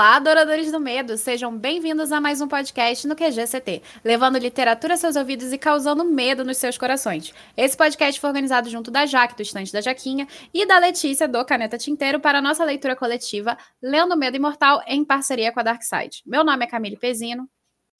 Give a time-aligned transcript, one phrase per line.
[0.00, 1.18] Olá, adoradores do medo!
[1.18, 6.06] Sejam bem-vindos a mais um podcast no QGCT, levando literatura aos seus ouvidos e causando
[6.06, 7.34] medo nos seus corações.
[7.54, 11.44] Esse podcast foi organizado junto da Jaque, do Estante da Jaquinha, e da Letícia, do
[11.44, 16.22] Caneta Tinteiro, para a nossa leitura coletiva Lendo Medo Imortal, em parceria com a Darkside.
[16.24, 17.46] Meu nome é Camille Pezino.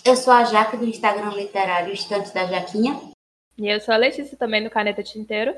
[0.03, 2.99] Eu sou a Jaque, do Instagram literário Estante da Jaquinha.
[3.59, 5.55] E eu sou a Letícia, também do Caneta Tinteiro.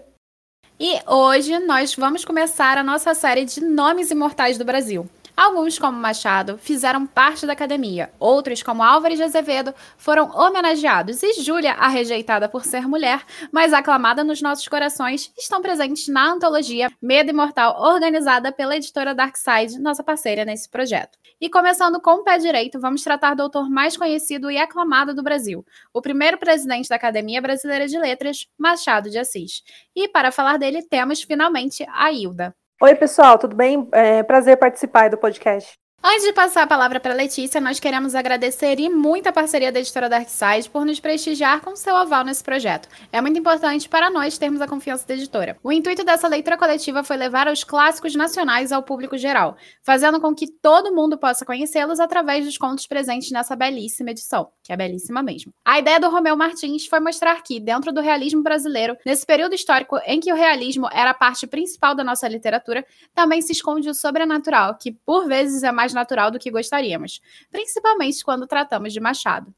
[0.80, 5.09] E hoje nós vamos começar a nossa série de nomes imortais do Brasil.
[5.35, 8.13] Alguns, como Machado, fizeram parte da academia.
[8.18, 11.23] Outros, como Álvares de Azevedo, foram homenageados.
[11.23, 16.32] E Júlia, a rejeitada por ser mulher, mas aclamada nos nossos corações, estão presentes na
[16.32, 21.18] antologia Medo Imortal, organizada pela editora Darkside, nossa parceira nesse projeto.
[21.40, 25.23] E começando com o pé direito, vamos tratar do autor mais conhecido e aclamado do
[25.23, 25.64] Brasil,
[25.95, 29.62] o primeiro presidente da Academia Brasileira de Letras, Machado de Assis.
[29.96, 32.55] E para falar dele, temos finalmente a Hilda.
[32.84, 33.89] Oi, pessoal, tudo bem?
[33.92, 35.78] É prazer participar do podcast.
[36.05, 39.78] Antes de passar a palavra para Letícia, nós queremos agradecer e muito a parceria da
[39.78, 42.89] editora Darkside por nos prestigiar com seu aval nesse projeto.
[43.12, 45.56] É muito importante para nós termos a confiança da editora.
[45.62, 50.34] O intuito dessa leitura coletiva foi levar os clássicos nacionais ao público geral, fazendo com
[50.34, 55.22] que todo mundo possa conhecê-los através dos contos presentes nessa belíssima edição, que é belíssima
[55.22, 55.55] mesmo.
[55.64, 59.97] A ideia do Romeu Martins foi mostrar que, dentro do realismo brasileiro, nesse período histórico
[60.05, 63.94] em que o realismo era a parte principal da nossa literatura, também se esconde o
[63.94, 69.01] sobrenatural, que por vezes é mais mais natural do que gostaríamos, principalmente quando tratamos de
[69.01, 69.55] Machado.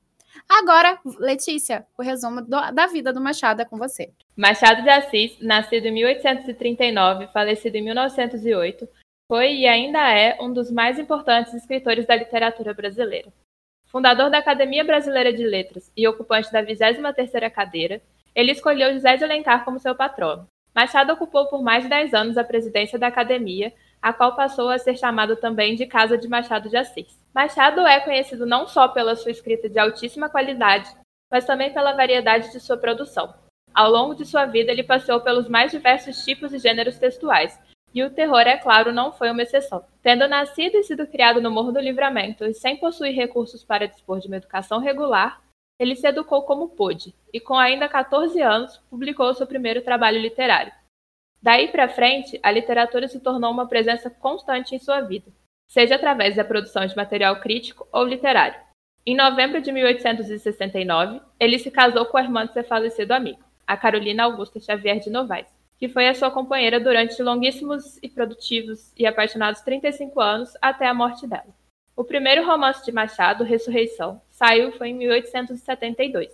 [0.49, 4.11] Agora, Letícia, o resumo do, da vida do Machado é com você.
[4.37, 8.89] Machado de Assis, nascido em 1839, falecido em 1908,
[9.29, 13.33] foi e ainda é um dos mais importantes escritores da literatura brasileira.
[13.87, 18.03] Fundador da Academia Brasileira de Letras e ocupante da 23ª cadeira,
[18.35, 20.48] ele escolheu José de Alencar como seu patrono.
[20.75, 23.73] Machado ocupou por mais de 10 anos a presidência da academia,
[24.05, 27.19] a qual passou a ser chamado também de Casa de Machado de Assis.
[27.35, 30.95] Machado é conhecido não só pela sua escrita de altíssima qualidade,
[31.33, 33.33] mas também pela variedade de sua produção.
[33.73, 37.59] Ao longo de sua vida, ele passeou pelos mais diversos tipos e gêneros textuais,
[37.95, 39.83] e o terror, é claro, não foi uma exceção.
[40.03, 44.20] Tendo nascido e sido criado no Morro do Livramento e sem possuir recursos para dispor
[44.20, 45.41] de uma educação regular,
[45.79, 50.75] ele se educou como pôde, e com ainda 14 anos, publicou seu primeiro trabalho literário.
[51.45, 55.31] Daí para frente, a literatura se tornou uma presença constante em sua vida,
[55.69, 58.59] seja através da produção de material crítico ou literário.
[59.05, 63.77] Em novembro de 1869, ele se casou com a irmã de seu falecido amigo, a
[63.77, 69.05] Carolina Augusta Xavier de Novaes, que foi a sua companheira durante longuíssimos e produtivos e
[69.05, 71.55] apaixonados 35 anos até a morte dela.
[71.95, 76.33] O primeiro romance de Machado, Ressurreição, saiu foi em 1872.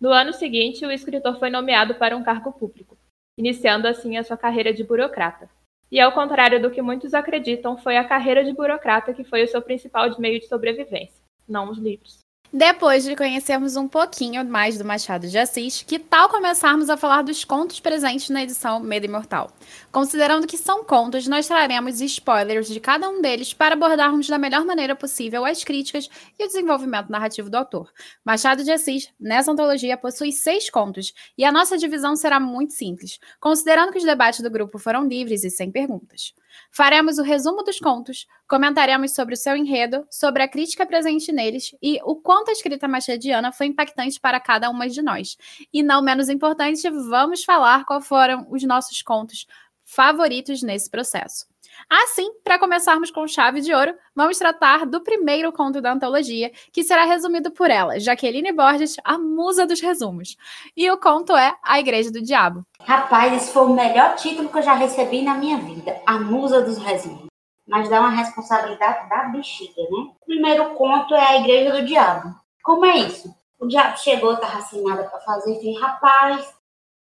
[0.00, 2.97] No ano seguinte, o escritor foi nomeado para um cargo público,
[3.38, 5.48] iniciando assim a sua carreira de burocrata.
[5.90, 9.48] E ao contrário do que muitos acreditam, foi a carreira de burocrata que foi o
[9.48, 12.18] seu principal meio de sobrevivência, não os livros.
[12.50, 17.20] Depois de conhecermos um pouquinho mais do Machado de Assis, que tal começarmos a falar
[17.20, 19.52] dos contos presentes na edição Medo Imortal?
[19.92, 24.64] Considerando que são contos, nós traremos spoilers de cada um deles para abordarmos da melhor
[24.64, 27.92] maneira possível as críticas e o desenvolvimento narrativo do autor.
[28.24, 33.20] Machado de Assis, nessa antologia, possui seis contos, e a nossa divisão será muito simples,
[33.38, 36.32] considerando que os debates do grupo foram livres e sem perguntas.
[36.70, 41.74] Faremos o resumo dos contos, comentaremos sobre o seu enredo, sobre a crítica presente neles
[41.82, 45.36] e o quanto a escrita machadiana foi impactante para cada uma de nós.
[45.72, 49.46] E não menos importante, vamos falar quais foram os nossos contos
[49.84, 51.46] favoritos nesse processo.
[51.88, 56.82] Assim, para começarmos com chave de ouro, vamos tratar do primeiro conto da antologia, que
[56.82, 60.36] será resumido por ela, Jaqueline Borges, a musa dos resumos.
[60.76, 62.64] E o conto é A Igreja do Diabo.
[62.80, 66.62] Rapaz, esse foi o melhor título que eu já recebi na minha vida, A Musa
[66.62, 67.26] dos Resumos.
[67.66, 70.10] Mas dá uma responsabilidade da bexiga, né?
[70.20, 72.34] O primeiro conto é A Igreja do Diabo.
[72.62, 73.34] Como é isso?
[73.58, 76.54] O diabo chegou, estava sem nada para fazer, e rapaz,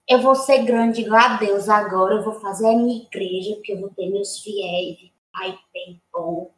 [0.07, 3.73] eu vou ser grande igual a Deus agora, eu vou fazer a minha igreja, porque
[3.73, 6.51] eu vou ter meus fiéis, pai bem bom.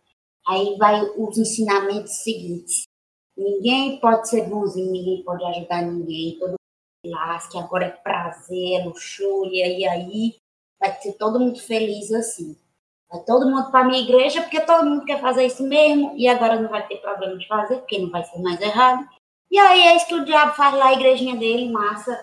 [0.47, 2.83] Aí vai os ensinamentos seguintes.
[3.37, 8.83] Ninguém pode ser bonzinho, ninguém pode ajudar ninguém, todo mundo que agora é prazer, é
[8.83, 10.35] luxúria, e aí
[10.79, 12.57] vai ser todo mundo feliz assim.
[13.09, 16.59] Vai todo mundo para minha igreja, porque todo mundo quer fazer isso mesmo, e agora
[16.59, 19.07] não vai ter problema de fazer, porque não vai ser mais errado.
[19.49, 22.19] E aí é isso que o diabo faz lá, a igrejinha dele, massa,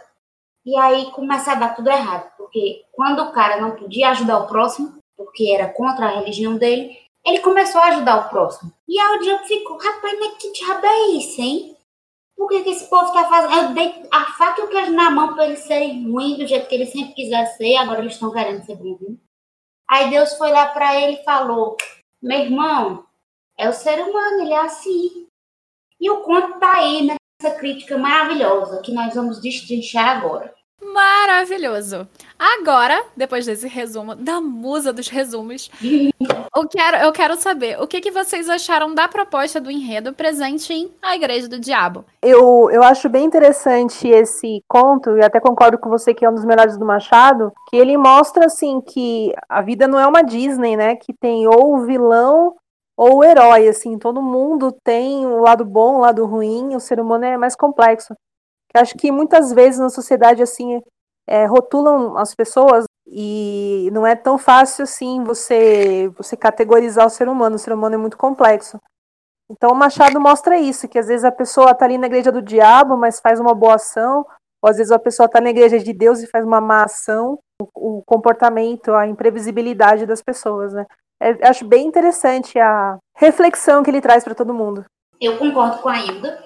[0.64, 4.46] e aí começa a dar tudo errado, porque quando o cara não podia ajudar o
[4.46, 8.72] próximo, porque era contra a religião dele, ele começou a ajudar o próximo.
[8.88, 11.76] E aí o diabo ficou, rapaz, mas que diabo é isso, hein?
[12.37, 13.55] Por que, que esse povo tá fazendo?
[13.55, 16.69] Eu dei a faca e o queijo na mão para eles serem ruins do jeito
[16.69, 19.19] que eles sempre quiseram ser, agora eles estão querendo ser bonzinhos.
[19.88, 21.76] Aí Deus foi lá para ele e falou:
[22.22, 23.06] Meu irmão,
[23.56, 25.28] É o ser humano, ele é assim.
[26.00, 27.06] E o conto tá aí
[27.44, 30.52] nessa crítica maravilhosa que nós vamos destrinchar agora.
[30.82, 32.06] Maravilhoso.
[32.38, 38.00] Agora, depois desse resumo da musa dos resumos, eu quero, eu quero saber o que,
[38.00, 42.05] que vocês acharam da proposta do enredo presente em A Igreja do Diabo.
[42.20, 46.35] Eu, eu acho bem interessante esse conto, e até concordo com você que é um
[46.35, 50.76] dos melhores do Machado, que ele mostra assim que a vida não é uma Disney,
[50.76, 50.97] né?
[50.97, 52.55] Que tem ou o vilão
[52.96, 57.00] ou o herói, assim, todo mundo tem o lado bom, o lado ruim, o ser
[57.00, 58.14] humano é mais complexo.
[58.75, 60.81] Acho que muitas vezes na sociedade assim
[61.26, 67.29] é, rotulam as pessoas e não é tão fácil assim você você categorizar o ser
[67.29, 67.56] humano.
[67.56, 68.81] O ser humano é muito complexo.
[69.50, 72.43] Então o Machado mostra isso, que às vezes a pessoa está ali na igreja do
[72.43, 74.26] diabo, mas faz uma boa ação,
[74.62, 77.38] ou às vezes a pessoa está na igreja de Deus e faz uma má ação.
[77.61, 80.87] O, o comportamento, a imprevisibilidade das pessoas, né?
[81.20, 84.84] É, acho bem interessante a reflexão que ele traz para todo mundo.
[85.20, 86.43] Eu concordo com a Hilda.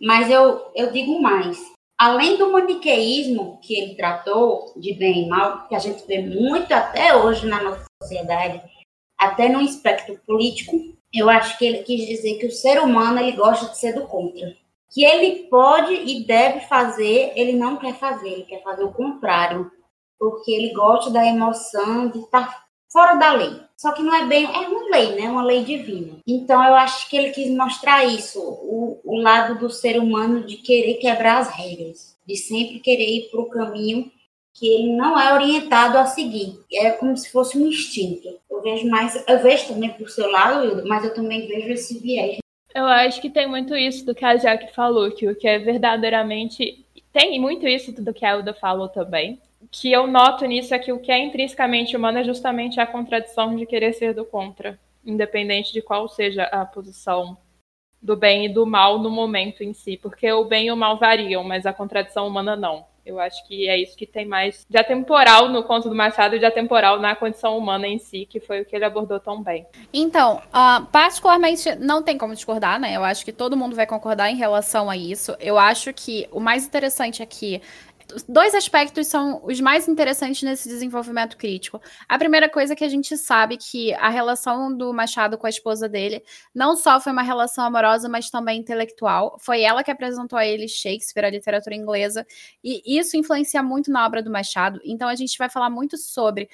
[0.00, 1.58] Mas eu, eu digo mais.
[1.98, 6.72] Além do maniqueísmo que ele tratou de bem e mal, que a gente vê muito
[6.72, 8.62] até hoje na nossa sociedade,
[9.18, 10.76] até no espectro político,
[11.12, 14.06] eu acho que ele quis dizer que o ser humano ele gosta de ser do
[14.06, 14.56] contra.
[14.90, 19.70] Que ele pode e deve fazer, ele não quer fazer, ele quer fazer o contrário.
[20.18, 23.60] Porque ele gosta da emoção de estar fora da lei.
[23.76, 25.28] Só que não é bem, é uma lei, né?
[25.28, 26.16] Uma lei divina.
[26.26, 30.56] Então eu acho que ele quis mostrar isso, o, o lado do ser humano de
[30.56, 34.10] querer quebrar as regras, de sempre querer ir para o caminho
[34.52, 36.58] que ele não é orientado a seguir.
[36.72, 38.28] É como se fosse um instinto.
[38.50, 42.38] Eu vejo mais, eu vejo também por seu lado, mas eu também vejo esse viés.
[42.74, 45.60] Eu acho que tem muito isso do que a Jaque falou, que o que é
[45.60, 46.84] verdadeiramente.
[47.12, 50.92] Tem muito isso do que a Hilda falou também que eu noto nisso é que
[50.92, 55.72] o que é intrinsecamente humano é justamente a contradição de querer ser do contra, independente
[55.72, 57.36] de qual seja a posição
[58.00, 60.98] do bem e do mal no momento em si, porque o bem e o mal
[60.98, 62.86] variam, mas a contradição humana não.
[63.04, 66.38] Eu acho que é isso que tem mais de atemporal no conto do Machado e
[66.38, 69.66] de atemporal na condição humana em si, que foi o que ele abordou tão bem.
[69.94, 72.94] Então, uh, particularmente, não tem como discordar, né?
[72.94, 75.34] Eu acho que todo mundo vai concordar em relação a isso.
[75.40, 77.62] Eu acho que o mais interessante aqui
[78.28, 81.80] dois aspectos são os mais interessantes nesse desenvolvimento crítico.
[82.08, 85.50] A primeira coisa é que a gente sabe que a relação do Machado com a
[85.50, 86.22] esposa dele
[86.54, 89.36] não só foi uma relação amorosa, mas também intelectual.
[89.40, 92.26] Foi ela que apresentou a ele Shakespeare, a literatura inglesa,
[92.64, 94.80] e isso influencia muito na obra do Machado.
[94.84, 96.48] Então a gente vai falar muito sobre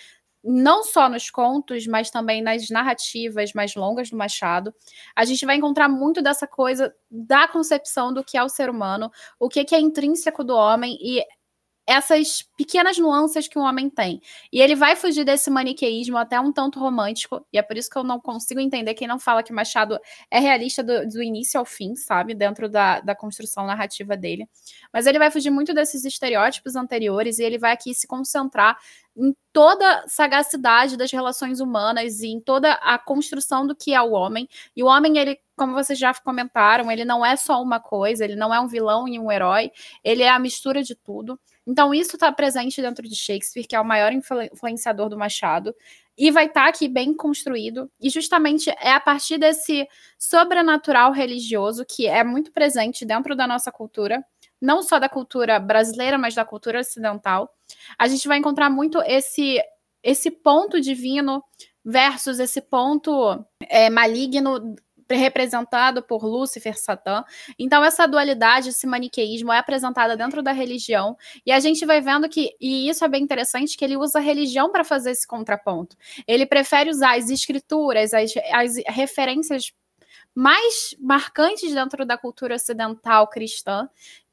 [0.47, 4.75] não só nos contos, mas também nas narrativas mais longas do Machado.
[5.17, 9.11] A gente vai encontrar muito dessa coisa da concepção do que é o ser humano,
[9.39, 11.25] o que é intrínseco do homem e
[11.87, 14.21] essas pequenas nuances que o homem tem.
[14.53, 17.99] E ele vai fugir desse maniqueísmo até um tanto romântico, e é por isso que
[17.99, 19.99] eu não consigo entender quem não fala que Machado
[20.31, 22.35] é realista do, do início ao fim, sabe?
[22.35, 24.49] Dentro da, da construção narrativa dele.
[24.93, 28.79] Mas ele vai fugir muito desses estereótipos anteriores e ele vai aqui se concentrar
[29.17, 34.03] em toda a sagacidade das relações humanas e em toda a construção do que é
[34.03, 34.49] o homem.
[34.75, 38.35] E o homem, ele, como vocês já comentaram, ele não é só uma coisa, ele
[38.35, 39.71] não é um vilão e um herói,
[40.03, 41.39] ele é a mistura de tudo.
[41.67, 45.75] Então, isso está presente dentro de Shakespeare, que é o maior influenciador do Machado,
[46.17, 47.91] e vai estar tá aqui bem construído.
[48.01, 53.73] E justamente é a partir desse sobrenatural religioso que é muito presente dentro da nossa
[53.73, 54.25] cultura,
[54.61, 57.51] não só da cultura brasileira, mas da cultura ocidental.
[57.99, 59.61] A gente vai encontrar muito esse
[60.03, 61.43] esse ponto divino
[61.83, 64.77] versus esse ponto é, maligno
[65.11, 67.25] representado por Lúcifer, Satã.
[67.59, 72.29] Então, essa dualidade, esse maniqueísmo é apresentada dentro da religião, e a gente vai vendo
[72.29, 75.97] que, e isso é bem interessante, que ele usa a religião para fazer esse contraponto.
[76.27, 79.73] Ele prefere usar as escrituras, as, as referências
[80.35, 83.89] mais marcantes dentro da cultura ocidental cristã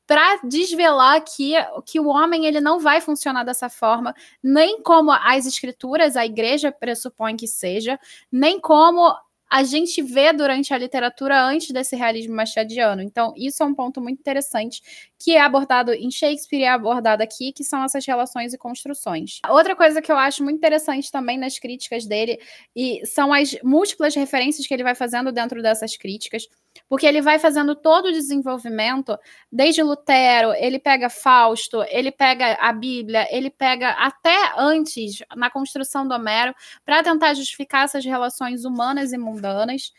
[0.07, 1.53] para desvelar que,
[1.85, 4.13] que o homem ele não vai funcionar dessa forma,
[4.43, 7.97] nem como as escrituras, a igreja pressupõe que seja,
[8.29, 9.15] nem como
[9.51, 13.01] a gente vê durante a literatura antes desse realismo machadiano.
[13.01, 14.81] Então, isso é um ponto muito interessante
[15.19, 19.39] que é abordado em Shakespeare e é abordado aqui, que são essas relações e construções.
[19.49, 22.39] Outra coisa que eu acho muito interessante também nas críticas dele
[22.73, 26.47] e são as múltiplas referências que ele vai fazendo dentro dessas críticas
[26.89, 29.17] porque ele vai fazendo todo o desenvolvimento,
[29.51, 36.07] desde Lutero, ele pega Fausto, ele pega a Bíblia, ele pega até antes, na construção
[36.07, 36.53] do Homero,
[36.85, 39.91] para tentar justificar essas relações humanas e mundanas.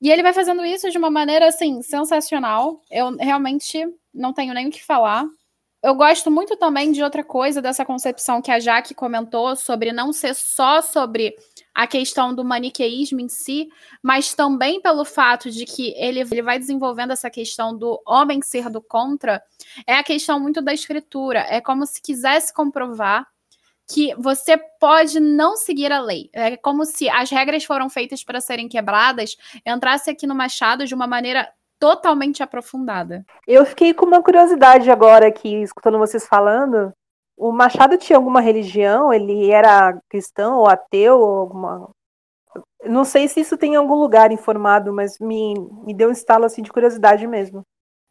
[0.00, 2.80] E ele vai fazendo isso de uma maneira, assim, sensacional.
[2.90, 5.26] Eu realmente não tenho nem o que falar.
[5.86, 10.12] Eu gosto muito também de outra coisa dessa concepção que a Jaque comentou sobre não
[10.12, 11.32] ser só sobre
[11.72, 13.68] a questão do maniqueísmo em si,
[14.02, 18.68] mas também pelo fato de que ele, ele vai desenvolvendo essa questão do homem ser
[18.68, 19.40] do contra,
[19.86, 21.46] é a questão muito da escritura.
[21.48, 23.24] É como se quisesse comprovar
[23.88, 26.28] que você pode não seguir a lei.
[26.32, 30.96] É como se as regras foram feitas para serem quebradas, entrasse aqui no Machado de
[30.96, 33.24] uma maneira totalmente aprofundada.
[33.46, 36.92] Eu fiquei com uma curiosidade agora aqui, escutando vocês falando.
[37.36, 39.12] O Machado tinha alguma religião?
[39.12, 41.18] Ele era cristão ou ateu?
[41.20, 41.90] Ou alguma...
[42.84, 45.54] Não sei se isso tem em algum lugar informado, mas me,
[45.84, 47.62] me deu um estalo assim, de curiosidade mesmo.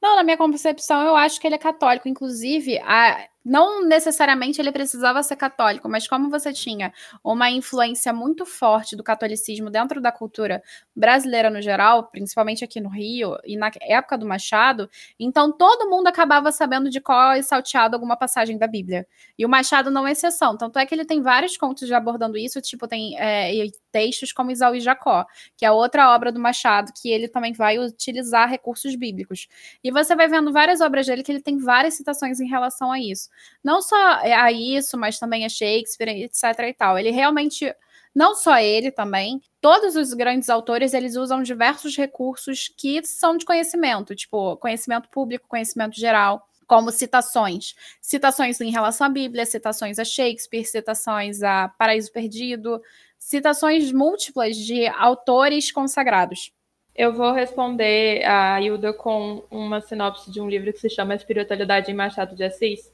[0.02, 2.08] Não, na minha concepção, eu acho que ele é católico.
[2.08, 6.92] Inclusive, a, não necessariamente ele precisava ser católico, mas como você tinha
[7.24, 10.64] uma influência muito forte do catolicismo dentro da cultura
[10.96, 16.08] brasileira no geral, principalmente aqui no Rio e na época do Machado, então todo mundo
[16.08, 19.08] acabava sabendo de qual é salteado alguma passagem da Bíblia.
[19.38, 20.58] E o Machado não é exceção.
[20.58, 23.54] Tanto é que ele tem vários contos já abordando isso, tipo, tem é,
[23.96, 25.26] textos como Isaú e Jacó,
[25.56, 29.48] que é outra obra do Machado, que ele também vai utilizar recursos bíblicos.
[29.82, 33.00] E você vai vendo várias obras dele que ele tem várias citações em relação a
[33.00, 33.30] isso
[33.64, 36.98] não só a isso, mas também a Shakespeare, etc e tal.
[36.98, 37.74] Ele realmente
[38.14, 43.44] não só ele também, todos os grandes autores, eles usam diversos recursos que são de
[43.44, 47.76] conhecimento, tipo conhecimento público, conhecimento geral, como citações.
[48.02, 52.82] Citações em relação à Bíblia, citações a Shakespeare, citações a Paraíso Perdido,
[53.26, 56.52] citações múltiplas de autores consagrados.
[56.96, 61.92] Eu vou responder a Hilda com uma sinopse de um livro que se chama Espiritualidade
[61.92, 62.94] em Machado de Assis,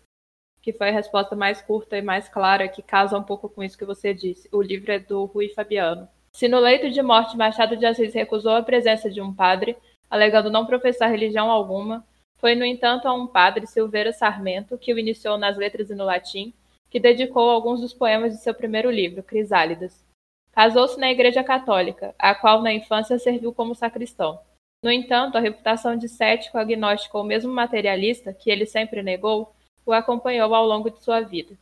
[0.61, 3.77] que foi a resposta mais curta e mais clara, que casa um pouco com isso
[3.77, 4.47] que você disse.
[4.53, 6.07] O livro é do Rui Fabiano.
[6.31, 9.75] Se no leito de morte Machado de Assis recusou a presença de um padre,
[10.09, 12.07] alegando não professar religião alguma,
[12.37, 16.05] foi, no entanto, a um padre, Silveira Sarmento, que o iniciou nas letras e no
[16.05, 16.53] latim,
[16.89, 20.09] que dedicou alguns dos poemas de seu primeiro livro, Crisálidas.
[20.51, 24.39] Casou-se na Igreja Católica, a qual na infância serviu como sacristão.
[24.83, 29.53] No entanto, a reputação de cético, agnóstico ou mesmo materialista, que ele sempre negou,
[29.85, 31.57] o acompanhou ao longo de sua vida.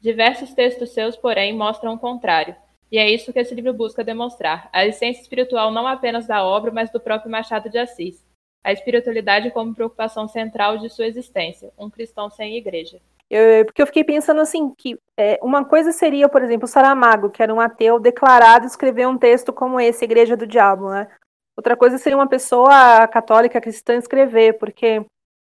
[0.00, 2.56] Diversos textos seus, porém, mostram o contrário,
[2.90, 6.70] e é isso que esse livro busca demonstrar: a essência espiritual não apenas da obra,
[6.72, 8.24] mas do próprio Machado de Assis.
[8.62, 13.00] A espiritualidade como preocupação central de sua existência, um cristão sem igreja.
[13.30, 17.42] Eu, porque eu fiquei pensando assim, que é, uma coisa seria, por exemplo, Saramago, que
[17.42, 21.08] era um ateu declarado, escrever um texto como esse, Igreja do Diabo, né?
[21.56, 25.04] Outra coisa seria uma pessoa católica cristã escrever, porque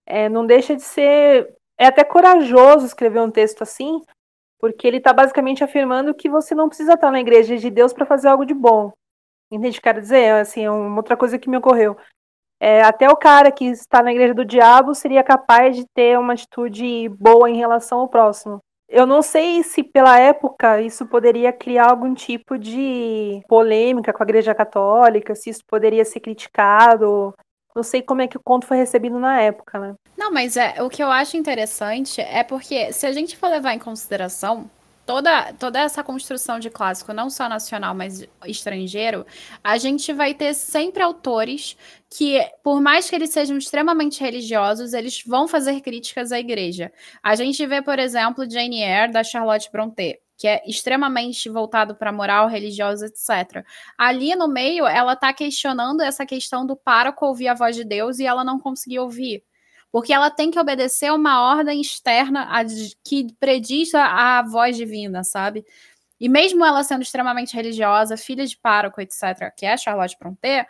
[0.05, 4.01] é, não deixa de ser é até corajoso escrever um texto assim,
[4.59, 8.05] porque ele está basicamente afirmando que você não precisa estar na igreja de Deus para
[8.05, 8.91] fazer algo de bom.
[9.51, 10.31] Entende o que quero dizer?
[10.33, 11.95] Assim, é uma outra coisa que me ocorreu.
[12.59, 16.33] É, até o cara que está na igreja do diabo seria capaz de ter uma
[16.33, 18.59] atitude boa em relação ao próximo.
[18.89, 24.25] Eu não sei se pela época isso poderia criar algum tipo de polêmica com a
[24.25, 27.33] igreja católica, se isso poderia ser criticado,
[27.75, 29.93] não sei como é que o conto foi recebido na época, né?
[30.17, 33.73] Não, mas é, o que eu acho interessante é porque se a gente for levar
[33.73, 34.67] em consideração
[35.07, 39.25] toda, toda essa construção de clássico, não só nacional, mas estrangeiro,
[39.63, 41.77] a gente vai ter sempre autores
[42.09, 46.91] que, por mais que eles sejam extremamente religiosos, eles vão fazer críticas à igreja.
[47.23, 52.11] A gente vê, por exemplo, Jane Eyre, da Charlotte Brontë que é extremamente voltado para
[52.11, 53.65] moral religiosa, etc.
[53.97, 58.19] Ali no meio, ela está questionando essa questão do pároco ouvir a voz de Deus
[58.19, 59.43] e ela não conseguir ouvir.
[59.97, 62.47] Porque ela tem que obedecer uma ordem externa
[63.03, 65.65] que prediz a, a voz divina, sabe?
[66.19, 70.67] E mesmo ela sendo extremamente religiosa, filha de pároco, etc., que é Charlotte Brontë,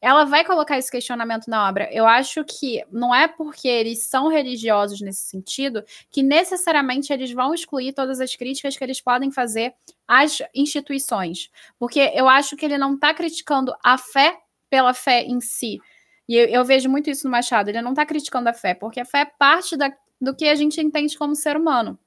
[0.00, 1.92] ela vai colocar esse questionamento na obra.
[1.92, 7.52] Eu acho que não é porque eles são religiosos nesse sentido que necessariamente eles vão
[7.52, 9.74] excluir todas as críticas que eles podem fazer
[10.06, 11.50] às instituições.
[11.80, 14.38] Porque eu acho que ele não está criticando a fé
[14.70, 15.80] pela fé em si.
[16.28, 17.68] E eu, eu, vejo muito isso no Machado.
[17.68, 20.54] Ele não está criticando a fé, porque a fé é parte da, do que a
[20.54, 21.98] gente entende como ser humano.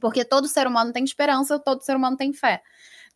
[0.00, 2.62] Porque todo ser humano tem esperança, todo ser humano tem fé.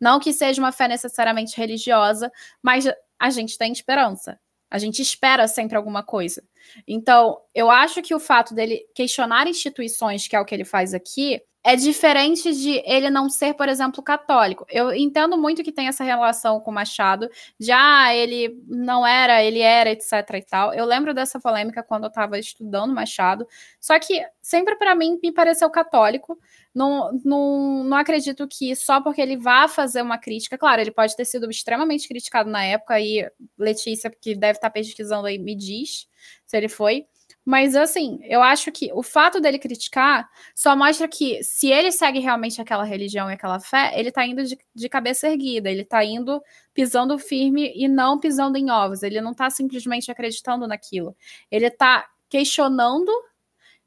[0.01, 2.85] Não que seja uma fé necessariamente religiosa, mas
[3.19, 4.39] a gente tem esperança.
[4.69, 6.43] A gente espera sempre alguma coisa.
[6.87, 10.93] Então, eu acho que o fato dele questionar instituições, que é o que ele faz
[10.93, 14.65] aqui, é diferente de ele não ser, por exemplo, católico.
[14.69, 17.29] Eu entendo muito que tem essa relação com Machado,
[17.59, 20.73] já ah, ele não era, ele era, etc e tal.
[20.73, 23.47] Eu lembro dessa polêmica quando eu estava estudando Machado,
[23.79, 26.37] só que sempre para mim me pareceu católico.
[26.75, 31.15] Não, não, não acredito que só porque ele vá fazer uma crítica, claro, ele pode
[31.15, 36.07] ter sido extremamente criticado na época, e Letícia, que deve estar pesquisando aí, me diz
[36.45, 37.05] se ele foi.
[37.45, 42.19] Mas assim, eu acho que o fato dele criticar só mostra que se ele segue
[42.19, 46.03] realmente aquela religião e aquela fé, ele tá indo de, de cabeça erguida, ele tá
[46.03, 46.41] indo
[46.73, 49.03] pisando firme e não pisando em ovos.
[49.03, 51.15] Ele não tá simplesmente acreditando naquilo.
[51.51, 53.11] Ele tá questionando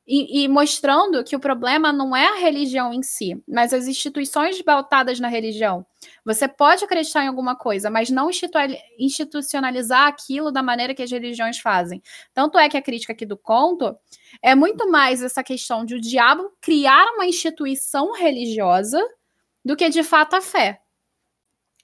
[0.06, 4.62] e, e, mostrando que o problema não é a religião em si, mas as instituições
[4.62, 5.84] pautadas na religião.
[6.24, 8.30] Você pode acreditar em alguma coisa, mas não
[8.98, 12.00] institucionalizar aquilo da maneira que as religiões fazem.
[12.32, 13.96] Tanto é que a crítica aqui do conto
[14.40, 19.02] é muito mais essa questão de o diabo criar uma instituição religiosa
[19.64, 20.80] do que de fato a fé.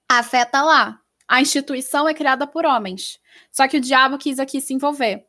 [0.08, 1.00] A fé está lá.
[1.26, 3.18] A instituição é criada por homens.
[3.50, 5.26] Só que o diabo quis aqui se envolver.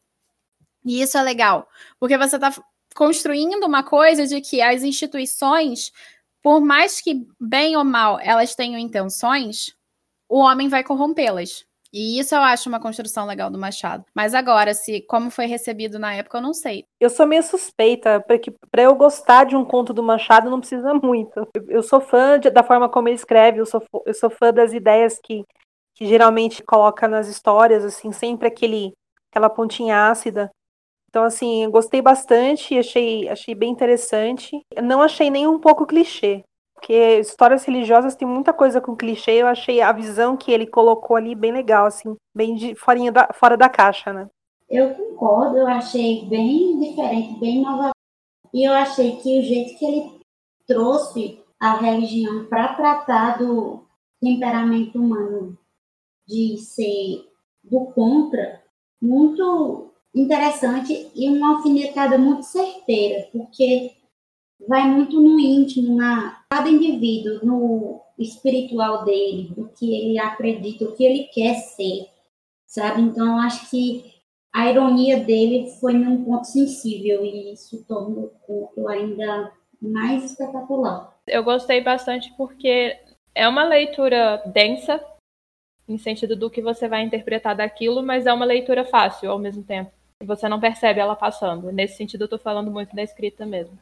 [0.85, 2.51] E isso é legal, porque você está
[2.93, 5.91] construindo uma coisa de que as instituições,
[6.41, 9.75] por mais que bem ou mal elas tenham intenções,
[10.29, 11.65] o homem vai corrompê-las.
[11.93, 14.03] E isso eu acho uma construção legal do Machado.
[14.15, 16.85] Mas agora, se como foi recebido na época, eu não sei.
[16.99, 20.95] Eu sou meio suspeita, porque para eu gostar de um conto do Machado não precisa
[20.95, 21.47] muito.
[21.67, 24.73] Eu, sou fã de, da forma como ele escreve, eu sou, eu sou fã das
[24.73, 25.43] ideias que,
[25.93, 28.91] que geralmente coloca nas histórias, assim, sempre aquele,
[29.29, 30.49] aquela pontinha ácida.
[31.13, 34.59] Então, assim, gostei bastante, achei, achei bem interessante.
[34.81, 36.43] Não achei nem um pouco clichê,
[36.73, 39.33] porque histórias religiosas tem muita coisa com clichê.
[39.33, 43.29] Eu achei a visão que ele colocou ali bem legal, assim, bem de, fora, da,
[43.31, 44.27] fora da caixa, né?
[44.67, 47.91] Eu concordo, eu achei bem diferente, bem inovador.
[48.51, 50.19] E eu achei que o jeito que ele
[50.65, 53.85] trouxe a religião para tratar do
[54.19, 55.55] temperamento humano
[56.27, 57.29] de ser
[57.63, 58.63] do contra,
[58.99, 63.91] muito interessante e uma alfinetada muito certeira, porque
[64.67, 70.95] vai muito no íntimo, na cada indivíduo, no espiritual dele, do que ele acredita, o
[70.95, 72.07] que ele quer ser,
[72.65, 73.01] sabe?
[73.01, 74.13] Então, eu acho que
[74.53, 79.51] a ironia dele foi num ponto sensível e isso torna o conto ainda
[79.81, 81.11] mais espetacular.
[81.25, 82.95] Eu gostei bastante porque
[83.33, 85.03] é uma leitura densa,
[85.89, 89.63] em sentido do que você vai interpretar daquilo, mas é uma leitura fácil ao mesmo
[89.63, 89.91] tempo
[90.23, 91.69] e você não percebe ela passando.
[91.71, 93.77] Nesse sentido, eu estou falando muito da escrita mesmo.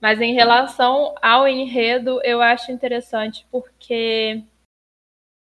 [0.00, 4.40] Mas em relação ao enredo, eu acho interessante porque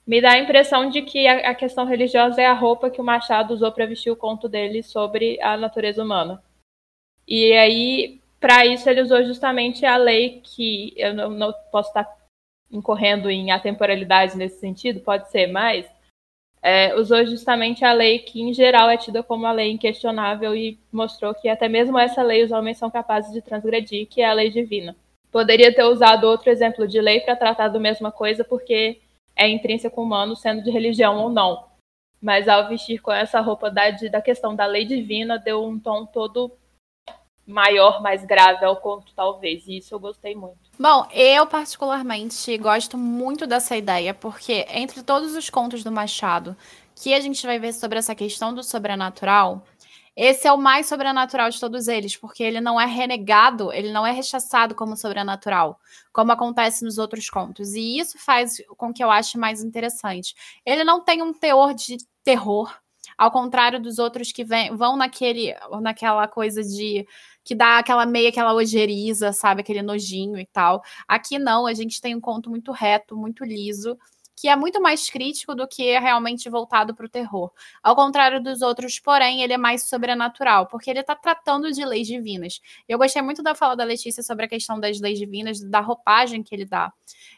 [0.06, 3.56] me dá a impressão de que a, questão religiosa é a roupa que o Machado
[3.56, 6.42] usou para vestir o conto dele sobre a natureza humana.
[7.28, 12.08] E aí, para isso, ele usou justamente a lei que eu não, não posso estar
[12.72, 15.90] incorrendo em atemporalidade nesse sentido, pode ser, mas
[16.66, 20.80] é, usou justamente a lei que, em geral, é tida como a lei inquestionável e
[20.92, 24.34] mostrou que até mesmo essa lei os homens são capazes de transgredir, que é a
[24.34, 24.96] lei divina.
[25.32, 29.00] Poderia ter usado outro exemplo de lei para tratar da mesma coisa, porque
[29.36, 31.66] é intrínseco humano, sendo de religião ou não.
[32.20, 36.04] Mas ao vestir com essa roupa da, da questão da lei divina, deu um tom
[36.04, 36.52] todo
[37.46, 39.68] maior, mais grave ao conto, talvez.
[39.68, 40.58] E isso eu gostei muito.
[40.80, 46.56] Bom, eu particularmente gosto muito dessa ideia, porque entre todos os contos do Machado
[46.96, 49.64] que a gente vai ver sobre essa questão do sobrenatural,
[50.16, 54.08] esse é o mais sobrenatural de todos eles, porque ele não é renegado, ele não
[54.08, 55.78] é rechaçado como sobrenatural,
[56.14, 57.74] como acontece nos outros contos.
[57.74, 60.34] E isso faz com que eu ache mais interessante.
[60.66, 62.74] Ele não tem um teor de terror,
[63.18, 67.06] ao contrário dos outros que vem, vão naquele, naquela coisa de
[67.46, 69.62] que dá aquela meia, aquela ojeriza, sabe?
[69.62, 70.82] Aquele nojinho e tal.
[71.08, 73.98] Aqui não, a gente tem um conto muito reto, muito liso,
[74.36, 77.52] que é muito mais crítico do que é realmente voltado para o terror.
[77.82, 82.08] Ao contrário dos outros, porém, ele é mais sobrenatural, porque ele está tratando de leis
[82.08, 82.60] divinas.
[82.88, 86.44] Eu gostei muito da fala da Letícia sobre a questão das leis divinas, da roupagem
[86.44, 86.92] que ele dá.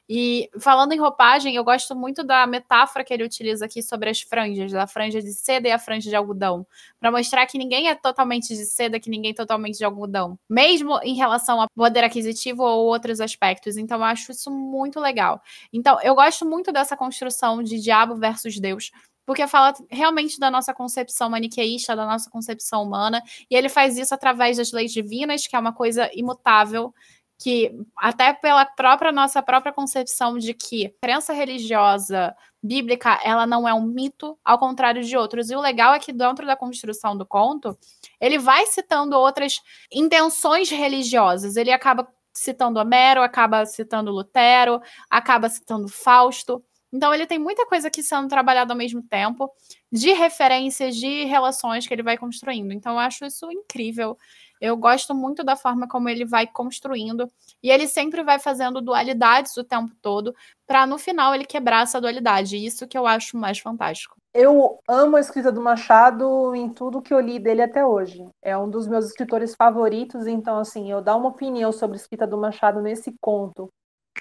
[0.10, 4.22] E falando em roupagem, eu gosto muito da metáfora que ele utiliza aqui sobre as
[4.22, 6.66] franjas, da franja de seda e a franja de algodão,
[7.00, 10.98] para mostrar que ninguém é totalmente de seda, que ninguém é totalmente de algodão, mesmo
[11.04, 13.76] em relação a poder aquisitivo ou outros aspectos.
[13.76, 15.42] Então, eu acho isso muito legal.
[15.74, 18.92] Então, eu gosto muito dessa construção de diabo versus Deus,
[19.26, 23.22] porque fala realmente da nossa concepção maniqueísta, da nossa concepção humana,
[23.52, 26.94] e ele faz isso através das leis divinas, que é uma coisa imutável,
[27.40, 33.74] que até pela própria nossa própria concepção de que crença religiosa bíblica ela não é
[33.74, 35.50] um mito, ao contrário de outros.
[35.50, 37.78] E o legal é que dentro da construção do conto,
[38.20, 41.56] ele vai citando outras intenções religiosas.
[41.56, 46.64] Ele acaba citando Homero, acaba citando Lutero, acaba citando Fausto.
[46.92, 49.52] Então ele tem muita coisa aqui sendo trabalhada ao mesmo tempo,
[49.92, 52.72] de referências, de relações que ele vai construindo.
[52.72, 54.18] Então eu acho isso incrível.
[54.60, 57.30] Eu gosto muito da forma como ele vai construindo
[57.62, 60.34] e ele sempre vai fazendo dualidades o tempo todo
[60.66, 62.58] para no final ele quebrar essa dualidade.
[62.58, 64.16] Isso que eu acho mais fantástico.
[64.34, 68.24] Eu amo a escrita do Machado em tudo que eu li dele até hoje.
[68.42, 72.28] É um dos meus escritores favoritos, então assim, eu dar uma opinião sobre a escrita
[72.28, 73.68] do Machado nesse conto,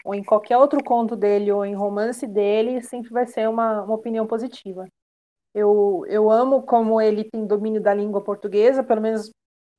[0.05, 3.95] ou em qualquer outro conto dele, ou em romance dele, sempre vai ser uma, uma
[3.95, 4.87] opinião positiva.
[5.55, 9.31] Eu, eu amo como ele tem domínio da língua portuguesa, pelo menos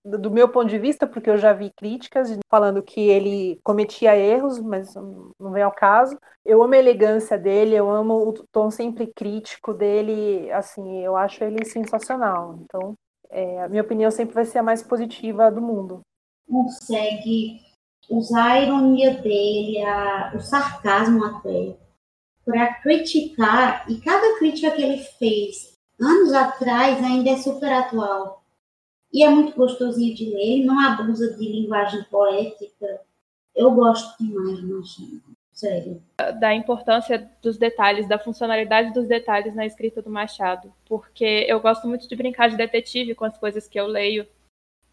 [0.04, 4.60] do meu ponto de vista, porque eu já vi críticas falando que ele cometia erros,
[4.60, 6.18] mas não vem ao caso.
[6.46, 11.44] Eu amo a elegância dele, eu amo o tom sempre crítico dele, assim, eu acho
[11.44, 12.58] ele sensacional.
[12.62, 12.96] Então,
[13.30, 16.02] é, a minha opinião sempre vai ser a mais positiva do mundo.
[16.50, 17.67] Consegue
[18.10, 21.76] usar a ironia dele, a, o sarcasmo até,
[22.46, 28.44] para criticar, e cada crítica que ele fez anos atrás ainda é super atual
[29.12, 33.02] e é muito gostosinho de ler, não abusa de linguagem poética.
[33.56, 36.04] Eu gosto demais do Machado, sério.
[36.40, 41.88] Da importância dos detalhes, da funcionalidade dos detalhes na escrita do Machado, porque eu gosto
[41.88, 44.28] muito de brincar de detetive com as coisas que eu leio.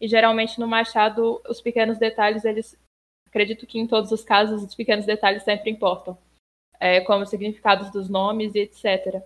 [0.01, 2.77] E geralmente no Machado, os pequenos detalhes, eles.
[3.27, 6.17] Acredito que em todos os casos, os pequenos detalhes sempre importam,
[6.79, 9.21] é, como os significados dos nomes e etc.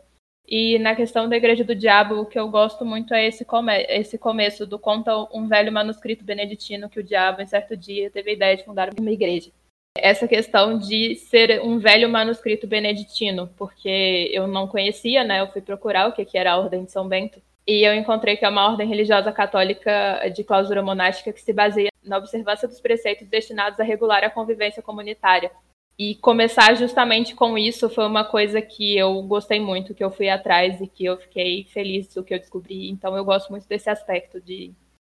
[0.51, 3.83] E na questão da Igreja do Diabo, o que eu gosto muito é esse, come
[3.83, 8.31] esse começo do conta um velho manuscrito beneditino que o diabo, em certo dia, teve
[8.31, 9.51] a ideia de fundar uma igreja.
[9.95, 15.39] Essa questão de ser um velho manuscrito beneditino, porque eu não conhecia, né?
[15.39, 17.39] Eu fui procurar o que era a Ordem de São Bento.
[17.69, 21.91] E eu encontrei que é uma ordem religiosa católica de clausura monástica que se baseia
[22.03, 25.51] na observância dos preceitos destinados a regular a convivência comunitária,
[25.99, 30.29] e começar justamente com isso foi uma coisa que eu gostei muito, que eu fui
[30.29, 32.89] atrás e que eu fiquei feliz do que eu descobri.
[32.89, 34.73] Então eu gosto muito desse aspecto de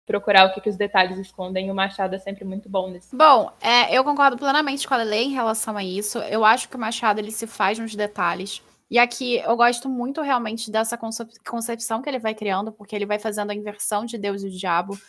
[0.08, 1.68] procurar o que, que os detalhes escondem.
[1.68, 3.16] E o Machado é sempre muito bom nisso.
[3.16, 6.18] Bom, é, eu concordo plenamente com a Lele em relação a isso.
[6.18, 8.64] Eu acho que o Machado ele se faz nos detalhes.
[8.91, 13.17] E aqui eu gosto muito realmente dessa concepção que ele vai criando, porque ele vai
[13.17, 14.99] fazendo a inversão de Deus e o diabo,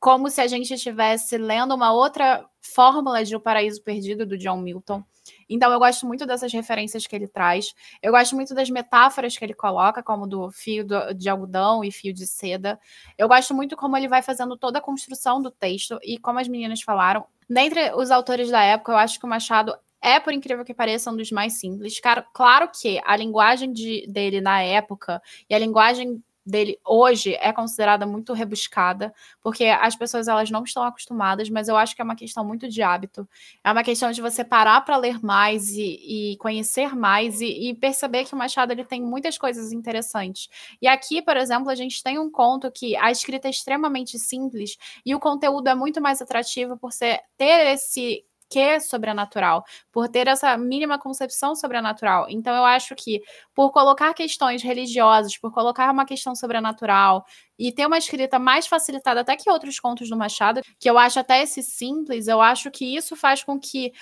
[0.00, 4.60] como se a gente estivesse lendo uma outra fórmula de O Paraíso Perdido do John
[4.60, 5.04] Milton.
[5.48, 7.74] Então eu gosto muito dessas referências que ele traz.
[8.02, 12.12] Eu gosto muito das metáforas que ele coloca, como do fio de algodão e fio
[12.12, 12.76] de seda.
[13.16, 16.48] Eu gosto muito como ele vai fazendo toda a construção do texto e como as
[16.48, 20.64] meninas falaram, dentre os autores da época, eu acho que o Machado é, por incrível
[20.64, 22.00] que pareça, um dos mais simples.
[22.32, 28.06] Claro que a linguagem de, dele na época e a linguagem dele hoje é considerada
[28.06, 32.16] muito rebuscada, porque as pessoas elas não estão acostumadas, mas eu acho que é uma
[32.16, 33.28] questão muito de hábito.
[33.62, 37.74] É uma questão de você parar para ler mais e, e conhecer mais e, e,
[37.74, 40.48] perceber que o Machado ele tem muitas coisas interessantes.
[40.80, 44.78] E aqui, por exemplo, a gente tem um conto que a escrita é extremamente simples
[45.04, 50.08] e o conteúdo é muito mais atrativo por ser, ter esse que é sobrenatural, por
[50.08, 52.26] ter essa mínima concepção sobrenatural.
[52.28, 53.20] Então, eu acho que
[53.54, 57.24] por colocar questões religiosas, por colocar uma questão sobrenatural
[57.58, 61.18] e ter uma escrita mais facilitada até que outros contos do Machado, que eu acho
[61.18, 63.92] até esse simples, eu acho que isso faz com que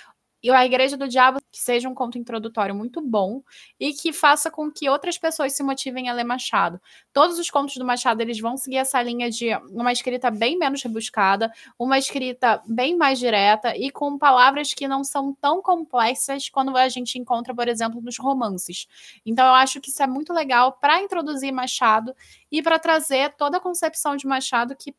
[0.42, 3.42] e a Igreja do Diabo que seja um conto introdutório muito bom
[3.80, 6.78] e que faça com que outras pessoas se motivem a ler Machado.
[7.12, 10.82] Todos os contos do Machado eles vão seguir essa linha de uma escrita bem menos
[10.82, 16.76] rebuscada, uma escrita bem mais direta e com palavras que não são tão complexas quando
[16.76, 18.86] a gente encontra, por exemplo, nos romances.
[19.24, 22.14] Então eu acho que isso é muito legal para introduzir Machado
[22.52, 24.94] e para trazer toda a concepção de Machado que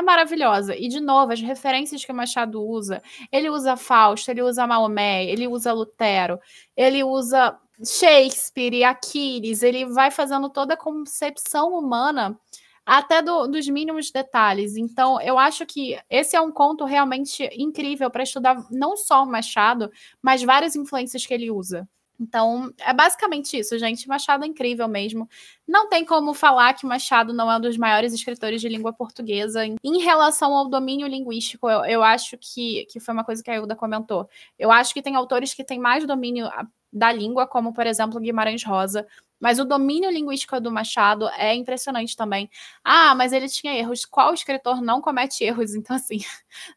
[0.00, 0.76] é maravilhosa.
[0.76, 3.02] E, de novo, as referências que o Machado usa.
[3.30, 6.38] Ele usa Fausto, ele usa Maomé, ele usa Lutero,
[6.76, 9.62] ele usa Shakespeare e Aquiles.
[9.62, 12.38] Ele vai fazendo toda a concepção humana
[12.84, 14.76] até do, dos mínimos detalhes.
[14.76, 19.30] Então, eu acho que esse é um conto realmente incrível para estudar não só o
[19.30, 21.88] Machado, mas várias influências que ele usa.
[22.20, 24.06] Então, é basicamente isso, gente.
[24.06, 25.26] Machado é incrível mesmo.
[25.66, 29.64] Não tem como falar que Machado não é um dos maiores escritores de língua portuguesa.
[29.64, 33.56] Em relação ao domínio linguístico, eu, eu acho que, que foi uma coisa que a
[33.56, 34.28] Ilda comentou.
[34.58, 36.46] Eu acho que tem autores que têm mais domínio
[36.92, 39.06] da língua, como, por exemplo, Guimarães Rosa.
[39.40, 42.50] Mas o domínio linguístico do Machado é impressionante também.
[42.84, 44.04] Ah, mas ele tinha erros.
[44.04, 45.70] Qual escritor não comete erros?
[45.80, 46.18] Então, assim,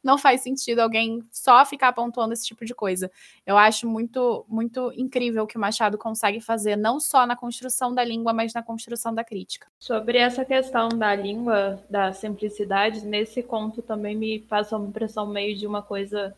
[0.01, 3.11] não faz sentido alguém só ficar pontuando esse tipo de coisa.
[3.45, 7.93] Eu acho muito, muito incrível o que o Machado consegue fazer, não só na construção
[7.93, 9.67] da língua, mas na construção da crítica.
[9.77, 15.55] Sobre essa questão da língua, da simplicidade, nesse conto também me passa uma impressão meio
[15.57, 16.33] de uma coisa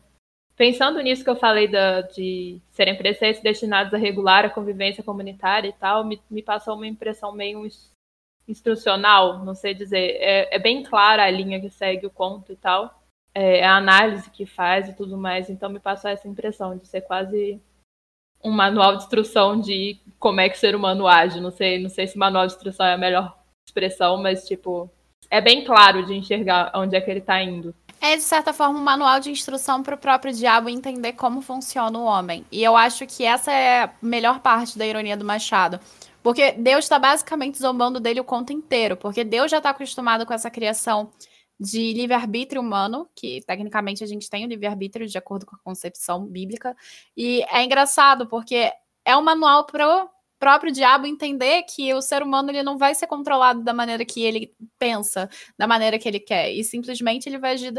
[0.56, 5.68] pensando nisso que eu falei da, de serem preceitos destinados a regular a convivência comunitária
[5.68, 7.68] e tal, me, me passou uma impressão meio
[8.48, 10.16] instrucional, não sei dizer.
[10.18, 13.02] É, é, bem clara a linha que segue o conto e tal.
[13.34, 15.50] É, a análise que faz e tudo mais.
[15.50, 17.60] Então me passou essa impressão de ser quase
[18.42, 21.40] um manual de instrução de como é que o ser humano age.
[21.40, 23.36] Não sei, não sei se manual de instrução é a melhor
[23.68, 24.90] expressão, mas tipo,
[25.30, 27.74] é bem claro de enxergar onde é que ele está indo.
[28.06, 31.98] É, de certa forma, um manual de instrução para o próprio diabo entender como funciona
[31.98, 32.46] o homem.
[32.52, 35.80] E eu acho que essa é a melhor parte da ironia do Machado.
[36.22, 38.96] Porque Deus está basicamente zombando dele o conto inteiro.
[38.96, 41.10] Porque Deus já está acostumado com essa criação
[41.58, 46.24] de livre-arbítrio humano, que tecnicamente a gente tem o livre-arbítrio de acordo com a concepção
[46.24, 46.76] bíblica.
[47.16, 48.70] E é engraçado, porque
[49.04, 50.08] é um manual para
[50.46, 54.22] próprio diabo entender que o ser humano ele não vai ser controlado da maneira que
[54.22, 55.28] ele pensa,
[55.58, 57.74] da maneira que ele quer, e simplesmente ele vai agir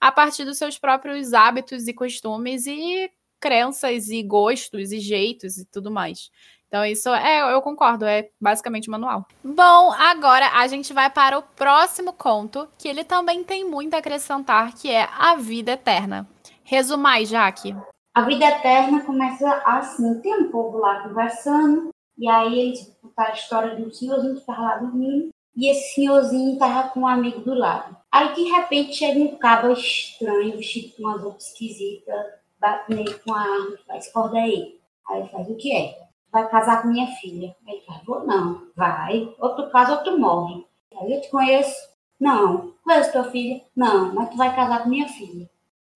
[0.00, 5.64] a partir dos seus próprios hábitos e costumes e crenças e gostos e jeitos e
[5.64, 6.30] tudo mais.
[6.68, 9.26] Então, isso é, eu concordo, é basicamente manual.
[9.42, 13.98] Bom, agora a gente vai para o próximo conto, que ele também tem muito a
[13.98, 16.24] acrescentar, que é a vida eterna.
[16.62, 17.74] Resumai, Jaque.
[18.14, 23.34] A vida eterna começa assim: tem um povo lá conversando, e aí eles contaram a
[23.34, 25.30] história de um senhorzinho que estava lá dormindo.
[25.54, 27.96] E esse senhorzinho estava com um amigo do lado.
[28.10, 32.26] Aí de repente chega um cabo estranho, vestido com umas roupas esquisitas,
[32.58, 34.80] bate nele com a arma faz, corda aí.
[35.08, 35.98] Aí ele faz, o que é?
[36.30, 37.54] Vai casar com minha filha.
[37.66, 38.70] Aí ele faz, vou não.
[38.74, 39.34] Vai.
[39.38, 40.64] Outro caso, outro morre.
[40.96, 41.76] Aí eu te conheço?
[42.18, 42.72] Não.
[42.84, 43.62] Conheço tua filha?
[43.76, 45.50] Não, mas tu vai casar com minha filha.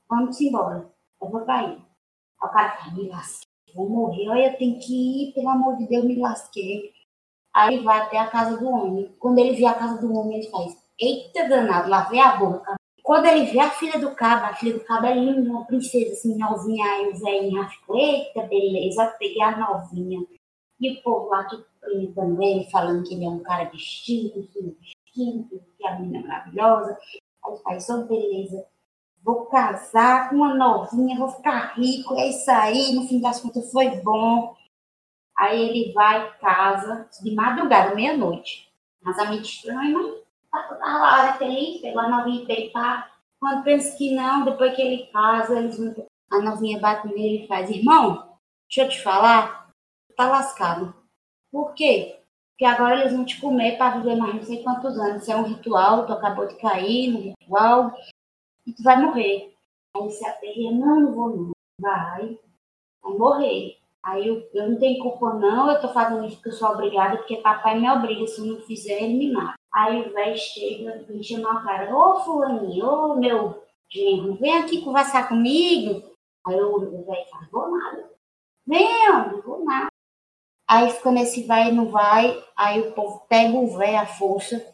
[0.09, 0.91] Vamos embora.
[1.21, 1.79] Eu vou pra aí.
[2.43, 3.46] O cara fala, me lasquei
[3.77, 6.93] vou morrer, olha, tenho que ir, pelo amor de Deus, me lasquei.
[7.55, 9.15] Aí vai até a casa do homem.
[9.19, 12.75] Quando ele vê a casa do homem, ele faz, eita danado, vê a boca.
[13.03, 16.13] Quando ele vê a filha do cabo, a filha do cabo é linda, uma princesa
[16.13, 20.27] assim, novinha, aí o velhinho ficou, eita beleza, peguei a novinha.
[20.81, 25.61] E o povo lá tudo brincando ele, falando que ele é um cara distinto, distinto,
[25.79, 26.99] que a menina é maravilhosa.
[27.45, 28.67] Aí faz, oh beleza,
[29.27, 33.73] vou casar com uma novinha, vou ficar rico, é isso aí, no fim das contas
[33.73, 34.55] foi bom.
[35.37, 38.73] Aí ele vai, casa, de madrugada, meia-noite.
[39.03, 43.11] Casamento estranho, tá a hora feliz, pegou a novinha pá.
[43.41, 46.07] Quando pensa que não, depois que ele casa, eles vão...
[46.31, 49.71] a novinha bate nele e faz, irmão, deixa eu te falar,
[50.17, 50.95] tá lascado.
[51.51, 52.21] Por quê?
[52.53, 55.23] Porque agora eles vão te comer para viver mais não sei quantos anos.
[55.23, 57.93] Isso é um ritual, tu acabou de cair no ritual,
[58.67, 59.55] e tu vai morrer.
[59.97, 61.51] Aí se aterria, não, não vou não.
[61.81, 62.39] Vai,
[63.03, 63.79] vai morrer.
[64.03, 67.17] Aí eu, eu não tenho culpa não, eu tô fazendo isso porque eu sou obrigada,
[67.17, 69.57] porque papai me obriga, se eu não fizer, ele me mata.
[69.75, 74.83] Aí o velho chega, me chama o cara, ô fulaninho, ô meu genro, vem aqui
[74.83, 76.03] conversar comigo.
[76.47, 78.11] Aí o velho fala, vou nada.
[78.65, 79.89] Vem, não vou nada.
[80.69, 84.65] Aí fica nesse vai não vai, aí o povo pega o velho à força,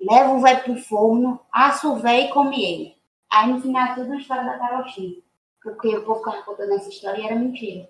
[0.00, 2.96] leva o velho pro forno, assa o velho e come ele.
[3.34, 5.16] Aí no final tudo uma história da carochinha.
[5.60, 7.88] Porque o povo ficava contando essa história e era mentira.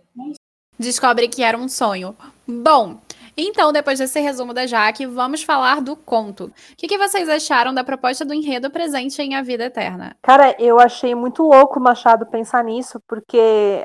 [0.79, 2.17] Descobre que era um sonho.
[2.47, 2.99] Bom,
[3.37, 6.47] então, depois desse resumo da Jaque, vamos falar do conto.
[6.47, 10.17] O que, que, vocês acharam da proposta do enredo presente em A Vida Eterna?
[10.23, 13.85] Cara, eu achei muito louco o Machado pensar nisso, porque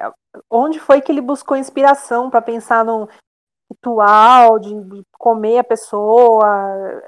[0.50, 3.08] onde foi que ele buscou inspiração para pensar num
[3.72, 4.72] ritual de
[5.18, 6.48] comer a pessoa?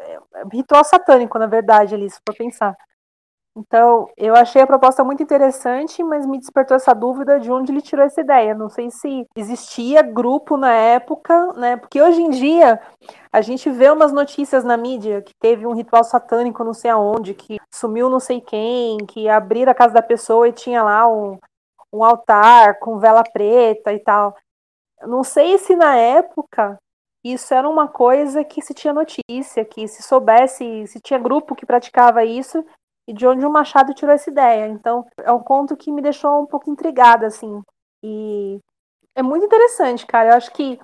[0.04, 2.76] É, é ritual satânico, na verdade, ali, se for pensar.
[3.56, 7.82] Então, eu achei a proposta muito interessante, mas me despertou essa dúvida de onde ele
[7.82, 8.56] tirou essa ideia.
[8.56, 11.76] Não sei se existia grupo na época, né?
[11.76, 12.80] Porque hoje em dia
[13.32, 17.34] a gente vê umas notícias na mídia que teve um ritual satânico não sei aonde,
[17.34, 21.38] que sumiu não sei quem, que abriram a casa da pessoa e tinha lá um,
[21.92, 24.34] um altar com vela preta e tal.
[25.04, 26.78] Não sei se na época
[27.24, 31.66] isso era uma coisa que se tinha notícia, que se soubesse, se tinha grupo que
[31.66, 32.66] praticava isso,
[33.08, 34.68] e de onde o Machado tirou essa ideia.
[34.68, 37.62] Então, é um conto que me deixou um pouco intrigada, assim.
[38.04, 38.60] E
[39.16, 40.30] é muito interessante, cara.
[40.30, 40.80] Eu acho que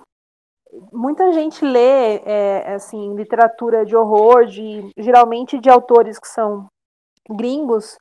[0.92, 6.66] muita gente lê, é, assim, literatura de horror, de, geralmente de autores que são
[7.28, 7.96] gringos.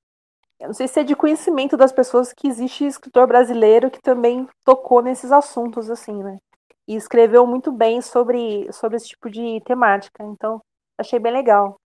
[0.59, 4.47] Eu não sei se é de conhecimento das pessoas que existe escritor brasileiro que também
[4.65, 6.37] tocou nesses assuntos, assim, né?
[6.87, 10.23] E escreveu muito bem sobre, sobre esse tipo de temática.
[10.23, 10.59] Então,
[10.97, 11.77] achei bem legal.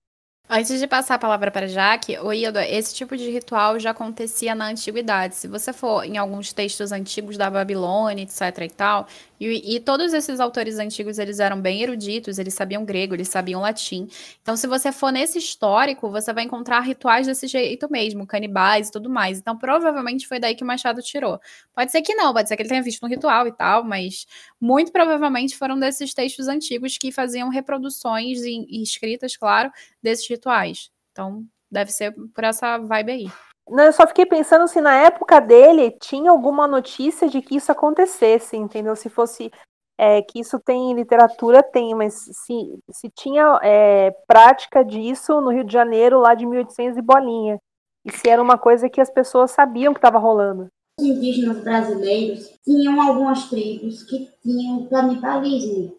[0.49, 4.67] Antes de passar a palavra para Jaque, Oída, esse tipo de ritual já acontecia na
[4.67, 5.37] antiguidade.
[5.37, 9.07] Se você for em alguns textos antigos da Babilônia, etc e tal,
[9.45, 13.61] E, e, todos esses autores antigos, eles eram bem eruditos, eles sabiam grego, eles sabiam
[13.61, 14.07] latim.
[14.41, 18.93] Então, se você for nesse histórico, você vai encontrar rituais desse jeito mesmo, canibais e
[18.93, 19.39] tudo mais.
[19.41, 21.41] Então, provavelmente foi daí que o Machado tirou.
[21.75, 24.27] Pode ser que não, pode ser que ele tenha visto um ritual e tal, mas
[24.61, 30.89] muito provavelmente foram desses textos antigos que faziam reproduções e, e escritas, claro, desses rituais.
[31.11, 33.52] Então, deve ser por essa vibe aí.
[33.69, 38.57] Eu só fiquei pensando se na época dele tinha alguma notícia de que isso acontecesse,
[38.57, 38.97] entendeu?
[38.97, 39.51] Se fosse
[39.99, 42.55] é, que isso tem em literatura, tem, mas se,
[42.91, 47.59] se tinha é, prática disso no Rio de Janeiro, lá de 1800 e bolinha.
[48.05, 50.67] E se era uma coisa que as pessoas sabiam que estava rolando.
[50.99, 55.97] Os indígenas brasileiros tinham algumas tribos que tinham canibalismo.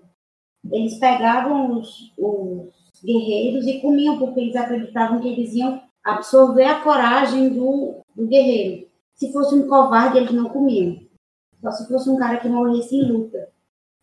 [0.72, 6.82] Eles pegavam os, os guerreiros e comiam, porque eles acreditavam que eles iam absorver a
[6.82, 8.88] coragem do, do guerreiro.
[9.16, 11.00] Se fosse um covarde, eles não comiam.
[11.62, 13.50] Só se fosse um cara que morresse em luta.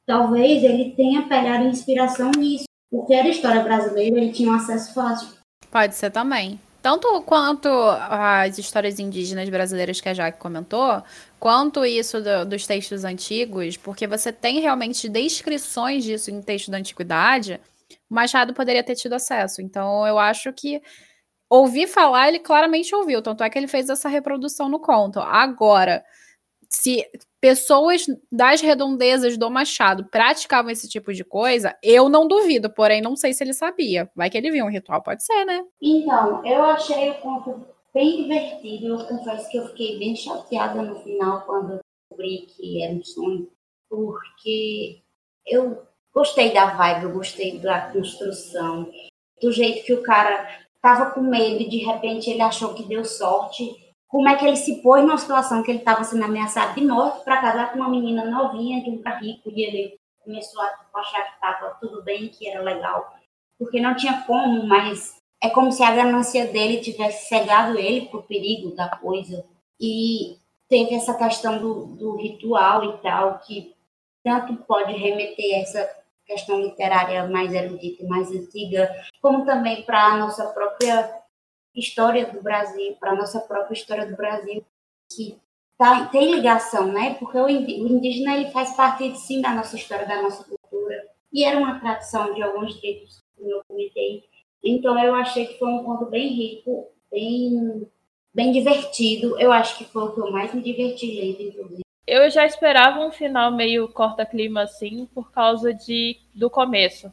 [0.07, 5.29] Talvez ele tenha pegado inspiração nisso, porque era história brasileira, ele tinha um acesso fácil.
[5.71, 6.59] Pode ser também.
[6.83, 11.03] Tanto quanto as histórias indígenas brasileiras que a Jaque comentou,
[11.39, 16.79] quanto isso do, dos textos antigos, porque você tem realmente descrições disso em texto da
[16.79, 17.61] antiguidade,
[18.11, 19.61] o Machado poderia ter tido acesso.
[19.61, 20.81] Então, eu acho que
[21.51, 25.19] ouvir falar, ele claramente ouviu, tanto é que ele fez essa reprodução no conto.
[25.19, 26.05] Agora,
[26.69, 27.05] se
[27.41, 33.17] pessoas das redondezas do Machado praticavam esse tipo de coisa, eu não duvido, porém não
[33.17, 34.09] sei se ele sabia.
[34.15, 35.65] Vai que ele viu um ritual, pode ser, né?
[35.83, 38.87] Então, eu achei o conto bem divertido.
[38.87, 43.51] Eu confesso que eu fiquei bem chateada no final quando descobri que era um sonho,
[43.89, 45.03] porque
[45.45, 45.83] eu
[46.15, 48.89] gostei da vibe, eu gostei da construção,
[49.43, 53.05] do jeito que o cara estava com medo e de repente ele achou que deu
[53.05, 53.77] sorte.
[54.09, 57.23] Como é que ele se pôs numa situação que ele estava sendo ameaçado de morte
[57.23, 61.35] para casar com uma menina novinha de um rico e ele começou a achar que
[61.35, 63.15] estava tudo bem, que era legal,
[63.59, 68.19] porque não tinha como, mas é como se a ganância dele tivesse cegado ele para
[68.19, 69.45] o perigo da coisa.
[69.81, 70.37] E
[70.69, 73.75] teve essa questão do, do ritual e tal, que
[74.23, 76.00] tanto pode remeter a essa
[76.31, 78.89] questão literária mais erudita e mais antiga,
[79.21, 81.13] como também para a nossa própria
[81.75, 84.65] história do Brasil, para a nossa própria história do Brasil,
[85.13, 85.37] que
[85.77, 87.15] tá, tem ligação, né?
[87.15, 91.59] Porque o indígena ele faz parte, sim, da nossa história, da nossa cultura, e era
[91.59, 94.25] uma tradição de alguns tribos, como eu comentei.
[94.63, 97.89] Então, eu achei que foi um conto bem rico, bem,
[98.33, 99.39] bem divertido.
[99.41, 101.90] Eu acho que foi o que eu mais me diverti lendo, inclusive.
[102.13, 107.13] Eu já esperava um final meio corta-clima assim, por causa de do começo.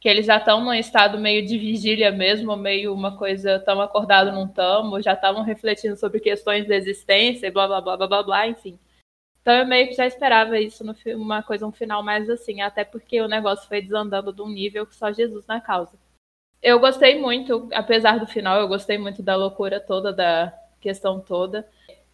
[0.00, 4.32] Que eles já estão num estado meio de vigília mesmo, meio uma coisa, tão acordado
[4.32, 8.22] não tamo, já estavam refletindo sobre questões da existência e blá blá blá blá blá
[8.24, 8.76] blá, enfim.
[9.40, 12.84] Então eu meio que já esperava isso, no, uma coisa, um final mais assim, até
[12.84, 15.96] porque o negócio foi desandando de um nível que só Jesus na causa.
[16.60, 21.68] Eu gostei muito, apesar do final, eu gostei muito da loucura toda, da questão toda.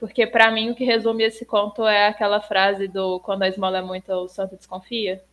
[0.05, 3.79] Porque para mim o que resume esse conto é aquela frase do quando a esmola
[3.79, 5.25] é muito, o santo desconfia.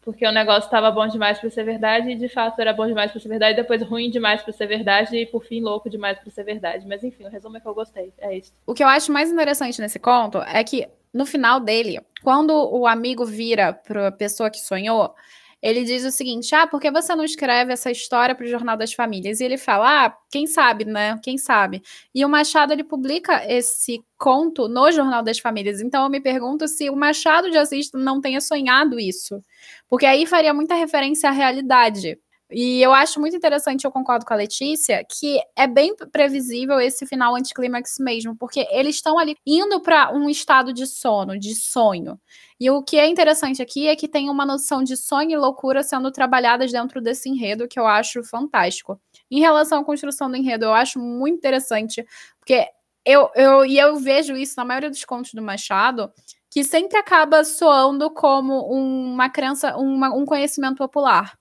[0.00, 3.10] Porque o negócio estava bom demais para ser verdade e de fato era bom demais
[3.10, 6.30] para ser verdade, depois ruim demais para ser verdade e por fim louco demais para
[6.30, 6.86] ser verdade.
[6.86, 8.12] Mas enfim, o resumo é que eu gostei.
[8.18, 8.52] É isso.
[8.64, 12.86] O que eu acho mais interessante nesse conto é que no final dele, quando o
[12.86, 15.16] amigo vira para a pessoa que sonhou,
[15.62, 18.76] ele diz o seguinte: ah, por que você não escreve essa história para o Jornal
[18.76, 19.38] das Famílias?
[19.40, 21.18] E ele fala: ah, quem sabe, né?
[21.22, 21.82] Quem sabe?
[22.12, 25.80] E o Machado ele publica esse conto no Jornal das Famílias.
[25.80, 29.40] Então eu me pergunto se o Machado de Assis não tenha sonhado isso,
[29.88, 32.18] porque aí faria muita referência à realidade.
[32.52, 37.06] E eu acho muito interessante, eu concordo com a Letícia, que é bem previsível esse
[37.06, 42.20] final anticlímax mesmo, porque eles estão ali indo para um estado de sono, de sonho.
[42.60, 45.82] E o que é interessante aqui é que tem uma noção de sonho e loucura
[45.82, 49.00] sendo trabalhadas dentro desse enredo, que eu acho fantástico.
[49.30, 52.06] Em relação à construção do enredo, eu acho muito interessante,
[52.38, 52.66] porque
[53.04, 56.12] eu, eu, e eu vejo isso na maioria dos contos do Machado,
[56.50, 61.36] que sempre acaba soando como uma crença, uma, um conhecimento popular.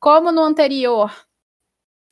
[0.00, 1.10] Como no anterior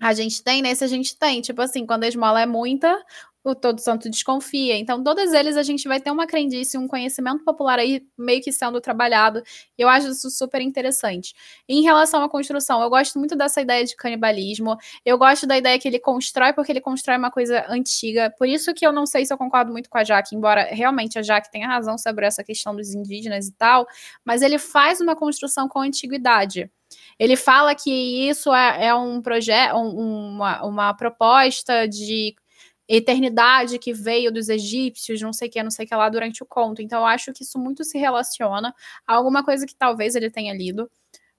[0.01, 1.41] a gente tem, nesse a gente tem.
[1.41, 3.03] Tipo assim, quando a esmola é muita,
[3.45, 4.77] o Todo Santo desconfia.
[4.77, 8.51] Então, todos eles a gente vai ter uma crendice, um conhecimento popular aí meio que
[8.51, 9.43] sendo trabalhado.
[9.79, 11.35] Eu acho isso super interessante.
[11.69, 14.77] Em relação à construção, eu gosto muito dessa ideia de canibalismo.
[15.05, 18.31] Eu gosto da ideia que ele constrói, porque ele constrói uma coisa antiga.
[18.39, 21.19] Por isso que eu não sei se eu concordo muito com a Jaque, embora realmente
[21.19, 23.87] a Jaque tenha razão sobre essa questão dos indígenas e tal.
[24.25, 26.71] Mas ele faz uma construção com antiguidade.
[27.19, 27.91] Ele fala que
[28.29, 32.35] isso é, é um projeto, um, uma, uma proposta de
[32.89, 36.43] eternidade que veio dos egípcios, não sei o que, não sei o que lá durante
[36.43, 36.83] o conto.
[36.83, 38.75] Então eu acho que isso muito se relaciona
[39.07, 40.91] a alguma coisa que talvez ele tenha lido.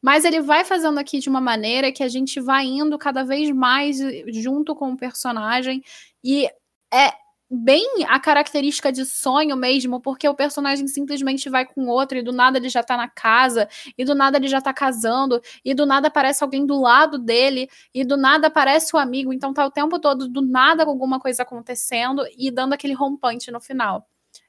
[0.02, 3.50] Mas ele vai fazendo aqui de uma maneira que a gente vai indo cada vez
[3.52, 3.98] mais
[4.28, 5.84] junto com o personagem
[6.24, 6.48] e
[6.94, 7.12] é
[7.50, 12.32] bem a característica de sonho mesmo, porque o personagem simplesmente vai com outro e do
[12.32, 13.68] nada ele já tá na casa,
[13.98, 17.70] e do nada ele já tá casando, e do nada aparece alguém do lado dele,
[17.94, 21.44] e do nada aparece o amigo, então tá o tempo todo do nada alguma coisa
[21.44, 24.08] acontecendo e dando aquele rompante no final.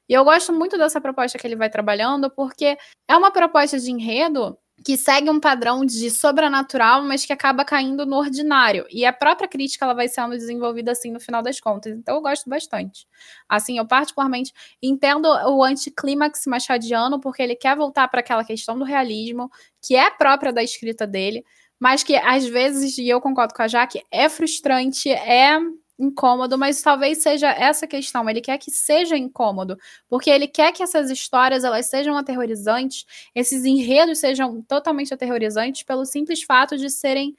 [0.09, 2.77] E eu gosto muito dessa proposta que ele vai trabalhando, porque
[3.07, 8.05] é uma proposta de enredo que segue um padrão de sobrenatural, mas que acaba caindo
[8.05, 8.85] no ordinário.
[8.89, 11.93] E a própria crítica ela vai sendo desenvolvida assim no final das contas.
[11.93, 13.07] Então eu gosto bastante.
[13.49, 18.85] Assim, eu particularmente entendo o anticlímax machadiano porque ele quer voltar para aquela questão do
[18.85, 19.49] realismo,
[19.81, 21.43] que é própria da escrita dele,
[21.79, 25.59] mas que às vezes, e eu concordo com a Jaque, é frustrante, é
[25.99, 28.29] incômodo, mas talvez seja essa questão.
[28.29, 29.77] Ele quer que seja incômodo,
[30.07, 36.05] porque ele quer que essas histórias elas sejam aterrorizantes, esses enredos sejam totalmente aterrorizantes pelo
[36.05, 37.35] simples fato de serem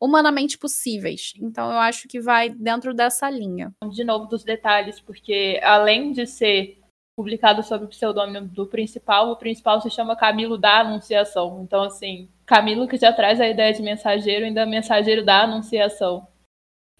[0.00, 1.32] humanamente possíveis.
[1.40, 3.72] Então eu acho que vai dentro dessa linha.
[3.88, 6.80] De novo dos detalhes, porque além de ser
[7.14, 11.62] publicado sob o pseudônimo do principal, o principal se chama Camilo da Anunciação.
[11.62, 16.26] Então assim, Camilo que já traz a ideia de mensageiro, ainda mensageiro da Anunciação.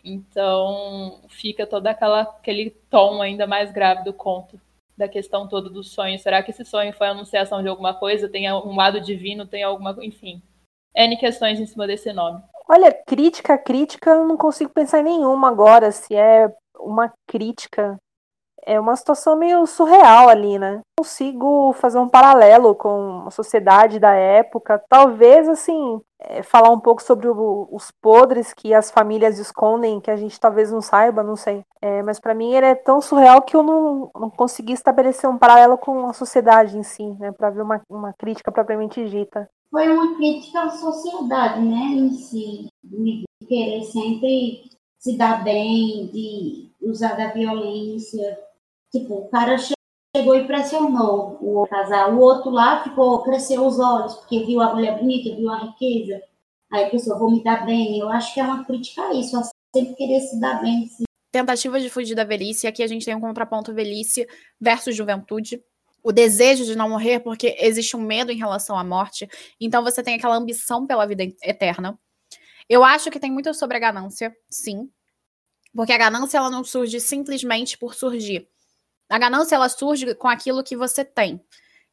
[0.04, 4.60] Então fica todo aquela, aquele tom ainda mais grave do conto,
[4.96, 6.18] da questão toda do sonho.
[6.18, 8.28] Será que esse sonho foi a anunciação de alguma coisa?
[8.28, 9.46] Tem um lado divino?
[9.46, 9.96] Tem alguma.
[10.02, 10.42] Enfim.
[10.94, 12.42] N questões em cima desse nome.
[12.68, 17.96] Olha, crítica, crítica, eu não consigo pensar em nenhuma agora, se é uma crítica
[18.64, 20.80] é uma situação meio surreal ali, né?
[20.98, 27.02] Consigo fazer um paralelo com a sociedade da época, talvez assim é, falar um pouco
[27.02, 31.34] sobre o, os podres que as famílias escondem, que a gente talvez não saiba, não
[31.34, 31.64] sei.
[31.80, 35.38] É, mas para mim ele é tão surreal que eu não, não consegui estabelecer um
[35.38, 37.32] paralelo com a sociedade em si, né?
[37.32, 39.48] Para ver uma, uma crítica propriamente dita.
[39.70, 41.80] Foi uma crítica à sociedade, né?
[41.94, 48.38] Em si, de querer sempre se dar bem, de usar da violência
[48.92, 52.14] Tipo, o cara chegou e pressionou o casal.
[52.14, 56.22] O outro lá ficou, cresceu os olhos, porque viu a mulher bonita, viu a riqueza.
[56.70, 57.98] Aí a pessoa, vou me dar bem.
[57.98, 59.42] Eu acho que é uma crítica a isso, a
[59.74, 60.86] sempre querer se dar bem.
[60.88, 61.04] Sim.
[61.32, 62.66] Tentativa de fugir da velhice.
[62.66, 64.26] Aqui a gente tem um contraponto velhice
[64.60, 65.62] versus juventude.
[66.02, 69.26] O desejo de não morrer, porque existe um medo em relação à morte.
[69.58, 71.98] Então você tem aquela ambição pela vida eterna.
[72.68, 74.90] Eu acho que tem muito sobre a ganância, sim.
[75.74, 78.51] Porque a ganância ela não surge simplesmente por surgir.
[79.12, 81.38] A ganância ela surge com aquilo que você tem.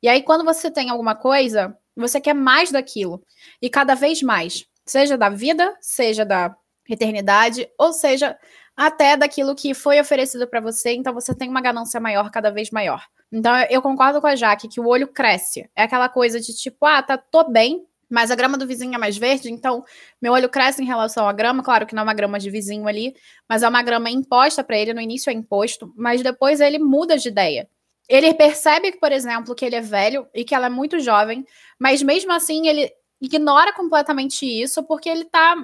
[0.01, 3.21] E aí quando você tem alguma coisa, você quer mais daquilo
[3.61, 6.55] e cada vez mais, seja da vida, seja da
[6.89, 8.39] eternidade, ou seja,
[8.73, 12.71] até daquilo que foi oferecido para você, então você tem uma ganância maior, cada vez
[12.71, 13.05] maior.
[13.29, 15.69] Então eu concordo com a Jaque que o olho cresce.
[15.75, 18.97] É aquela coisa de tipo, ah, tá, tô bem, mas a grama do vizinho é
[18.97, 19.83] mais verde, então
[20.21, 21.61] meu olho cresce em relação à grama.
[21.63, 23.15] Claro que não é uma grama de vizinho ali,
[23.47, 24.93] mas é uma grama imposta para ele.
[24.93, 27.69] No início é imposto, mas depois ele muda de ideia.
[28.07, 31.45] Ele percebe, por exemplo, que ele é velho e que ela é muito jovem,
[31.79, 32.91] mas mesmo assim ele
[33.21, 35.55] ignora completamente isso porque ele tá,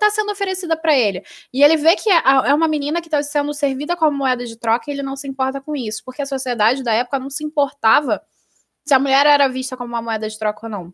[0.00, 1.22] tá sendo oferecida para ele.
[1.52, 4.56] E ele vê que é, é uma menina que está sendo servida como moeda de
[4.56, 7.44] troca e ele não se importa com isso, porque a sociedade da época não se
[7.44, 8.20] importava
[8.84, 10.92] se a mulher era vista como uma moeda de troca ou não.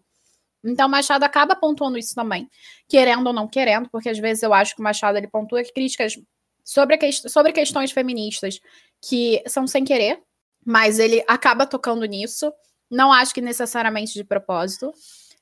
[0.64, 2.48] Então, Machado acaba pontuando isso também,
[2.88, 6.18] querendo ou não querendo, porque às vezes eu acho que o Machado ele pontua críticas
[6.64, 8.60] sobre, que, sobre questões feministas
[9.00, 10.22] que são sem querer,
[10.64, 12.52] mas ele acaba tocando nisso.
[12.90, 14.92] Não acho que necessariamente de propósito.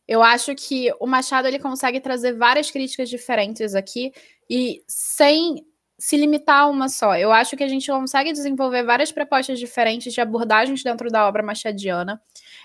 [0.09, 4.13] Eu acho que o Machado ele consegue trazer várias críticas diferentes aqui
[4.49, 5.65] e sem
[6.01, 7.15] se limitar a uma só.
[7.15, 11.43] Eu acho que a gente consegue desenvolver várias propostas diferentes de abordagens dentro da obra
[11.43, 12.21] machadiana.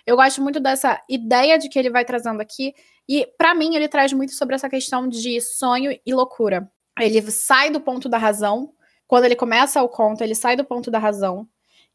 [0.08, 2.74] Eu gosto muito dessa ideia de que ele vai trazendo aqui,
[3.08, 6.72] e para mim ele traz muito sobre essa questão de sonho e loucura.
[6.98, 8.72] Ele sai do ponto da razão,
[9.06, 11.46] quando ele começa o conto, ele sai do ponto da razão,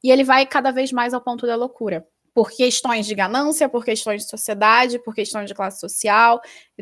[0.05, 3.84] e ele vai cada vez mais ao ponto da loucura por questões de ganância, por
[3.84, 6.40] questões de sociedade, por questões de classe social,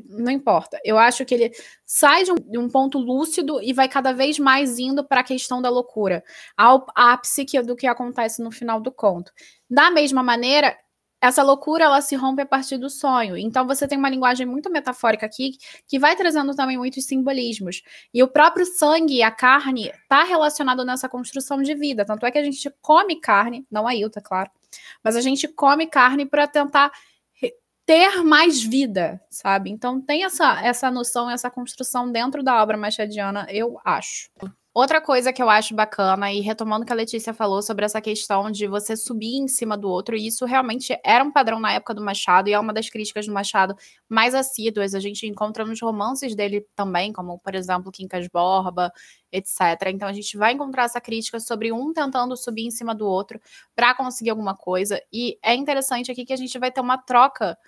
[0.09, 0.79] não importa.
[0.85, 1.53] Eu acho que ele
[1.85, 5.25] sai de um, de um ponto lúcido e vai cada vez mais indo para a
[5.25, 6.23] questão da loucura,
[6.57, 9.33] ao ápice que, do que acontece no final do conto.
[9.69, 10.77] Da mesma maneira,
[11.21, 13.37] essa loucura ela se rompe a partir do sonho.
[13.37, 15.53] Então você tem uma linguagem muito metafórica aqui
[15.87, 17.83] que vai trazendo também muitos simbolismos.
[18.15, 22.05] E o próprio sangue a carne está relacionado nessa construção de vida.
[22.05, 24.51] Tanto é que a gente come carne, não a Ilta, claro,
[25.03, 26.93] mas a gente come carne para tentar
[27.89, 29.71] ter mais vida, sabe?
[29.71, 34.29] Então tem essa, essa noção, essa construção dentro da obra machadiana, eu acho.
[34.79, 38.01] Outra coisa que eu acho bacana, e retomando o que a Letícia falou sobre essa
[38.01, 41.73] questão de você subir em cima do outro, e isso realmente era um padrão na
[41.73, 43.75] época do Machado, e é uma das críticas do Machado
[44.09, 44.95] mais assíduas.
[44.95, 48.93] A gente encontra nos romances dele também, como, por exemplo, Quincas Borba,
[49.33, 49.59] etc.
[49.89, 53.41] Então a gente vai encontrar essa crítica sobre um tentando subir em cima do outro
[53.75, 55.03] para conseguir alguma coisa.
[55.13, 57.59] E é interessante aqui que a gente vai ter uma troca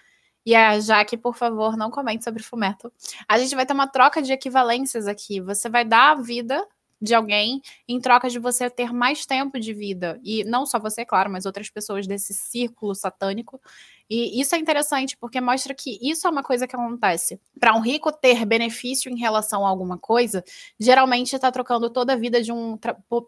[0.46, 2.92] e a Jaque, por favor, não comente sobre Fumeto.
[3.28, 5.40] A gente vai ter uma troca de equivalências aqui.
[5.40, 6.64] Você vai dar a vida
[7.00, 10.20] de alguém em troca de você ter mais tempo de vida.
[10.22, 13.60] E não só você, claro, mas outras pessoas desse círculo satânico.
[14.08, 17.40] E isso é interessante porque mostra que isso é uma coisa que acontece.
[17.58, 20.44] Para um rico ter benefício em relação a alguma coisa,
[20.78, 22.78] geralmente está trocando toda a vida de um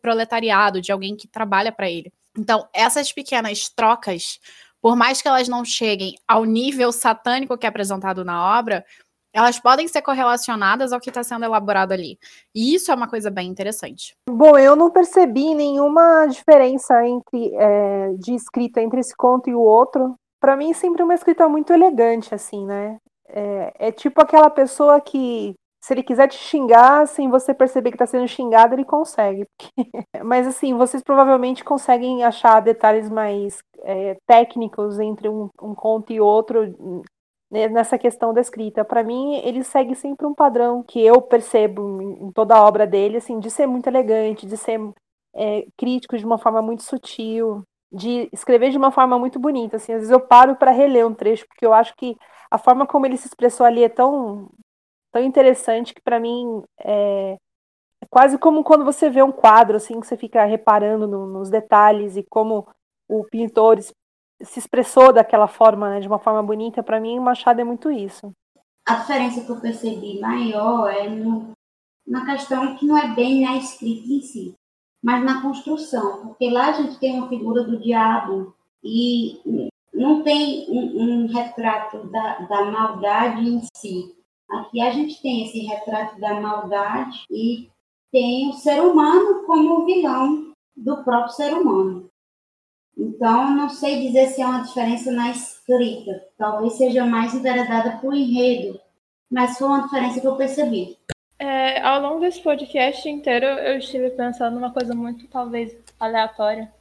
[0.01, 2.12] proletariado, de alguém que trabalha para ele.
[2.37, 4.41] Então, essas pequenas trocas,
[4.81, 8.85] por mais que elas não cheguem ao nível satânico que é apresentado na obra,
[9.33, 12.18] elas podem ser correlacionadas ao que está sendo elaborado ali.
[12.55, 14.14] E isso é uma coisa bem interessante.
[14.28, 19.61] Bom, eu não percebi nenhuma diferença entre é, de escrita entre esse conto e o
[19.61, 20.14] outro.
[20.41, 22.99] Para mim, sempre uma escrita muito elegante, assim, né?
[23.28, 27.95] É, é, tipo aquela pessoa que, se ele quiser te xingar, sem você perceber que
[27.95, 29.47] está sendo xingado, ele consegue.
[30.22, 36.20] Mas, assim, vocês provavelmente conseguem achar detalhes mais é, técnicos entre um, um conto e
[36.20, 36.74] outro
[37.53, 38.84] nessa questão da escrita.
[38.84, 43.18] Para mim, ele segue sempre um padrão que eu percebo em toda a obra dele,
[43.18, 44.80] assim, de ser muito elegante, de ser
[45.34, 49.76] é, crítico de uma forma muito sutil, de escrever de uma forma muito bonita.
[49.76, 52.16] Assim, às vezes eu paro para reler um trecho porque eu acho que
[52.50, 54.50] a forma como ele se expressou ali é tão
[55.12, 57.36] tão interessante que para mim é,
[58.00, 61.50] é, quase como quando você vê um quadro assim que você fica reparando no, nos
[61.50, 62.66] detalhes e como
[63.09, 63.78] o pintor
[64.45, 68.32] se expressou daquela forma, né, de uma forma bonita, para mim Machado é muito isso.
[68.86, 71.53] A diferença que eu percebi maior é no,
[72.07, 74.55] na questão que não é bem na escrita em si,
[75.03, 80.66] mas na construção, porque lá a gente tem uma figura do diabo e não tem
[80.68, 84.16] um, um retrato da, da maldade em si.
[84.51, 87.70] Aqui a gente tem esse retrato da maldade e
[88.11, 92.12] tem o ser humano como vilão do próprio ser humano.
[92.97, 96.26] Então, não sei dizer se há uma diferença na escrita.
[96.36, 98.78] Talvez seja mais enveredada por enredo,
[99.30, 100.99] mas foi uma diferença que eu percebi.
[101.38, 106.72] É, ao longo desse podcast inteiro, eu estive pensando numa coisa muito, talvez, aleatória.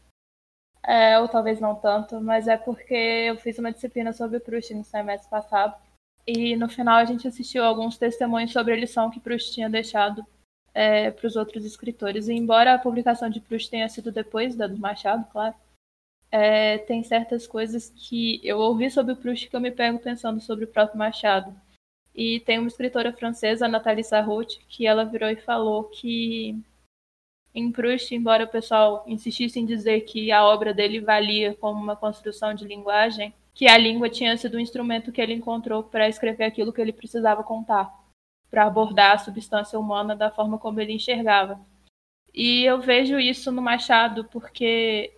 [0.84, 4.84] É, ou talvez não tanto, mas é porque eu fiz uma disciplina sobre Proust no
[4.84, 5.76] semestre passado.
[6.28, 10.26] E no final a gente assistiu alguns testemunhos sobre a lição que Proust tinha deixado
[10.74, 12.28] é, para os outros escritores.
[12.28, 15.56] E embora a publicação de Proust tenha sido depois da do Machado, claro,
[16.32, 20.40] é, tem certas coisas que eu ouvi sobre o Proust que eu me pego pensando
[20.40, 21.54] sobre o próprio Machado.
[22.16, 26.58] E tem uma escritora francesa, Nathalie Sarraute, que ela virou e falou que
[27.54, 31.96] em Proust, embora o pessoal insistisse em dizer que a obra dele valia como uma
[31.98, 36.08] construção de linguagem, que a língua tinha sido o um instrumento que ele encontrou para
[36.08, 37.94] escrever aquilo que ele precisava contar,
[38.50, 41.60] para abordar a substância humana da forma como ele enxergava.
[42.34, 45.14] E eu vejo isso no Machado porque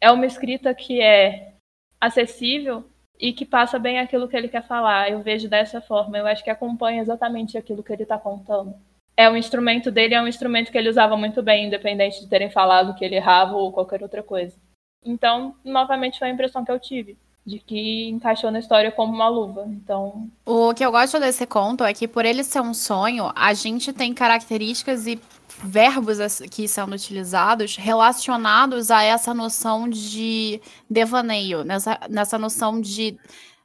[0.00, 1.54] é uma escrita que é
[2.00, 2.84] acessível
[3.18, 5.10] e que passa bem aquilo que ele quer falar.
[5.10, 6.16] Eu vejo dessa forma.
[6.16, 8.74] Eu acho que acompanha exatamente aquilo que ele está contando.
[9.16, 12.50] É o instrumento dele, é um instrumento que ele usava muito bem, independente de terem
[12.50, 14.56] falado que ele errava ou qualquer outra coisa.
[15.04, 19.28] Então, novamente, foi a impressão que eu tive de que encaixou na história como uma
[19.28, 19.64] luva.
[19.66, 23.52] Então, o que eu gosto desse conto é que por ele ser um sonho, a
[23.54, 25.20] gente tem características e
[25.62, 33.18] verbos aqui sendo utilizados relacionados a essa noção de devaneio, nessa, nessa noção de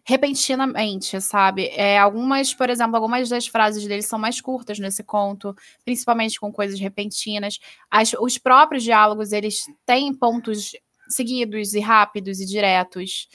[0.08, 1.68] repentinamente, sabe?
[1.70, 6.54] É, algumas, por exemplo, algumas das frases dele são mais curtas nesse conto, principalmente com
[6.54, 7.60] coisas repentinas.
[7.90, 10.72] As, os próprios diálogos, eles têm pontos
[11.10, 13.28] seguidos e rápidos e diretos.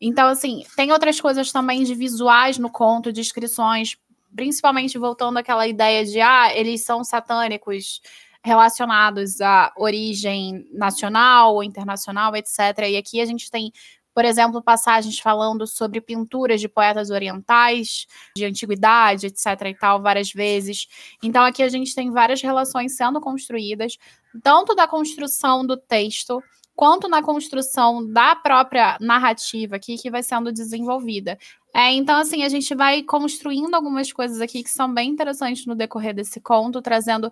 [0.00, 3.96] Então, assim, tem outras coisas também de visuais no conto, descrições,
[4.34, 8.00] principalmente voltando àquela ideia de, ah, eles são satânicos
[8.46, 12.88] relacionados à origem nacional ou internacional, etc.
[12.88, 13.72] E aqui a gente tem,
[14.14, 18.06] por exemplo, passagens falando sobre pinturas de poetas orientais,
[18.36, 19.46] de antiguidade, etc.
[19.66, 20.86] e tal, várias vezes.
[21.22, 23.98] Então aqui a gente tem várias relações sendo construídas,
[24.42, 26.40] tanto da construção do texto
[26.76, 31.38] quanto na construção da própria narrativa aqui que vai sendo desenvolvida.
[31.78, 35.74] É, então, assim, a gente vai construindo algumas coisas aqui que são bem interessantes no
[35.74, 37.30] decorrer desse conto, trazendo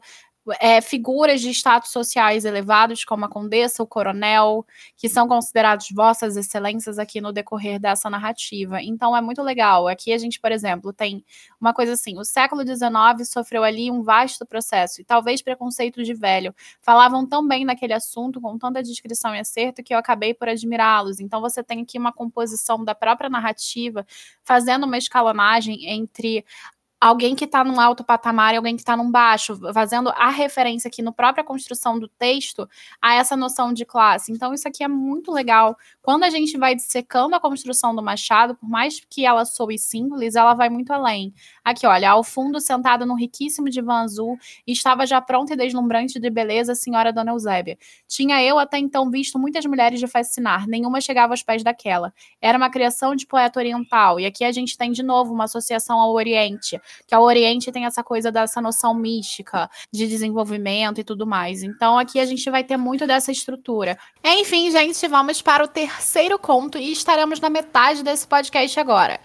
[0.60, 4.66] é, figuras de status sociais elevados, como a condessa, o coronel,
[4.96, 8.82] que são considerados vossas excelências aqui no decorrer dessa narrativa.
[8.82, 9.88] Então é muito legal.
[9.88, 11.24] Aqui a gente, por exemplo, tem
[11.60, 16.12] uma coisa assim: o século XIX sofreu ali um vasto processo, e talvez preconceito de
[16.12, 16.54] velho.
[16.80, 21.20] Falavam tão bem naquele assunto, com tanta descrição e acerto, que eu acabei por admirá-los.
[21.20, 24.06] Então você tem aqui uma composição da própria narrativa,
[24.42, 26.44] fazendo uma escalonagem entre
[27.00, 30.88] alguém que está num alto patamar e alguém que está num baixo, fazendo a referência
[30.88, 32.68] aqui no própria construção do texto
[33.00, 34.32] a essa noção de classe.
[34.32, 35.76] Então, isso aqui é muito legal.
[36.00, 40.34] Quando a gente vai dissecando a construção do Machado, por mais que ela soe simples,
[40.34, 41.34] ela vai muito além.
[41.64, 46.30] Aqui, olha, ao fundo, sentada num riquíssimo divã azul, estava já pronta e deslumbrante de
[46.30, 47.78] beleza a senhora Dona Eusébia.
[48.08, 52.12] Tinha eu até então visto muitas mulheres de fascinar, nenhuma chegava aos pés daquela.
[52.40, 56.00] Era uma criação de poeta oriental, e aqui a gente tem de novo uma associação
[56.00, 61.26] ao Oriente, que o Oriente tem essa coisa dessa noção mística de desenvolvimento e tudo
[61.26, 61.62] mais.
[61.62, 63.98] Então aqui a gente vai ter muito dessa estrutura.
[64.22, 69.20] Enfim, gente, vamos para o terceiro conto e estaremos na metade desse podcast agora.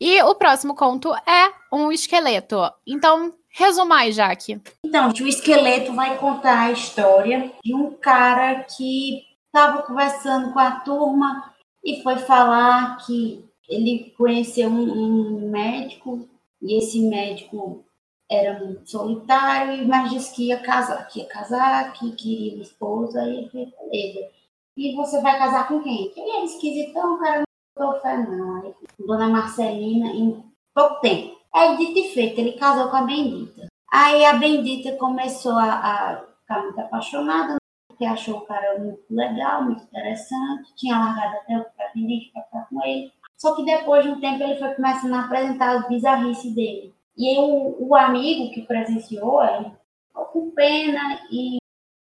[0.00, 2.60] E o próximo conto é um esqueleto.
[2.86, 4.60] Então, resuma aí, Jaque.
[4.84, 10.72] Então, o esqueleto vai contar a história de um cara que estava conversando com a
[10.80, 11.54] turma
[11.84, 16.28] e foi falar que ele conheceu um, um médico
[16.64, 17.84] e esse médico
[18.30, 23.22] era muito solitário, mas disse que ia casar, que ia casar, que queria uma esposa,
[23.28, 23.50] e
[23.92, 24.30] ele.
[24.76, 26.10] E você vai casar com quem?
[26.10, 28.62] Quem é esquisitão, o cara não botou fé não.
[28.62, 30.42] Aí, Dona Marcelina, em
[30.74, 31.38] pouco tempo.
[31.52, 33.68] Aí, dito e feito, ele casou com a Bendita.
[33.92, 37.56] Aí a Bendita começou a, a ficar muito apaixonada,
[37.86, 42.68] porque achou o cara muito legal, muito interessante, tinha largado até o pretendente para ficar
[42.68, 43.12] com ele.
[43.44, 46.94] Só que depois de um tempo ele foi começando a apresentar as bizarrices dele.
[47.14, 49.70] E aí, o, amigo que presenciou, ele
[50.08, 51.58] ficou com pena e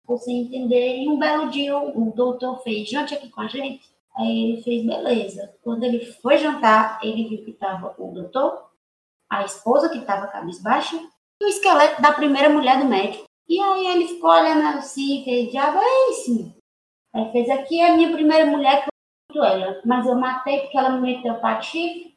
[0.05, 0.97] você entender.
[0.97, 3.89] E um belo dia o, doutor fez, jante aqui com a gente.
[4.17, 5.55] Aí ele fez, beleza.
[5.63, 8.69] Quando ele foi jantar, ele viu que estava o doutor,
[9.29, 10.97] a esposa que estava cabisbaixa
[11.41, 13.23] e o esqueleto da primeira mulher do médico.
[13.47, 16.53] E aí ele ficou olhando assim, fez, diabo é isso?
[17.15, 18.88] Aí fez, aqui é a minha primeira mulher
[19.35, 22.15] ela, mas eu matei porque ela me meteu patife.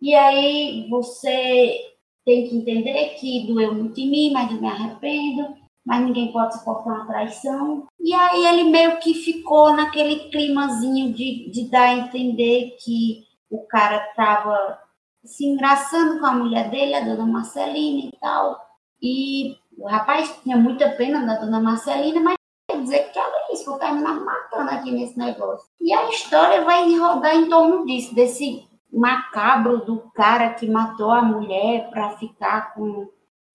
[0.00, 1.94] E aí você
[2.24, 5.56] tem que entender que doeu muito em mim, mas eu me arrependo.
[5.86, 7.86] Mas ninguém pode suportar uma traição.
[7.98, 13.66] E aí ele meio que ficou naquele climazinho de, de dar a entender que o
[13.66, 14.78] cara tava
[15.24, 18.60] se engraçando com a mulher dele, a dona Marcelina e tal.
[19.00, 22.36] E o rapaz tinha muita pena da dona Marcelina, mas
[22.70, 23.18] quer dizer que
[23.52, 25.66] isso, vou terminar matando aqui nesse negócio.
[25.80, 31.22] E a história vai rodar em torno disso, desse macabro do cara que matou a
[31.22, 33.08] mulher para ficar com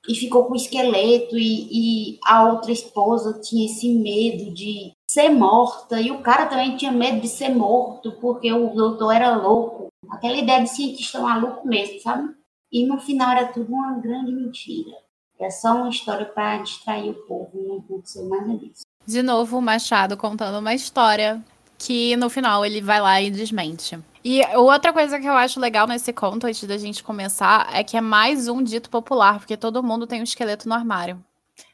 [0.08, 5.30] e ficou com o esqueleto e, e, a outra esposa tinha esse medo de ser
[5.30, 6.02] morta.
[6.02, 9.88] E o cara também tinha medo de ser morto porque o doutor era louco.
[10.10, 12.36] Aquela ideia de cientista maluco mesmo sabe?
[12.70, 14.92] E no final era tudo uma grande mentira.
[15.40, 19.62] É só uma história para distrair o povo não aconteceu nada disso de novo, o
[19.62, 21.44] Machado contando uma história
[21.78, 24.00] que no final ele vai lá e desmente.
[24.24, 27.98] E outra coisa que eu acho legal nesse conto, antes da gente começar, é que
[27.98, 31.22] é mais um dito popular, porque todo mundo tem um esqueleto no armário,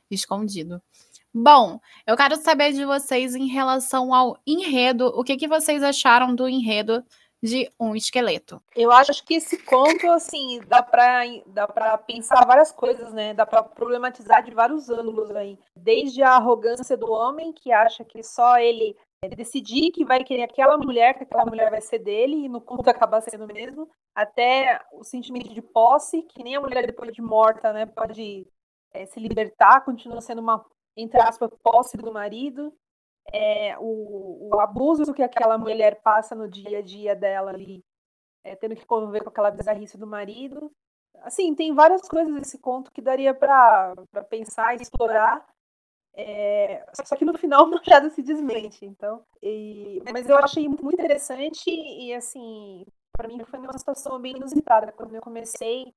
[0.10, 0.82] escondido.
[1.32, 6.34] Bom, eu quero saber de vocês em relação ao enredo, o que, que vocês acharam
[6.34, 7.04] do enredo
[7.42, 8.62] de um esqueleto.
[8.76, 13.34] Eu acho que esse conto, assim, dá para dá para pensar várias coisas, né?
[13.34, 15.58] Dá para problematizar de vários ângulos aí.
[15.76, 18.96] Desde a arrogância do homem, que acha que só ele
[19.36, 22.90] decidir que vai querer aquela mulher, que aquela mulher vai ser dele, e no conto
[22.90, 27.74] acaba sendo mesmo, até o sentimento de posse, que nem a mulher depois de morta,
[27.74, 28.48] né, pode
[28.94, 30.66] é, se libertar, continua sendo uma,
[30.96, 32.74] entre aspas, posse do marido,
[33.32, 37.84] é, o, o, abuso que aquela mulher passa no dia a dia dela ali,
[38.44, 40.72] é, tendo que conviver com aquela bizarrice do marido.
[41.22, 43.96] Assim, tem várias coisas nesse conto que daria para
[44.30, 45.46] pensar e explorar.
[46.16, 49.24] É, só que no final o Machado se desmente, então.
[49.42, 54.92] E, mas eu achei muito interessante e assim, para mim foi uma situação bem inusitada.
[54.92, 55.94] Quando eu comecei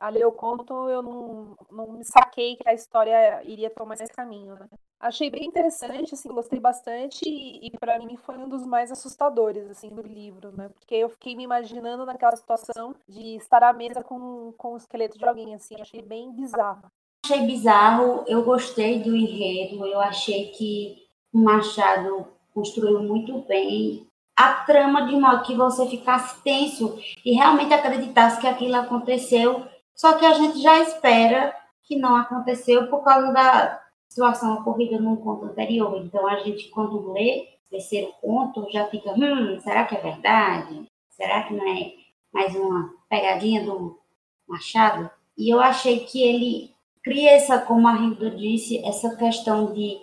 [0.00, 4.54] a o conto, eu não, não me saquei que a história iria tomar esse caminho,
[4.54, 4.66] né?
[4.98, 9.68] Achei bem interessante, assim, gostei bastante e, e para mim foi um dos mais assustadores,
[9.70, 10.70] assim, do livro, né?
[10.70, 15.18] Porque eu fiquei me imaginando naquela situação de estar à mesa com, com o esqueleto
[15.18, 16.90] de alguém, assim, achei bem bizarro.
[17.24, 24.54] Achei bizarro, eu gostei do enredo, eu achei que o Machado construiu muito bem a
[24.64, 29.66] trama de modo que você ficasse tenso e realmente acreditasse que aquilo aconteceu,
[30.00, 35.14] só que a gente já espera que não aconteceu por causa da, situação ocorrida num
[35.14, 36.02] conto anterior.
[36.02, 40.86] Então, a gente, quando lê o terceiro conto, já fica, hum, será que é verdade?
[41.10, 41.92] Será que não é
[42.32, 44.00] mais uma pegadinha do
[44.48, 45.10] Machado?
[45.36, 49.98] E eu achei que ele cria essa, como a Rilda disse, essa questão de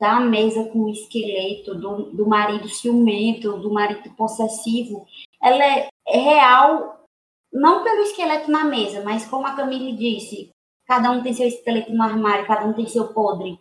[0.00, 5.06] da mesa com o esqueleto do, do marido ciumento, do marido possessivo,
[5.40, 7.01] ela é, é real,
[7.52, 10.50] não pelo esqueleto na mesa, mas como a Camille disse,
[10.86, 13.58] cada um tem seu esqueleto no armário, cada um tem seu podre.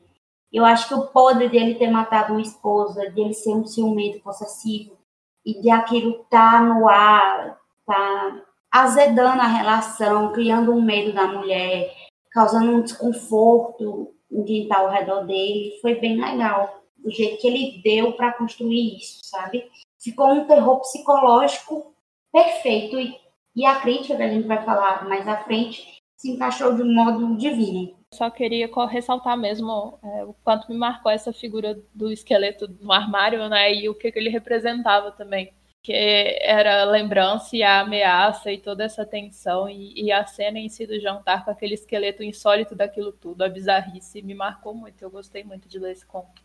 [0.52, 4.22] Eu acho que o podre dele ter matado uma esposa, de ele ser um ciumento
[4.22, 4.98] possessivo,
[5.46, 11.94] e de aquilo tá no ar, tá azedando a relação, criando um medo da mulher,
[12.32, 15.78] causando um desconforto em quem está ao redor dele.
[15.82, 19.70] Foi bem legal o jeito que ele deu para construir isso, sabe?
[20.00, 21.94] Ficou um terror psicológico
[22.32, 23.16] perfeito e,
[23.56, 26.94] e a crítica que a gente vai falar mais à frente se encaixou de um
[26.94, 27.96] modo divino.
[28.14, 33.48] Só queria ressaltar mesmo é, o quanto me marcou essa figura do esqueleto no armário,
[33.50, 33.74] né?
[33.74, 35.54] E o que, que ele representava também.
[35.84, 35.94] Que
[36.42, 39.68] era a lembrança e a ameaça e toda essa tensão.
[39.68, 43.50] E, e, a cena em si do jantar com aquele esqueleto insólito daquilo tudo, a
[43.50, 45.02] bizarrice, me marcou muito.
[45.02, 46.44] Eu gostei muito de ler esse conto.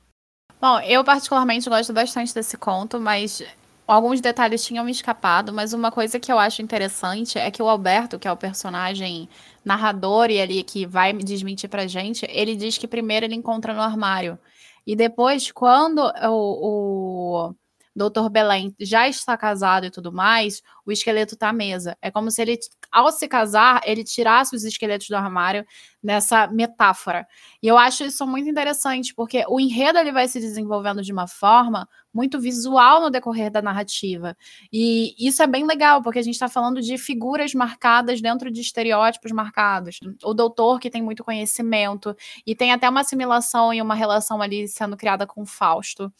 [0.58, 3.42] Bom, eu particularmente gosto bastante desse conto, mas
[3.86, 7.68] alguns detalhes tinham me escapado, mas uma coisa que eu acho interessante é que o
[7.68, 9.28] Alberto, que é o personagem
[9.64, 13.80] narrador e ali que vai desmentir pra gente, ele diz que primeiro ele encontra no
[13.80, 14.38] armário.
[14.86, 17.54] E depois, quando o, o
[17.96, 21.96] Doutor Belém já está casado e tudo mais, o esqueleto está à mesa.
[22.02, 22.58] É como se ele,
[22.92, 25.64] ao se casar, ele tirasse os esqueletos do armário
[26.02, 27.26] nessa metáfora.
[27.62, 31.26] E eu acho isso muito interessante, porque o enredo ele vai se desenvolvendo de uma
[31.26, 34.36] forma muito visual no decorrer da narrativa.
[34.70, 38.60] E isso é bem legal, porque a gente está falando de figuras marcadas dentro de
[38.60, 40.00] estereótipos marcados.
[40.22, 42.14] O doutor que tem muito conhecimento,
[42.46, 46.12] e tem até uma assimilação e uma relação ali sendo criada com Fausto.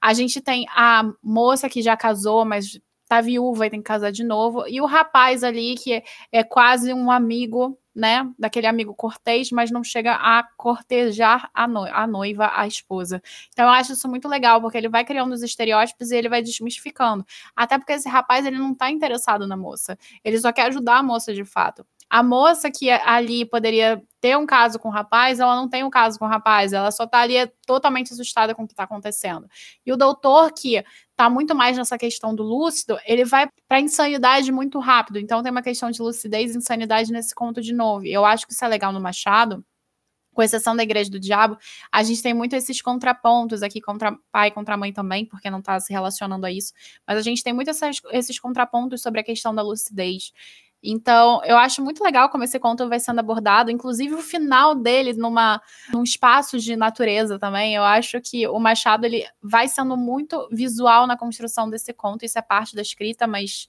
[0.00, 2.78] A gente tem a moça que já casou, mas
[3.08, 6.42] tá viúva e tem que casar de novo, e o rapaz ali que é, é
[6.44, 12.06] quase um amigo, né, daquele amigo cortês, mas não chega a cortejar a, no a
[12.06, 13.22] noiva, a esposa.
[13.52, 16.42] Então eu acho isso muito legal, porque ele vai criando os estereótipos e ele vai
[16.42, 17.24] desmistificando.
[17.54, 21.02] Até porque esse rapaz ele não tá interessado na moça, ele só quer ajudar a
[21.02, 21.86] moça de fato.
[22.08, 25.90] A moça que ali poderia ter um caso com o rapaz, ela não tem um
[25.90, 27.34] caso com o rapaz, ela só tá ali
[27.66, 29.48] totalmente assustada com o que tá acontecendo.
[29.84, 30.84] E o doutor, que
[31.16, 35.18] tá muito mais nessa questão do lúcido, ele vai pra insanidade muito rápido.
[35.18, 38.06] Então tem uma questão de lucidez e insanidade nesse conto de novo.
[38.06, 39.64] Eu acho que isso é legal no Machado,
[40.36, 41.56] com exceção da Igreja do Diabo,
[41.90, 45.60] a gente tem muito esses contrapontos aqui contra pai e contra mãe também, porque não
[45.60, 46.74] está se relacionando a isso,
[47.06, 50.32] mas a gente tem muito essas, esses contrapontos sobre a questão da lucidez.
[50.88, 55.12] Então, eu acho muito legal como esse conto vai sendo abordado, inclusive o final dele
[55.14, 55.60] numa
[55.92, 57.74] num espaço de natureza também.
[57.74, 62.38] Eu acho que o Machado ele vai sendo muito visual na construção desse conto, isso
[62.38, 63.68] é parte da escrita, mas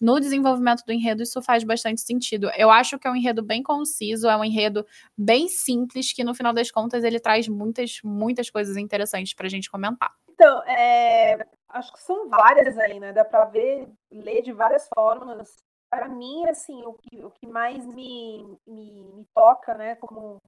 [0.00, 2.50] no desenvolvimento do enredo isso faz bastante sentido.
[2.56, 4.84] Eu acho que é um enredo bem conciso, é um enredo
[5.16, 9.50] bem simples, que no final das contas ele traz muitas, muitas coisas interessantes para a
[9.50, 10.12] gente comentar.
[10.28, 13.12] Então, é, acho que são várias aí, né?
[13.12, 17.84] Dá para ver, ler de várias formas para mim, assim, o que, o que mais
[17.86, 20.40] me, me, me toca, né, como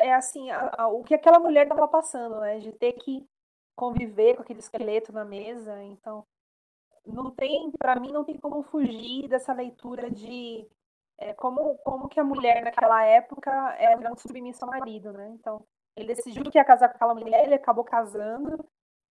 [0.00, 3.26] é assim, a, a, o que aquela mulher estava passando, né, de ter que
[3.74, 6.24] conviver com aquele esqueleto na mesa, então
[7.04, 10.66] não tem, para mim não tem como fugir dessa leitura de
[11.18, 15.64] é, como, como que a mulher naquela época era submissa ao marido, né, então
[15.96, 18.64] ele decidiu que ia casar com aquela mulher, ele acabou casando,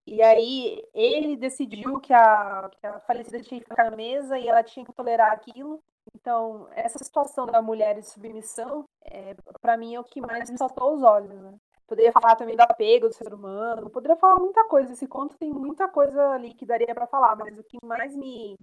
[0.06, 4.48] e aí ele decidiu que a, que a falecida tinha que ficar na mesa e
[4.48, 5.82] ela tinha que tolerar aquilo.
[6.16, 10.58] Então, essa situação da mulher de submissão, é, para mim, é o que mais me
[10.58, 11.30] saltou os olhos.
[11.30, 11.54] Né?
[11.88, 14.92] Poderia falar também do apego do ser humano, poderia falar muita coisa.
[14.92, 18.58] Esse conto tem muita coisa ali que daria para falar, mas o que mais me,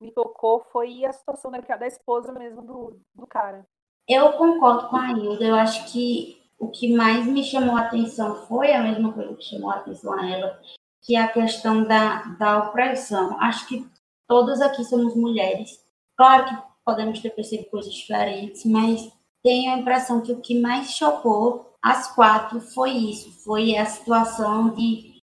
[0.00, 3.66] me tocou foi a situação da, da esposa mesmo do, do cara.
[4.06, 5.44] Eu concordo com a Hilda.
[5.44, 9.42] Eu acho que o que mais me chamou a atenção foi a mesma coisa que
[9.42, 10.60] chamou a atenção a ela,
[11.02, 13.38] que é a questão da, da opressão.
[13.40, 13.86] Acho que
[14.26, 15.80] todas aqui somos mulheres.
[16.16, 19.10] Claro que podemos ter percebido coisas diferentes, mas
[19.42, 24.70] tenho a impressão que o que mais chocou as quatro foi isso, foi a situação
[24.70, 25.20] de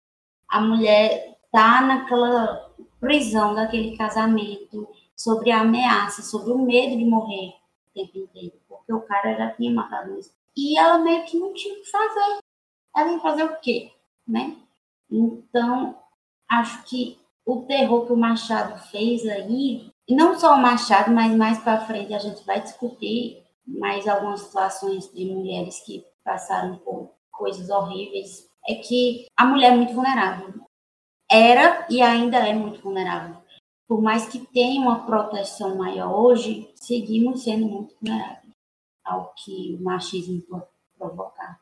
[0.48, 2.70] a mulher estar tá naquela
[3.00, 7.54] prisão daquele casamento, sobre a ameaça, sobre o medo de morrer
[7.86, 10.32] o tempo inteiro, porque o cara já tinha matado isso.
[10.56, 12.38] E ela meio que não tinha o que fazer.
[12.94, 13.90] Ela ia fazer o quê,
[14.26, 14.56] né?
[15.12, 15.94] Então,
[16.48, 21.58] acho que o terror que o Machado fez aí, não só o Machado, mas mais
[21.58, 27.68] para frente a gente vai discutir mais algumas situações de mulheres que passaram por coisas
[27.68, 30.54] horríveis, é que a mulher é muito vulnerável.
[31.30, 33.36] Era e ainda é muito vulnerável.
[33.88, 38.54] Por mais que tenha uma proteção maior hoje, seguimos sendo muito vulneráveis
[39.04, 41.60] ao que o machismo pode provocar.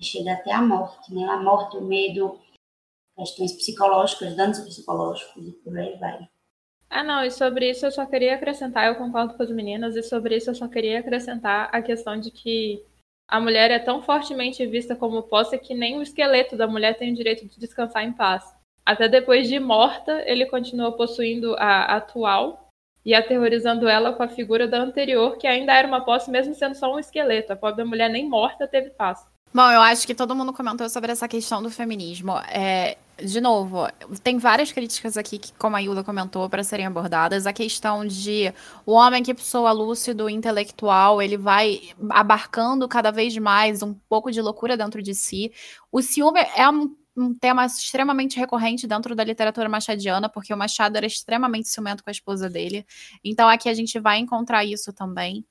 [0.00, 1.24] Chega até a morte, né?
[1.24, 2.38] A morte, o medo,
[3.16, 6.28] questões psicológicas, danos psicológicos e por aí vai.
[6.88, 10.02] Ah, não, e sobre isso eu só queria acrescentar, eu concordo com as meninas, e
[10.02, 12.82] sobre isso eu só queria acrescentar a questão de que
[13.28, 17.12] a mulher é tão fortemente vista como posse que nem o esqueleto da mulher tem
[17.12, 18.44] o direito de descansar em paz.
[18.84, 22.70] Até depois de morta, ele continua possuindo a atual
[23.04, 26.76] e aterrorizando ela com a figura da anterior, que ainda era uma posse, mesmo sendo
[26.76, 27.52] só um esqueleto.
[27.52, 29.26] A pobre mulher nem morta teve paz.
[29.52, 32.38] Bom, eu acho que todo mundo comentou sobre essa questão do feminismo.
[32.48, 33.88] É, de novo,
[34.22, 37.46] tem várias críticas aqui que, como a Ilda comentou, para serem abordadas.
[37.46, 38.52] A questão de
[38.84, 44.40] o homem que pessoa lúcido, intelectual, ele vai abarcando cada vez mais um pouco de
[44.40, 45.52] loucura dentro de si.
[45.90, 50.96] O ciúme é um um tema extremamente recorrente dentro da literatura machadiana, porque o Machado
[50.96, 52.84] era extremamente ciumento com a esposa dele.
[53.24, 55.44] Então aqui a gente vai encontrar isso também.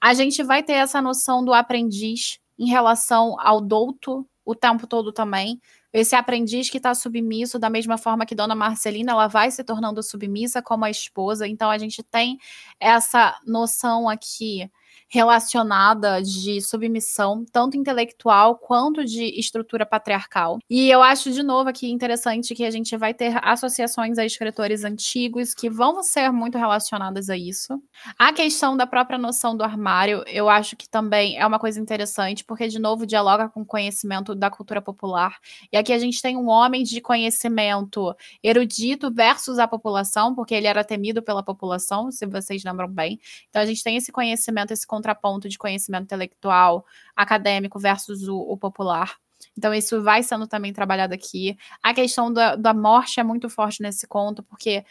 [0.00, 5.12] A gente vai ter essa noção do aprendiz em relação ao douto o tempo todo
[5.12, 5.60] também.
[5.92, 10.02] Esse aprendiz que está submisso, da mesma forma que Dona Marcelina, ela vai se tornando
[10.02, 11.46] submissa como a esposa.
[11.46, 12.38] Então a gente tem
[12.80, 14.70] essa noção aqui
[15.12, 20.58] relacionada de submissão, tanto intelectual quanto de estrutura patriarcal.
[20.70, 24.84] E eu acho, de novo, aqui interessante que a gente vai ter associações a escritores
[24.84, 27.78] antigos que vão ser muito relacionadas a isso.
[28.18, 32.42] A questão da própria noção do armário, eu acho que também é uma coisa interessante,
[32.42, 35.36] porque, de novo, dialoga com o conhecimento da cultura popular.
[35.70, 40.66] E aqui a gente tem um homem de conhecimento erudito versus a população, porque ele
[40.66, 43.20] era temido pela população, se vocês lembram bem.
[43.50, 46.86] Então a gente tem esse conhecimento, esse contraponto de conhecimento intelectual,
[47.16, 49.16] acadêmico versus o, o popular.
[49.58, 51.56] Então, isso vai sendo também trabalhado aqui.
[51.82, 54.84] A questão da, da morte é muito forte nesse conto, porque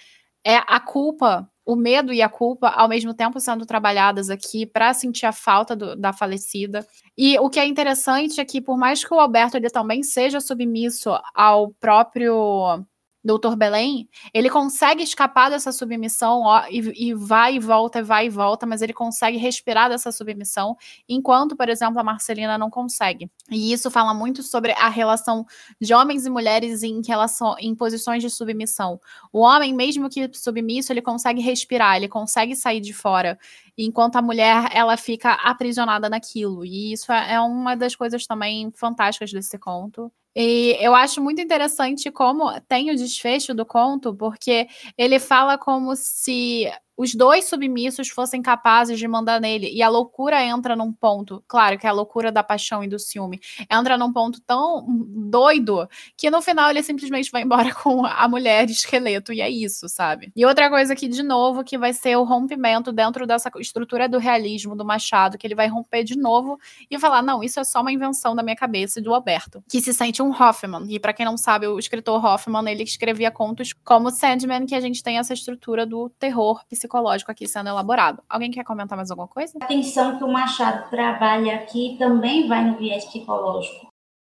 [0.44, 4.94] é a culpa, o medo e a culpa, ao mesmo tempo sendo trabalhadas aqui para
[4.94, 6.86] sentir a falta do, da falecida.
[7.18, 10.42] E o que é interessante é que, por mais que o Alberto ele também seja
[10.42, 12.84] submisso ao próprio
[13.24, 18.30] Doutor Belém, ele consegue escapar dessa submissão ó, e, e, vai e volta, vai e
[18.30, 20.76] volta, mas ele consegue respirar dessa submissão,
[21.08, 23.30] enquanto, por exemplo, a Marcelina não consegue.
[23.52, 25.46] E isso fala muito sobre a relação
[25.80, 29.00] de homens e mulheres em relação em posições de submissão.
[29.32, 33.38] O homem, mesmo que submisso, ele consegue respirar, ele consegue sair de fora,
[33.78, 36.66] enquanto a mulher ela fica aprisionada naquilo.
[36.66, 40.12] E isso é, é uma das coisas também fantásticas desse conto.
[40.36, 44.68] E eu acho muito interessante como tem o desfecho do conto, porque
[44.98, 46.72] ele fala como se
[47.02, 49.72] os dois submissos fossem capazes de mandar nele.
[49.74, 53.00] E a loucura entra num ponto, claro que é a loucura da paixão e do
[53.00, 53.40] ciúme,
[53.72, 58.70] entra num ponto tão doido que no final ele simplesmente vai embora com a mulher
[58.70, 59.34] esqueleto.
[59.34, 60.32] E é isso, sabe?
[60.36, 64.20] E outra coisa aqui, de novo, que vai ser o rompimento dentro dessa estrutura do
[64.20, 67.82] realismo do Machado, que ele vai romper de novo e falar: não, isso é só
[67.82, 70.86] uma invenção da minha cabeça e do Alberto, que se sente um Hoffman.
[70.88, 74.80] E para quem não sabe, o escritor Hoffman, ele escrevia contos como Sandman, que a
[74.80, 78.22] gente tem essa estrutura do terror psicológico psicológico aqui sendo elaborado.
[78.28, 79.58] Alguém quer comentar mais alguma coisa?
[79.62, 83.88] A atenção que o Machado trabalha aqui também vai no viés psicológico.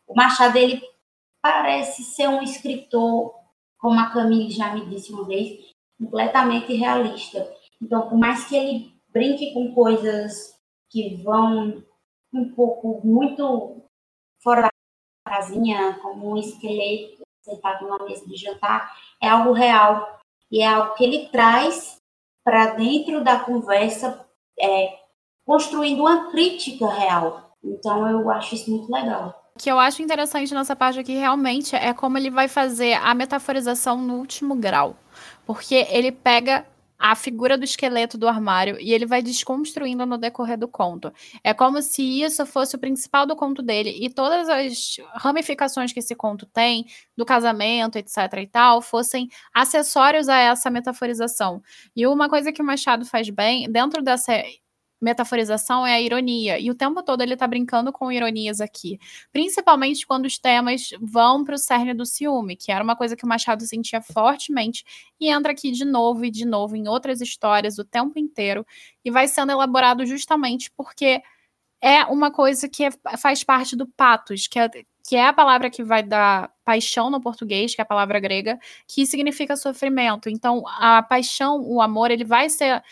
[0.07, 0.81] O Machado, ele
[1.41, 3.35] parece ser um escritor,
[3.77, 7.47] como a Camille já me disse uma vez, completamente realista.
[7.81, 10.57] Então, por mais que ele brinque com coisas
[10.89, 11.83] que vão
[12.33, 13.83] um pouco muito
[14.41, 14.71] fora da
[15.25, 20.17] casinha, como um esqueleto sentado numa mesa de jantar, é algo real.
[20.49, 21.96] E é algo que ele traz
[22.47, 24.25] para dentro da conversa,
[24.57, 24.93] é,
[25.45, 27.51] construindo uma crítica real.
[27.61, 29.43] Então, eu acho isso muito legal.
[29.53, 33.13] O que eu acho interessante nessa parte aqui realmente é como ele vai fazer a
[33.13, 34.95] metaforização no último grau.
[35.45, 36.65] Porque ele pega
[36.97, 41.11] a figura do esqueleto do armário e ele vai desconstruindo no decorrer do conto.
[41.43, 45.99] É como se isso fosse o principal do conto dele e todas as ramificações que
[45.99, 46.85] esse conto tem,
[47.15, 51.61] do casamento, etc e tal, fossem acessórios a essa metaforização.
[51.95, 54.33] E uma coisa que o Machado faz bem, dentro dessa
[54.99, 56.59] metaforização é a ironia.
[56.59, 58.99] E o tempo todo ele tá brincando com ironias aqui.
[59.31, 63.25] Principalmente quando os temas vão para o cerne do ciúme, que era uma coisa que
[63.25, 64.83] o Machado sentia fortemente,
[65.19, 68.65] e entra aqui de novo e de novo em outras histórias o tempo inteiro,
[69.03, 71.21] e vai sendo elaborado justamente porque
[71.81, 74.69] é uma coisa que é, faz parte do patos, que é,
[75.07, 78.59] que é a palavra que vai dar paixão no português, que é a palavra grega,
[78.87, 80.29] que significa sofrimento.
[80.29, 82.83] Então, a paixão, o amor, ele vai ser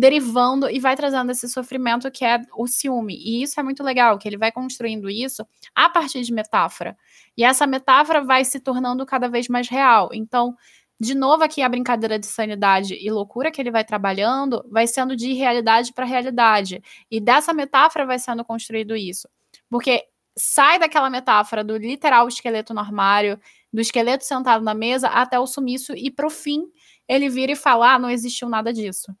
[0.00, 3.14] derivando e vai trazendo esse sofrimento que é o ciúme.
[3.16, 6.96] E isso é muito legal, que ele vai construindo isso a partir de metáfora.
[7.36, 10.08] E essa metáfora vai se tornando cada vez mais real.
[10.14, 10.56] Então,
[10.98, 15.14] de novo aqui a brincadeira de sanidade e loucura que ele vai trabalhando, vai sendo
[15.14, 16.82] de realidade para realidade.
[17.10, 19.28] E dessa metáfora vai sendo construído isso.
[19.68, 20.02] Porque
[20.34, 23.38] sai daquela metáfora do literal esqueleto no armário,
[23.70, 26.62] do esqueleto sentado na mesa, até o sumiço, e pro fim
[27.06, 29.14] ele vira e fala: ah, não existiu nada disso.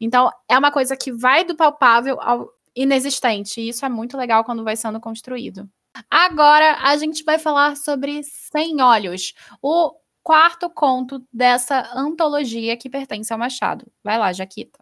[0.00, 4.44] Então, é uma coisa que vai do palpável ao inexistente, e isso é muito legal
[4.44, 5.68] quando vai sendo construído.
[6.10, 13.32] Agora a gente vai falar sobre Sem Olhos, o quarto conto dessa antologia que pertence
[13.32, 13.86] ao Machado.
[14.04, 14.78] Vai lá, Jaquita.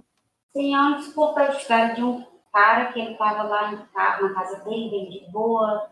[0.54, 4.90] Sem Olhos conta a história de um cara que ele estava lá na casa dele,
[4.90, 5.90] bem de boa,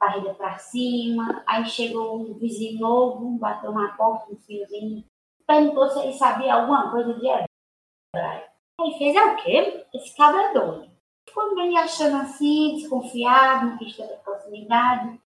[0.00, 1.42] barriga para cima.
[1.46, 5.04] Aí chegou um vizinho novo, bateu na porta, um fiozinho,
[5.46, 7.28] perguntou se ele sabia alguma coisa de
[8.14, 8.50] hebraico.
[8.80, 9.86] Aí fez, é o quê?
[9.94, 10.90] Esse cabra é doido.
[11.28, 15.20] Ficou meio achando assim, desconfiado, não quis ter proximidade.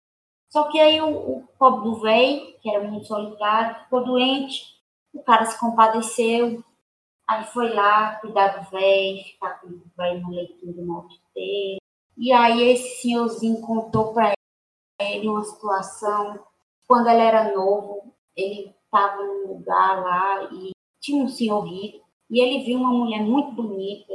[0.50, 4.80] Só que aí o, o pobre do velho, que era muito solitário, ficou doente.
[5.14, 6.64] O cara se compadeceu,
[7.32, 11.78] Aí foi lá cuidar do velho, ficar com o velho no leitinho do morte dele.
[12.16, 14.34] E aí esse senhorzinho contou para
[15.00, 16.38] ele uma situação.
[16.86, 22.06] Quando ele era novo, ele estava num lugar lá e tinha um senhor rico.
[22.32, 24.14] E ele viu uma mulher muito bonita,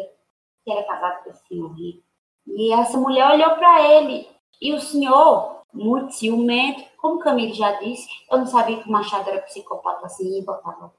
[0.66, 2.04] que era casada com esse senhor rico.
[2.48, 4.28] E essa mulher olhou para ele.
[4.60, 8.92] E o senhor, muito ciumento, como o Camilo já disse, eu não sabia que o
[8.92, 10.92] Machado era psicopata assim, botava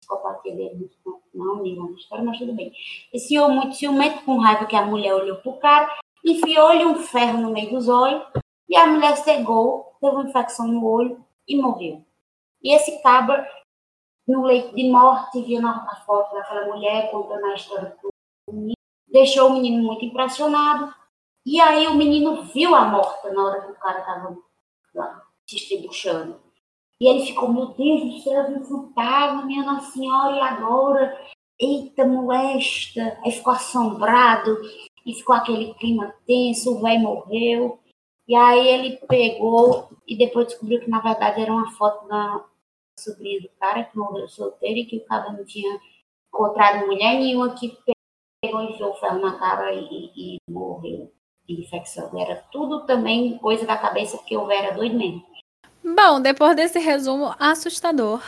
[0.00, 0.90] psicopatia dele
[1.34, 2.72] não, amigo, uma história, mas tudo bem.
[3.12, 5.90] Esse senhor muito ciumento, com raiva que a mulher olhou pro cara,
[6.24, 8.22] enfiou-lhe um ferro no meio dos olhos,
[8.68, 12.04] e a mulher cegou, teve uma infecção no olho e morreu.
[12.62, 13.48] E esse cabra,
[14.26, 18.76] no leito de morte, viu a foto daquela mulher contando a história do menino,
[19.08, 20.94] deixou o menino muito impressionado,
[21.44, 24.36] e aí o menino viu a morta na hora que o cara estava
[25.46, 26.40] se estribuchando.
[27.00, 31.20] E ele ficou, meu Deus do céu, um fantasma, minha Nossa Senhora, e agora?
[31.58, 33.18] Eita, molesta.
[33.24, 34.56] Aí ficou assombrado,
[35.04, 37.78] e ficou aquele clima tenso, o velho morreu.
[38.26, 42.44] E aí ele pegou e depois descobriu que na verdade era uma foto da
[42.98, 45.78] sobrinha do cara que morreu solteiro e que o cara não tinha
[46.28, 47.76] encontrado mulher nenhuma que
[48.42, 51.12] pegou e enfiou o ferro na cara e, e, e morreu
[51.46, 52.10] de infecção.
[52.18, 55.32] Era tudo também coisa da cabeça porque o velho era doido mesmo.
[55.84, 58.22] Bom, depois desse resumo assustador,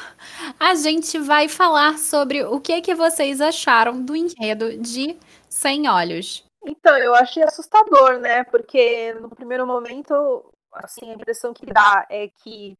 [0.58, 5.16] a gente vai falar sobre o que, que vocês acharam do enredo de
[5.48, 6.44] Sem Olhos.
[6.66, 8.42] Então, eu achei assustador, né?
[8.44, 12.76] Porque no primeiro momento, assim, a impressão que dá é que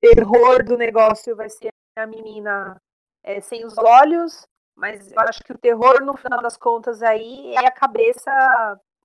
[0.00, 2.80] terror do negócio vai ser a menina
[3.22, 7.54] é, sem os olhos, mas eu acho que o terror, no final das contas, aí
[7.54, 8.30] é a cabeça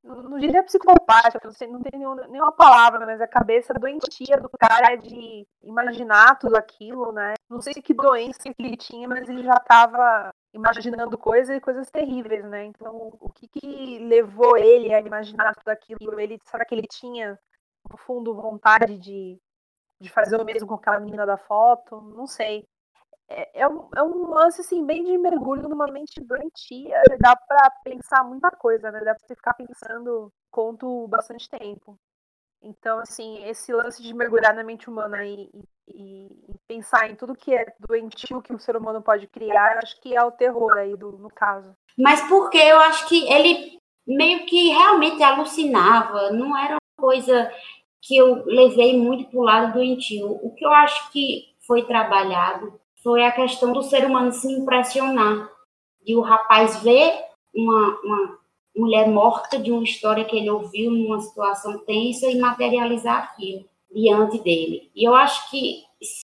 [0.03, 4.49] não diria psicopática, não, sei, não tem nenhuma, nenhuma palavra, mas a cabeça doentia do
[4.49, 7.33] cara de imaginar tudo aquilo, né?
[7.49, 11.89] Não sei que doença que ele tinha, mas ele já estava imaginando coisas e coisas
[11.91, 12.65] terríveis, né?
[12.65, 16.19] Então, o que, que levou ele a imaginar tudo aquilo?
[16.19, 17.37] Ele, será que ele tinha,
[17.89, 19.37] no fundo, vontade de,
[19.99, 22.01] de fazer o mesmo com aquela menina da foto?
[22.01, 22.65] Não sei
[23.29, 27.01] é, é, um, é um lance assim, bem de mergulho numa mente doentia.
[27.19, 28.99] Dá para pensar muita coisa, né?
[28.99, 31.97] Dá pra você ficar pensando conto bastante tempo.
[32.61, 35.49] Então, assim, esse lance de mergulhar na mente humana e,
[35.87, 39.79] e, e, pensar em tudo que é doentio que o ser humano pode criar, eu
[39.79, 41.73] acho que é o terror aí, do, no caso.
[41.97, 47.49] Mas porque eu acho que ele meio que realmente alucinava, não era uma coisa
[48.01, 50.39] que eu levei muito pro lado doentio.
[50.41, 55.49] O que eu acho que foi trabalhado foi a questão do ser humano se impressionar,
[56.05, 57.13] de o rapaz ver
[57.53, 58.39] uma, uma
[58.75, 64.39] mulher morta de uma história que ele ouviu numa situação tensa e materializar aquilo diante
[64.39, 64.89] dele.
[64.95, 65.83] E eu acho que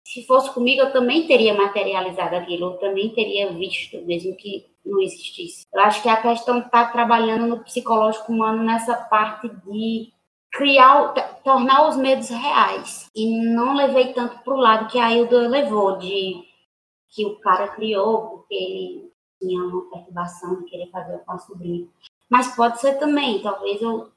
[0.05, 5.01] se fosse comigo, eu também teria materializado aquilo, eu também teria visto, mesmo que não
[5.01, 5.65] existisse.
[5.73, 10.11] Eu acho que a questão está trabalhando no psicológico humano nessa parte de
[10.51, 13.09] criar, tornar os medos reais.
[13.15, 16.43] E não levei tanto para o lado que a Hilda levou, de
[17.09, 21.87] que o cara criou porque ele tinha uma perturbação de querer fazer com a sobrinha.
[22.29, 24.09] Mas pode ser também, talvez eu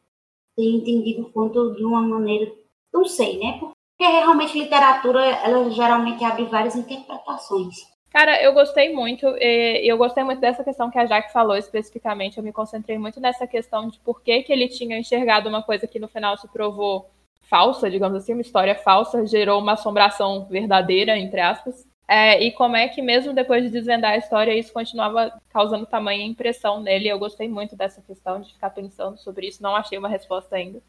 [0.57, 2.53] tenha entendido o conto de uma maneira,
[2.93, 3.59] não sei, né?
[3.59, 7.94] Porque realmente literatura, ela geralmente abre várias interpretações.
[8.15, 12.45] Cara, eu gostei muito, eu gostei muito dessa questão que a Jaque falou especificamente, eu
[12.45, 15.99] me concentrei muito nessa questão de por que, que ele tinha enxergado uma coisa que
[15.99, 17.11] no final se provou
[17.43, 21.89] falsa, digamos assim, uma história falsa, gerou uma assombração verdadeira, entre aspas.
[22.07, 26.25] É, e como é que, mesmo depois de desvendar a história, isso continuava causando tamanha
[26.25, 27.09] impressão nele.
[27.09, 29.61] Eu gostei muito dessa questão de ficar pensando sobre isso.
[29.61, 30.81] Não achei uma resposta ainda.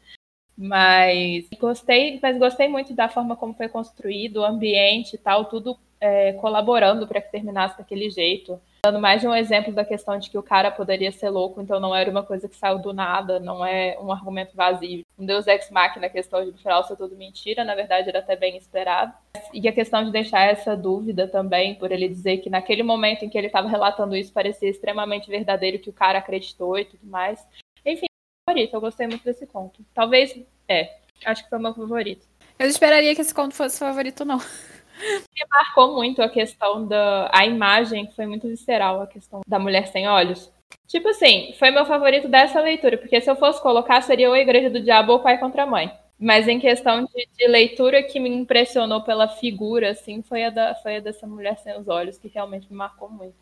[0.56, 5.76] Mas gostei, mas gostei muito da forma como foi construído, o ambiente e tal, tudo
[6.00, 8.60] é, colaborando para que terminasse daquele jeito.
[8.84, 11.80] Dando mais de um exemplo da questão de que o cara poderia ser louco, então
[11.80, 15.04] não era uma coisa que saiu do nada, não é um argumento vazio.
[15.18, 18.20] Um Deus Ex Machina, a questão de no final ser tudo mentira, na verdade era
[18.20, 19.12] até bem esperado.
[19.52, 23.28] E a questão de deixar essa dúvida também, por ele dizer que naquele momento em
[23.28, 27.44] que ele estava relatando isso parecia extremamente verdadeiro, que o cara acreditou e tudo mais.
[27.84, 28.06] Enfim,
[28.48, 29.84] favorito, eu gostei muito desse conto.
[29.92, 30.38] Talvez,
[30.68, 32.26] é, acho que foi o meu favorito.
[32.58, 34.38] Eu esperaria que esse conto fosse favorito, não.
[34.98, 39.58] Me marcou muito a questão da a imagem, que foi muito visceral, a questão da
[39.58, 40.52] mulher sem olhos.
[40.86, 44.70] Tipo assim, foi meu favorito dessa leitura, porque se eu fosse colocar, seria a Igreja
[44.70, 45.90] do Diabo ou Pai contra a Mãe.
[46.18, 50.74] Mas em questão de, de, leitura que me impressionou pela figura, assim, foi a, da,
[50.76, 53.34] foi a dessa mulher sem os olhos, que realmente me marcou muito.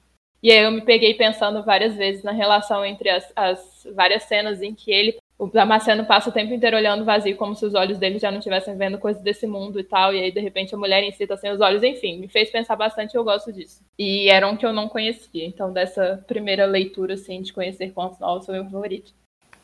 [0.43, 4.61] E aí eu me peguei pensando várias vezes na relação entre as, as várias cenas
[4.61, 7.99] em que ele o Damasceno passa o tempo inteiro olhando vazio, como se os olhos
[7.99, 10.15] dele já não estivessem vendo coisas desse mundo e tal.
[10.15, 11.83] E aí, de repente, a mulher em si tá sem os olhos.
[11.83, 13.83] Enfim, me fez pensar bastante e eu gosto disso.
[13.99, 15.45] E era um que eu não conhecia.
[15.45, 19.13] Então, dessa primeira leitura, assim, de conhecer contos novos, foi meu favorito.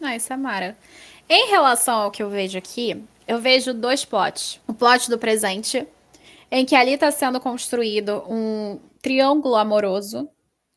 [0.03, 0.77] É Mara.
[1.29, 4.61] Em relação ao que eu vejo aqui, eu vejo dois plots.
[4.67, 5.87] O plot do presente,
[6.51, 10.29] em que ali está sendo construído um triângulo amoroso,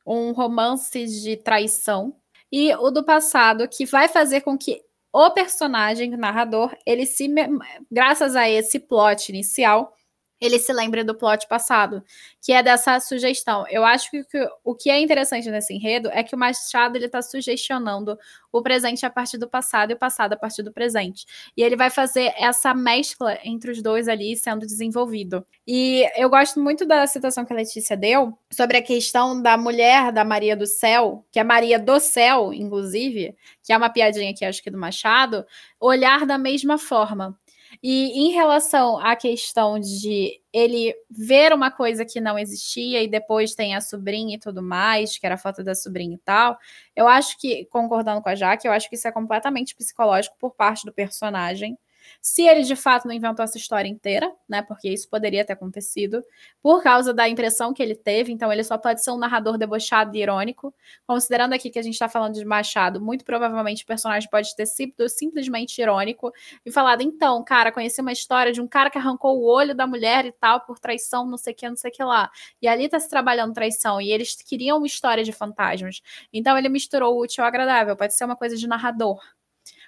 [0.06, 2.14] um romance de traição
[2.56, 4.80] e o do passado, que vai fazer com que
[5.12, 7.28] o personagem, o narrador, ele se,
[7.92, 9.92] graças a esse plot inicial,
[10.44, 12.04] ele se lembre do plot passado,
[12.42, 13.66] que é dessa sugestão.
[13.70, 17.06] Eu acho que, que o que é interessante nesse enredo é que o Machado ele
[17.06, 18.18] está sugestionando
[18.52, 21.26] o presente a partir do passado e o passado a partir do presente.
[21.56, 25.46] E ele vai fazer essa mescla entre os dois ali sendo desenvolvido.
[25.66, 30.12] E eu gosto muito da citação que a Letícia deu sobre a questão da mulher
[30.12, 34.44] da Maria do Céu, que é Maria do Céu, inclusive, que é uma piadinha aqui,
[34.44, 35.46] acho que do Machado,
[35.80, 37.38] olhar da mesma forma.
[37.82, 43.56] E em relação à questão de ele ver uma coisa que não existia e depois
[43.56, 46.58] tem a sobrinha e tudo mais, que era a foto da sobrinha e tal,
[46.96, 50.52] eu acho que, concordando com a Jaque, eu acho que isso é completamente psicológico por
[50.56, 51.78] parte do personagem.
[52.22, 54.62] Se ele de fato não inventou essa história inteira, né?
[54.62, 56.24] Porque isso poderia ter acontecido,
[56.62, 60.16] por causa da impressão que ele teve, então ele só pode ser um narrador debochado
[60.16, 60.74] e irônico.
[61.06, 64.66] Considerando aqui que a gente está falando de Machado, muito provavelmente o personagem pode ter
[64.66, 66.32] sido simplesmente irônico
[66.66, 69.86] e falado: então, cara, conheci uma história de um cara que arrancou o olho da
[69.88, 72.30] mulher e tal por traição, não sei o que, não sei o que lá.
[72.62, 76.02] E ali tá se trabalhando traição, e eles queriam uma história de fantasmas.
[76.32, 79.20] Então ele misturou o útil ao agradável, pode ser uma coisa de narrador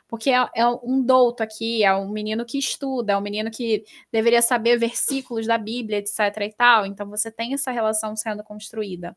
[0.08, 3.84] porque é, é, um douto aqui, é um menino que estuda, é um menino que
[4.12, 6.20] deveria saber versículos da Bíblia, etc.
[6.42, 6.86] e tal.
[6.86, 9.16] Então você tem essa relação sendo construída.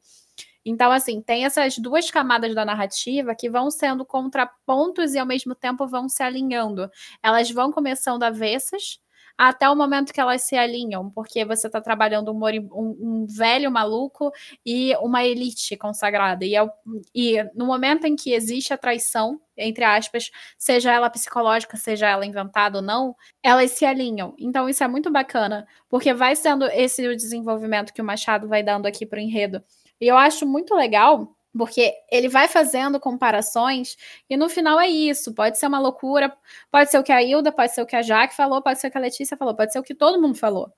[0.65, 5.55] Então, assim, tem essas duas camadas da narrativa que vão sendo contrapontos e ao mesmo
[5.55, 6.91] tempo vão se alinhando.
[7.23, 9.01] Elas vão começando avessas,
[9.39, 13.71] até o momento que elas se alinham, porque você está trabalhando um, um, um, velho
[13.71, 14.33] maluco
[14.67, 16.45] e uma elite consagrada.
[16.45, 16.69] E, é,
[17.15, 22.27] e no momento em que existe a traição, entre aspas, seja ela psicológica, seja ela
[22.27, 24.35] inventada ou não, elas se alinham.
[24.39, 28.65] Então isso é muito bacana, porque vai sendo esse o desenvolvimento que o Machado vai
[28.65, 29.63] dando aqui para o enredo.
[30.01, 33.97] E eu acho muito legal porque ele vai fazendo comparações
[34.29, 35.35] e no final é isso.
[35.35, 36.35] Pode ser uma loucura,
[36.71, 38.89] pode ser o que a Hilda, pode ser o que a Jaque falou, pode ser
[38.89, 40.73] o que a Letícia falou, pode ser o que todo mundo falou.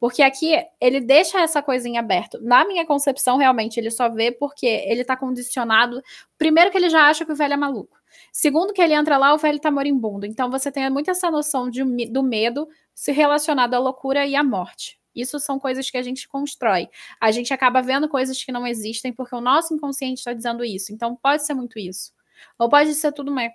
[0.00, 2.38] Porque aqui ele deixa essa coisinha aberta.
[2.42, 6.02] Na minha concepção, realmente, ele só vê porque ele tá condicionado.
[6.36, 7.96] Primeiro, que ele já acha que o velho é maluco.
[8.32, 10.26] Segundo, que ele entra lá, o velho tá moribundo.
[10.26, 14.42] Então você tem muito essa noção de, do medo se relacionado à loucura e à
[14.42, 14.98] morte.
[15.14, 16.88] Isso são coisas que a gente constrói.
[17.20, 20.92] A gente acaba vendo coisas que não existem porque o nosso inconsciente está dizendo isso.
[20.92, 22.12] Então, pode ser muito isso.
[22.58, 23.48] Ou pode ser tudo uma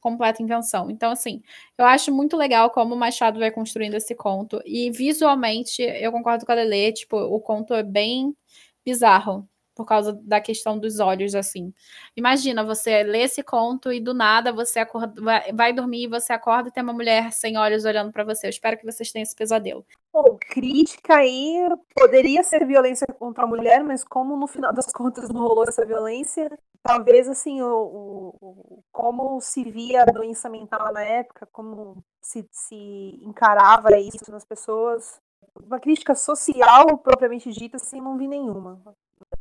[0.00, 0.90] completa invenção.
[0.90, 1.42] Então, assim,
[1.78, 4.60] eu acho muito legal como o Machado vai construindo esse conto.
[4.66, 8.36] E visualmente, eu concordo com a Lele, tipo, o conto é bem
[8.84, 11.72] bizarro por causa da questão dos olhos, assim.
[12.16, 15.14] Imagina, você lê esse conto e do nada você acorda,
[15.54, 18.46] vai, dormir e você acorda e tem uma mulher sem olhos olhando para você.
[18.46, 19.84] Eu espero que vocês tenham esse pesadelo.
[20.12, 25.30] Bom, crítica aí poderia ser violência contra a mulher, mas como no final das contas
[25.30, 26.50] não rolou essa violência,
[26.82, 33.18] talvez assim, o, o como se via a doença mental na época, como se, se
[33.22, 35.18] encarava isso nas pessoas.
[35.66, 38.82] Uma crítica social propriamente dita, assim, não vi nenhuma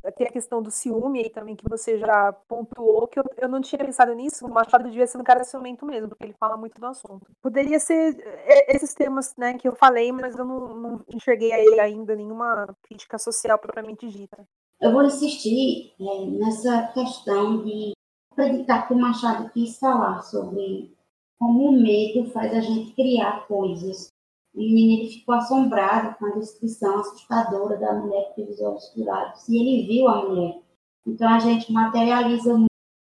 [0.09, 3.61] tem a questão do ciúme aí também, que você já pontuou, que eu, eu não
[3.61, 4.45] tinha pensado nisso.
[4.45, 7.29] O Machado devia ser um cara ciumento mesmo, porque ele fala muito do assunto.
[7.41, 11.59] Poderia ser é, esses temas né, que eu falei, mas eu não, não enxerguei a
[11.59, 14.47] ele ainda nenhuma crítica social propriamente dita.
[14.79, 17.91] Eu vou insistir é, nessa questão de
[18.31, 20.91] acreditar que o Machado quis falar sobre
[21.37, 24.10] como o medo faz a gente criar coisas.
[24.53, 29.47] O menino ficou assombrado com a descrição assustadora da mulher que teve os olhos curados.
[29.47, 30.61] E ele viu a mulher.
[31.07, 32.57] Então a gente materializa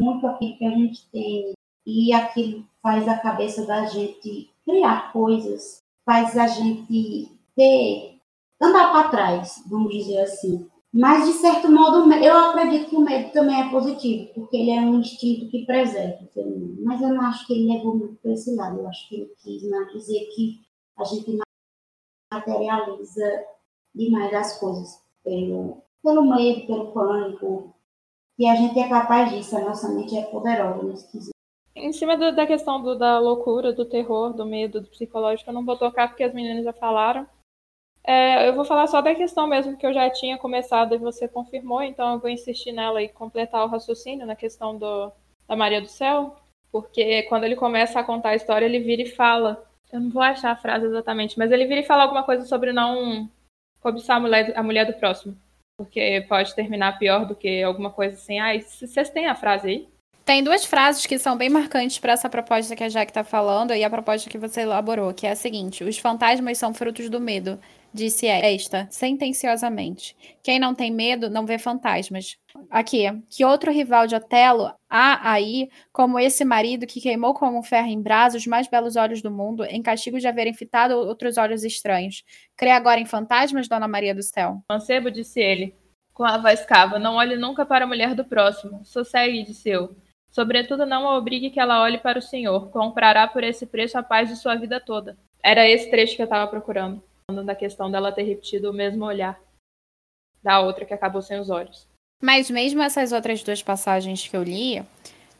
[0.00, 1.52] muito aquilo que a gente tem.
[1.86, 8.18] E aquilo faz a cabeça da gente criar coisas, faz a gente ter,
[8.60, 10.66] andar para trás, vamos dizer assim.
[10.96, 14.80] Mas, de certo modo, eu acredito que o medo também é positivo, porque ele é
[14.80, 16.84] um instinto que preserva o feminino.
[16.84, 18.78] Mas eu não acho que ele levou muito para esse lado.
[18.78, 20.60] Eu acho que ele quis né, dizer que
[20.96, 21.38] a gente
[22.32, 23.46] materializa
[23.94, 27.74] demais as coisas pelo, pelo medo, pelo pânico.
[28.38, 31.34] E a gente é capaz disso, a nossa mente é poderosa nesse quesito.
[31.76, 35.54] Em cima do, da questão do, da loucura, do terror, do medo, do psicológico, eu
[35.54, 37.26] não vou tocar porque as meninas já falaram.
[38.06, 41.26] É, eu vou falar só da questão mesmo que eu já tinha começado e você
[41.26, 45.10] confirmou, então eu vou insistir nela e completar o raciocínio na questão do,
[45.48, 46.36] da Maria do Céu,
[46.70, 49.64] porque quando ele começa a contar a história, ele vira e fala.
[49.94, 52.72] Eu não vou achar a frase exatamente, mas ele vira e fala alguma coisa sobre
[52.72, 53.30] não
[53.78, 55.36] cobiçar a mulher, a mulher do próximo.
[55.78, 58.40] Porque pode terminar pior do que alguma coisa assim.
[58.40, 59.88] Ah, vocês têm a frase aí?
[60.24, 63.72] Tem duas frases que são bem marcantes para essa proposta que a Jack está falando
[63.72, 67.20] e a proposta que você elaborou, que é a seguinte: os fantasmas são frutos do
[67.20, 67.60] medo
[67.94, 70.16] disse esta, sentenciosamente.
[70.42, 72.36] Quem não tem medo não vê fantasmas.
[72.68, 77.62] Aqui, que outro rival de Otelo há aí, como esse marido que queimou como um
[77.62, 81.38] ferro em brasa os mais belos olhos do mundo, em castigo de haverem fitado outros
[81.38, 82.24] olhos estranhos?
[82.56, 84.60] Crê agora em fantasmas, Dona Maria do Céu?
[84.68, 85.76] Mancebo, disse ele,
[86.12, 88.84] com a voz cava, não olhe nunca para a mulher do próximo.
[88.84, 89.96] Sossegue, disse eu.
[90.32, 92.70] Sobretudo não a obrigue que ela olhe para o Senhor.
[92.70, 95.16] Comprará por esse preço a paz de sua vida toda.
[95.40, 97.00] Era esse trecho que eu estava procurando
[97.44, 99.40] da questão dela ter repetido o mesmo olhar
[100.42, 101.88] da outra que acabou sem os olhos.
[102.22, 104.84] Mas mesmo essas outras duas passagens que eu li,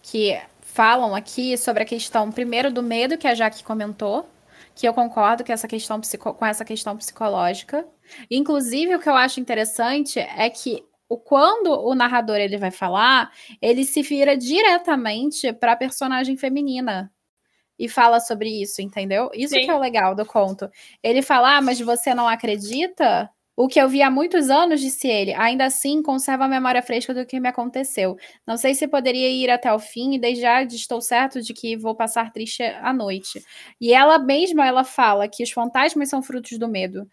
[0.03, 4.27] que falam aqui sobre a questão, primeiro, do medo que a Jaque comentou,
[4.75, 7.87] que eu concordo que essa questão com essa questão psicológica.
[8.31, 13.31] Inclusive, o que eu acho interessante é que o, quando o narrador ele vai falar,
[13.61, 17.14] ele se vira diretamente para a personagem feminina
[17.79, 19.31] e fala sobre isso, entendeu?
[19.35, 19.65] Isso Sim.
[19.65, 20.71] que é o legal do conto.
[21.03, 23.31] Ele fala, ah, mas você não acredita?
[23.57, 27.15] O que eu vi há muitos anos, disse ele, ainda assim conserva a memória fresca
[27.15, 28.17] do que me aconteceu.
[28.45, 31.77] Não sei se poderia ir até o fim e desde já estou certo de que
[31.77, 33.41] vou passar triste à noite.
[33.81, 37.07] E ela mesma, ela fala que os fantasmas são frutos do medo.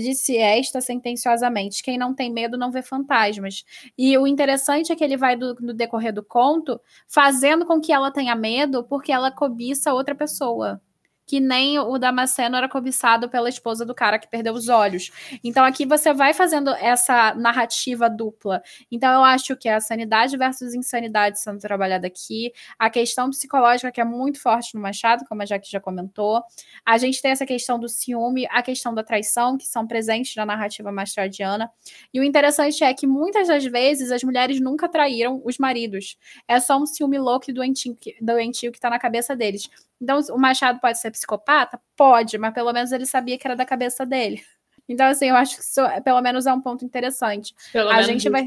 [0.00, 3.62] Disse esta sentenciosamente, quem não tem medo não vê fantasmas.
[3.98, 7.92] E o interessante é que ele vai, do, no decorrer do conto, fazendo com que
[7.92, 10.80] ela tenha medo porque ela cobiça outra pessoa
[11.26, 15.10] que nem o Damasceno era cobiçado pela esposa do cara que perdeu os olhos.
[15.42, 18.62] Então aqui você vai fazendo essa narrativa dupla.
[18.90, 24.00] Então eu acho que a sanidade versus insanidade sendo trabalhada aqui, a questão psicológica que
[24.00, 26.42] é muito forte no Machado, como a Jaque já comentou.
[26.84, 30.46] A gente tem essa questão do ciúme, a questão da traição, que são presentes na
[30.46, 31.70] narrativa mastradiana.
[32.12, 36.16] E o interessante é que muitas das vezes as mulheres nunca traíram os maridos.
[36.46, 39.68] É só um ciúme louco e doentio, doentio que está na cabeça deles.
[40.00, 41.80] Então, o Machado pode ser psicopata?
[41.96, 44.42] Pode, mas pelo menos ele sabia que era da cabeça dele.
[44.88, 47.52] Então, assim, eu acho que isso, pelo menos, é um ponto interessante.
[47.72, 48.30] Pelo a gente isso.
[48.30, 48.46] vai.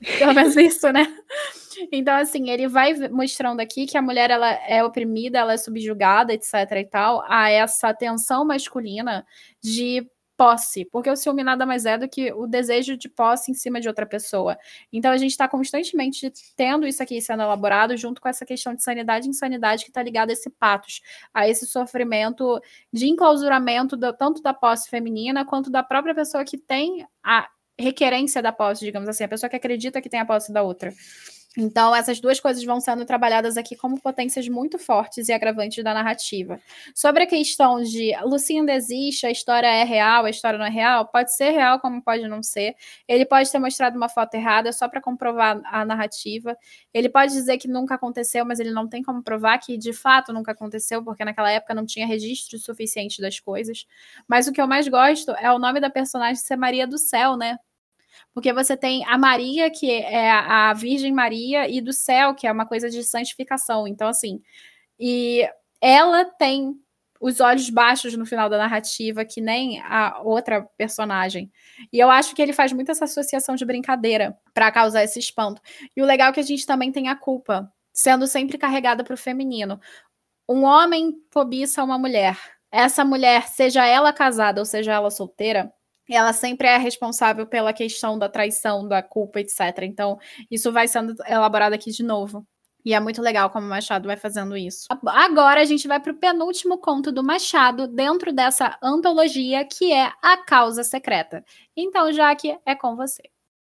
[0.18, 1.06] Pelo menos isso, né?
[1.92, 6.32] Então, assim, ele vai mostrando aqui que a mulher ela é oprimida, ela é subjugada,
[6.32, 6.54] etc.
[6.80, 9.24] e tal, a essa tensão masculina
[9.62, 10.04] de
[10.38, 13.80] posse, porque o ciúme nada mais é do que o desejo de posse em cima
[13.80, 14.56] de outra pessoa.
[14.92, 18.82] Então a gente está constantemente tendo isso aqui sendo elaborado junto com essa questão de
[18.82, 21.02] sanidade e insanidade que está ligada a esse patos,
[21.34, 22.60] a esse sofrimento
[22.92, 28.40] de enclausuramento do, tanto da posse feminina quanto da própria pessoa que tem a requerência
[28.40, 30.92] da posse, digamos assim, a pessoa que acredita que tem a posse da outra.
[31.56, 35.94] Então, essas duas coisas vão sendo trabalhadas aqui como potências muito fortes e agravantes da
[35.94, 36.60] narrativa.
[36.94, 41.08] Sobre a questão de Lucinda existe, a história é real, a história não é real,
[41.08, 42.76] pode ser real, como pode não ser.
[43.08, 46.56] Ele pode ter mostrado uma foto errada só para comprovar a narrativa.
[46.94, 50.32] Ele pode dizer que nunca aconteceu, mas ele não tem como provar que de fato
[50.32, 53.86] nunca aconteceu, porque naquela época não tinha registro suficiente das coisas.
[54.28, 57.36] Mas o que eu mais gosto é o nome da personagem ser Maria do Céu,
[57.36, 57.58] né?
[58.34, 62.52] Porque você tem a Maria, que é a Virgem Maria, e do céu, que é
[62.52, 63.86] uma coisa de santificação.
[63.86, 64.40] Então, assim,
[64.98, 65.48] e
[65.80, 66.74] ela tem
[67.20, 71.50] os olhos baixos no final da narrativa, que nem a outra personagem.
[71.92, 75.60] E eu acho que ele faz muito essa associação de brincadeira para causar esse espanto.
[75.96, 79.14] E o legal é que a gente também tem a culpa, sendo sempre carregada para
[79.14, 79.80] o feminino.
[80.48, 82.38] Um homem cobiça uma mulher.
[82.70, 85.72] Essa mulher, seja ela casada ou seja ela solteira,
[86.14, 89.82] ela sempre é responsável pela questão da traição, da culpa, etc.
[89.82, 90.18] Então,
[90.50, 92.46] isso vai sendo elaborado aqui de novo.
[92.84, 94.86] E é muito legal como o Machado vai fazendo isso.
[95.06, 100.12] Agora a gente vai para o penúltimo conto do Machado dentro dessa antologia, que é
[100.22, 101.44] A Causa Secreta.
[101.76, 103.22] Então, Jaque, é com você.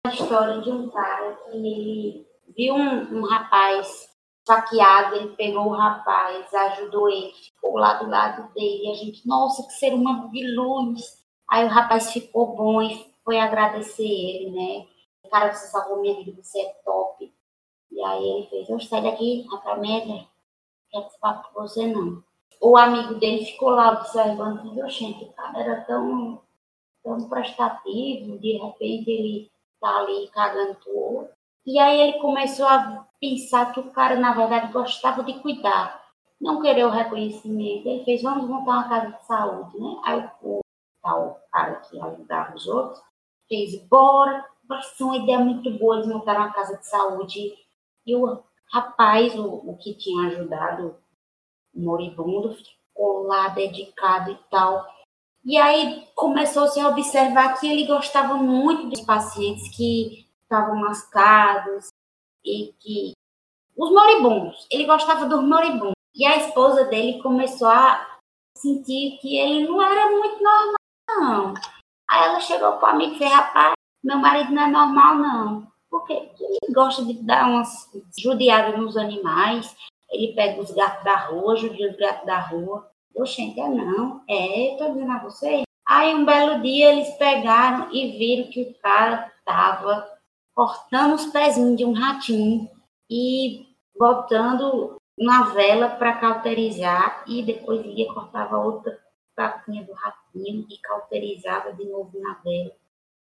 [0.06, 4.08] A história de um cara que ele viu um, um rapaz
[4.46, 8.90] saqueado, ele pegou o rapaz, ajudou ele, ficou lá do lado dele.
[8.90, 11.17] A gente, nossa, que ser humano de luz.
[11.48, 14.86] Aí o rapaz ficou bom e foi agradecer ele, né?
[15.30, 17.32] Cara, você salvou minha vida, você é top.
[17.90, 20.26] E aí ele fez, eu sai daqui, rapaz, média,
[20.90, 22.22] quero falar com você não.
[22.60, 26.40] O amigo dele ficou lá observando, e gente, o cara era tão,
[27.02, 29.50] tão prestativo, de repente ele
[29.80, 31.34] tá ali cagando pro outro.
[31.66, 36.02] E aí ele começou a pensar que o cara, na verdade, gostava de cuidar,
[36.40, 37.88] não querer o reconhecimento.
[37.88, 40.00] Ele fez, vamos montar uma casa de saúde, né?
[40.04, 40.60] Aí o
[41.08, 43.02] tal cara que ajudava os outros
[43.48, 44.44] fez, bora,
[44.94, 47.54] ser uma ideia muito boa, eles montaram uma casa de saúde
[48.06, 50.96] e o rapaz, o, o que tinha ajudado
[51.74, 54.86] o moribundo, ficou lá dedicado e tal.
[55.44, 61.88] E aí começou-se a observar que ele gostava muito dos pacientes que estavam mascados
[62.44, 63.12] e que.
[63.76, 64.66] Os moribundos.
[64.72, 65.94] Ele gostava dos moribundos.
[66.12, 68.18] E a esposa dele começou a
[68.56, 70.77] sentir que ele não era muito normal,
[71.08, 71.54] não.
[72.08, 73.72] Aí ela chegou para o amigo e fez: rapaz,
[74.02, 75.68] meu marido não é normal, não.
[75.90, 79.74] Porque ele gosta de dar umas judiadas nos animais.
[80.10, 82.90] Ele pega os gatos da rua, judia os gatos da rua.
[83.14, 84.22] Oxente, é não.
[84.28, 85.62] É, tô dizendo a você.
[85.86, 90.06] Aí um belo dia eles pegaram e viram que o cara tava
[90.54, 92.68] cortando os pezinhos de um ratinho
[93.10, 93.66] e
[93.96, 98.98] botando na vela para cauterizar e depois ia cortava outra
[99.38, 102.72] patinha do ratinho e cauterizava de novo na vela.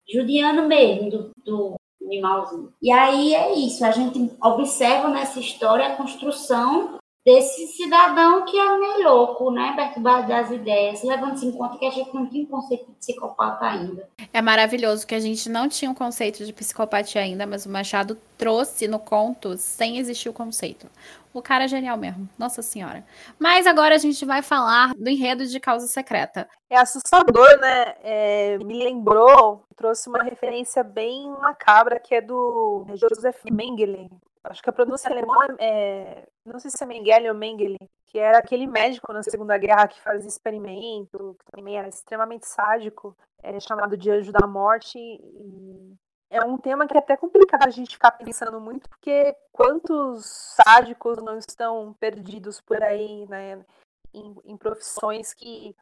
[0.07, 2.75] Judiando mesmo do, do animalzinho.
[2.83, 8.79] E aí é isso, a gente observa nessa história a construção desse cidadão que é
[8.79, 12.49] meio louco, né, perturbado das ideias, levando-se em conta que a gente não tinha um
[12.49, 14.09] conceito de psicopata ainda.
[14.33, 18.19] É maravilhoso que a gente não tinha um conceito de psicopatia ainda, mas o Machado
[18.37, 20.87] trouxe no conto sem existir o conceito.
[21.33, 23.05] O cara é genial mesmo, nossa senhora.
[23.39, 26.49] Mas agora a gente vai falar do enredo de Causa Secreta.
[26.71, 27.95] É assustador, né?
[28.05, 34.09] É, me lembrou, trouxe uma referência bem macabra que é do Joseph Mengele.
[34.45, 36.29] Acho que a pronúncia alemã é.
[36.45, 40.01] Não sei se é Mengele ou Mengele, que era aquele médico na Segunda Guerra que
[40.01, 44.99] fazia experimento, que também era extremamente sádico, é chamado de Anjo da Morte.
[44.99, 45.97] E
[46.29, 51.23] é um tema que é até complicado a gente ficar pensando muito, porque quantos sádicos
[51.23, 53.65] não estão perdidos por aí, né,
[54.13, 55.75] em, em profissões que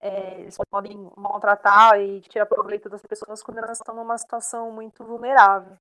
[0.00, 5.02] é, eles podem maltratar e tirar proveito das pessoas quando elas estão numa situação muito
[5.02, 5.76] vulnerável.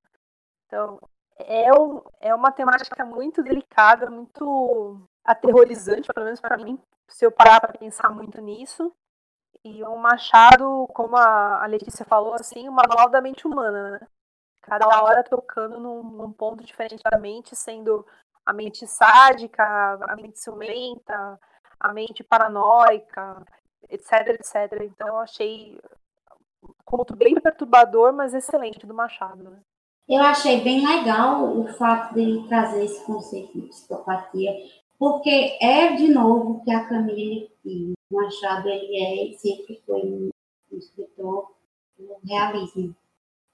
[0.65, 0.99] Então,
[1.38, 7.32] é, um, é uma temática muito delicada, muito aterrorizante, pelo menos para mim, se eu
[7.32, 8.94] parar para pensar muito nisso.
[9.64, 14.07] E um machado, como a Letícia falou, assim, uma manual da mente humana, né?
[14.62, 18.06] Cada hora tocando num, num, ponto diferente da mente, sendo
[18.45, 21.40] a mente sádica, a mente ciumenta,
[21.80, 23.44] a mente paranoica,
[23.90, 24.84] etc, etc.
[24.84, 25.80] Então eu achei
[26.64, 29.62] um conto bem perturbador, mas excelente do Machado, né?
[30.07, 34.52] Eu achei bem legal o fato dele trazer esse conceito de psicopatia,
[34.99, 40.30] porque é de novo que a Camille o Machado ele é sempre foi um,
[40.72, 41.52] escritor
[41.98, 42.95] do realismo.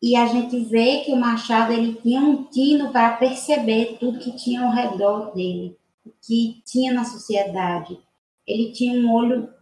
[0.01, 4.35] E a gente vê que o Machado ele tinha um tino para perceber tudo que
[4.35, 7.97] tinha ao redor dele, o que tinha na sociedade.
[8.45, 9.53] Ele tinha um olho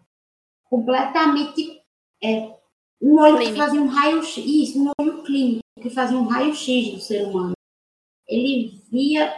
[0.63, 1.81] completamente
[2.23, 2.55] é,
[3.01, 3.51] um olho clínico.
[3.51, 7.53] que fazia um raio isso, um olho clínico que fazia um raio-x do ser humano.
[8.27, 9.33] Ele via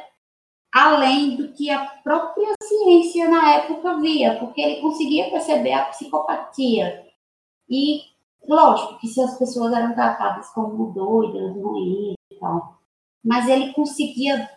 [0.73, 7.05] além do que a própria ciência na época via, porque ele conseguia perceber a psicopatia.
[7.69, 8.01] E,
[8.47, 12.79] lógico, que se as pessoas eram tratadas como doidas, ruins e tal,
[13.23, 14.49] mas ele conseguia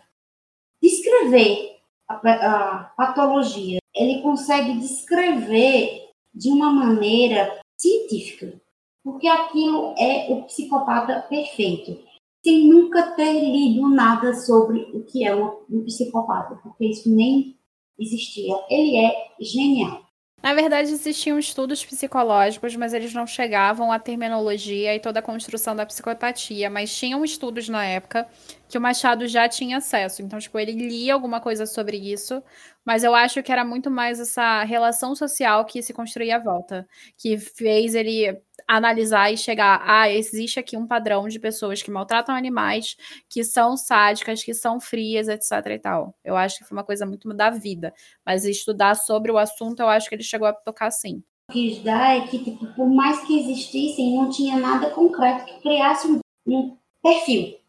[0.81, 8.59] descrever a, a patologia, ele consegue descrever de uma maneira científica,
[9.05, 12.03] porque aquilo é o psicopata perfeito
[12.43, 17.57] sem nunca ter lido nada sobre o que é um, psicopata, porque isso nem
[17.97, 18.55] existia.
[18.69, 20.05] Ele é genial.
[20.43, 25.75] Na verdade, existiam estudos psicológicos, mas eles não chegavam à terminologia e toda a construção
[25.75, 26.69] da psicopatia.
[26.69, 28.27] Mas tinham estudos na época
[28.67, 30.21] que o Machado já tinha acesso.
[30.21, 32.41] Então, tipo, ele lia alguma coisa sobre isso,
[32.83, 36.87] mas eu acho que era muito mais essa relação social que se construía à volta,
[37.17, 38.37] que fez ele
[38.67, 42.95] analisar e chegar, ah, existe aqui um padrão de pessoas que maltratam animais,
[43.29, 46.15] que são sádicas, que são frias, etc e tal.
[46.23, 47.93] Eu acho que foi uma coisa muito da vida,
[48.25, 51.23] mas estudar sobre o assunto, eu acho que ele chegou a tocar sim.
[51.49, 55.61] O que dar é que, tipo, por mais que existissem, não tinha nada concreto que
[55.61, 57.64] criasse um, um perfil.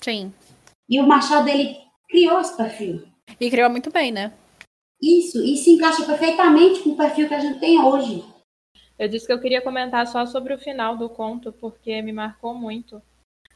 [0.00, 0.32] Sim.
[0.88, 1.76] E o Machado, ele
[2.08, 3.04] criou esse perfil.
[3.40, 4.32] E criou muito bem, né?
[5.00, 8.24] Isso, e se encaixa perfeitamente com o perfil que a gente tem hoje.
[8.98, 12.52] Eu disse que eu queria comentar só sobre o final do conto, porque me marcou
[12.52, 13.00] muito.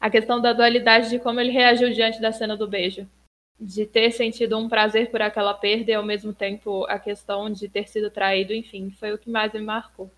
[0.01, 3.07] A questão da dualidade de como ele reagiu diante da cena do beijo.
[3.61, 7.69] De ter sentido um prazer por aquela perda e ao mesmo tempo a questão de
[7.69, 10.11] ter sido traído, enfim, foi o que mais me marcou.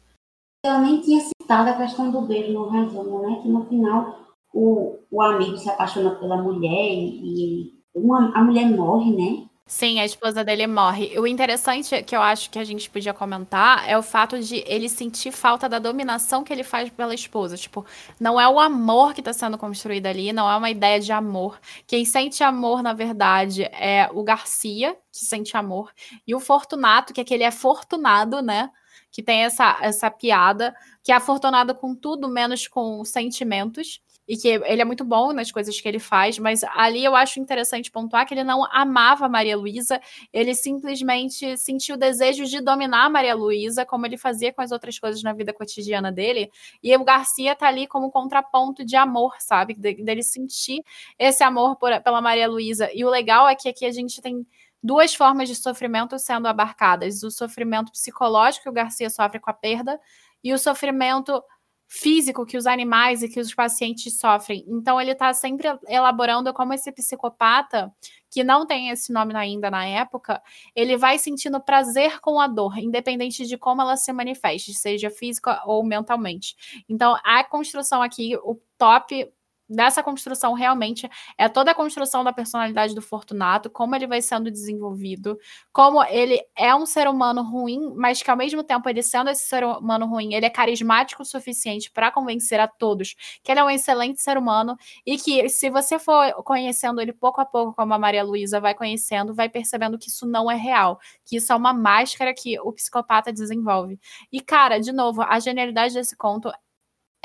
[0.65, 3.43] Eu nem tinha citado a questão do beijo no resumo, né?
[3.43, 4.26] Que no final
[4.57, 9.47] o, o amigo se apaixona pela mulher e uma, a mulher morre, né?
[9.67, 11.19] Sim, a esposa dele morre.
[11.19, 14.89] O interessante que eu acho que a gente podia comentar é o fato de ele
[14.89, 17.57] sentir falta da dominação que ele faz pela esposa.
[17.57, 17.85] Tipo,
[18.19, 21.59] não é o amor que está sendo construído ali, não é uma ideia de amor.
[21.87, 25.93] Quem sente amor, na verdade, é o Garcia, que sente amor,
[26.27, 28.71] e o Fortunato, que é que ele é fortunado, né?
[29.11, 34.49] Que tem essa, essa piada, que é afortunado com tudo menos com sentimentos e que
[34.49, 38.27] ele é muito bom nas coisas que ele faz, mas ali eu acho interessante pontuar
[38.27, 40.01] que ele não amava Maria Luísa,
[40.33, 44.99] ele simplesmente sentiu o desejo de dominar Maria Luísa, como ele fazia com as outras
[44.99, 46.51] coisas na vida cotidiana dele,
[46.83, 49.75] e o Garcia tá ali como contraponto de amor, sabe?
[49.75, 50.83] De, dele sentir
[51.19, 52.91] esse amor por, pela Maria Luísa.
[52.93, 54.47] E o legal é que aqui a gente tem
[54.83, 59.55] duas formas de sofrimento sendo abarcadas: o sofrimento psicológico que o Garcia sofre com a
[59.55, 60.01] perda
[60.43, 61.43] e o sofrimento
[61.89, 64.65] físico que os animais e que os pacientes sofrem.
[64.67, 67.93] Então, ele está sempre elaborando como esse psicopata,
[68.31, 70.43] que não tem esse nome ainda na época,
[70.75, 75.63] ele vai sentindo prazer com a dor, independente de como ela se manifeste, seja física
[75.65, 76.55] ou mentalmente.
[76.89, 79.33] Então, a construção aqui, o top
[79.69, 84.51] dessa construção realmente é toda a construção da personalidade do Fortunato, como ele vai sendo
[84.51, 85.39] desenvolvido,
[85.73, 89.47] como ele é um ser humano ruim, mas que ao mesmo tempo ele sendo esse
[89.49, 93.65] ser humano ruim, ele é carismático o suficiente para convencer a todos que ele é
[93.65, 97.93] um excelente ser humano e que se você for conhecendo ele pouco a pouco, como
[97.95, 101.57] a Maria Luísa vai conhecendo, vai percebendo que isso não é real, que isso é
[101.57, 103.99] uma máscara que o psicopata desenvolve.
[104.33, 106.51] E cara, de novo, a genialidade desse conto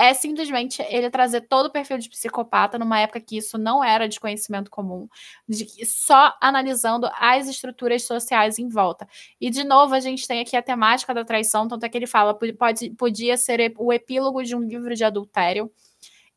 [0.02, 4.10] é simplesmente ele trazer todo o perfil de psicopata numa época que isso não era
[4.10, 5.07] de conhecimento comum,
[5.48, 9.07] de só analisando as estruturas sociais em volta.
[9.40, 12.07] E de novo a gente tem aqui a temática da traição, tanto é que ele
[12.07, 15.72] fala pode, podia ser o epílogo de um livro de adultério.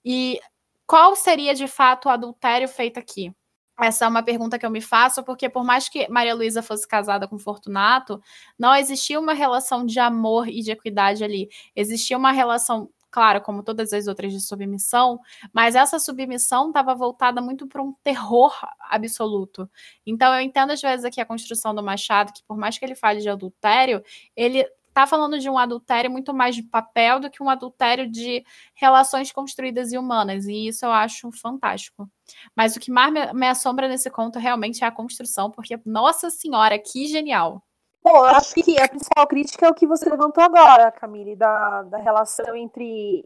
[0.05, 0.39] E
[0.87, 3.33] qual seria de fato o adultério feito aqui?
[3.81, 6.87] Essa é uma pergunta que eu me faço, porque por mais que Maria Luísa fosse
[6.87, 8.21] casada com Fortunato,
[8.59, 11.49] não existia uma relação de amor e de equidade ali.
[11.75, 15.21] Existia uma relação claro, como todas as outras de submissão,
[15.53, 18.53] mas essa submissão estava voltada muito para um terror
[18.91, 19.71] absoluto.
[20.05, 22.97] Então eu entendo às vezes aqui a construção do Machado, que por mais que ele
[22.97, 24.03] fale de adultério,
[24.35, 28.45] ele está falando de um adultério muito mais de papel do que um adultério de
[28.75, 32.11] relações construídas e humanas, e isso eu acho fantástico.
[32.57, 36.77] Mas o que mais me, assombra nesse conto realmente é a construção, porque, nossa senhora,
[36.81, 37.63] que genial!
[38.05, 41.83] Bom, eu acho que a principal crítica é o que você levantou agora, Camille, da,
[41.85, 43.25] da relação entre,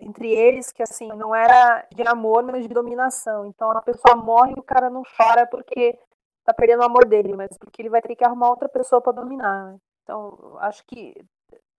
[0.00, 3.46] entre eles, que assim, não era de amor, mas de dominação.
[3.46, 5.96] Então a pessoa morre e o cara não chora porque
[6.44, 9.12] tá perdendo o amor dele, mas porque ele vai ter que arrumar outra pessoa para
[9.12, 9.72] dominar.
[9.72, 9.78] Né?
[10.02, 11.14] Então, acho que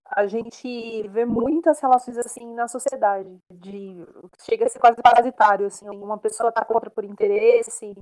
[0.06, 4.08] a gente vê muitas relações assim na sociedade, de
[4.50, 7.94] chega a ser quase parasitário, assim, uma pessoa tá contra por interesse,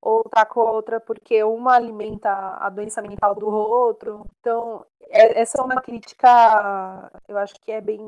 [0.00, 4.26] ou tá com a outra porque uma alimenta a doença mental do outro.
[4.40, 6.28] Então, é, essa é uma crítica,
[7.26, 8.00] eu acho que é bem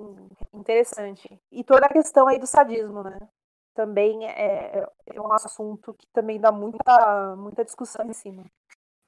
[0.54, 1.40] interessante.
[1.50, 3.18] E toda a questão aí do sadismo, né?
[3.74, 8.44] Também é, é um assunto que também dá muita, muita discussão em cima.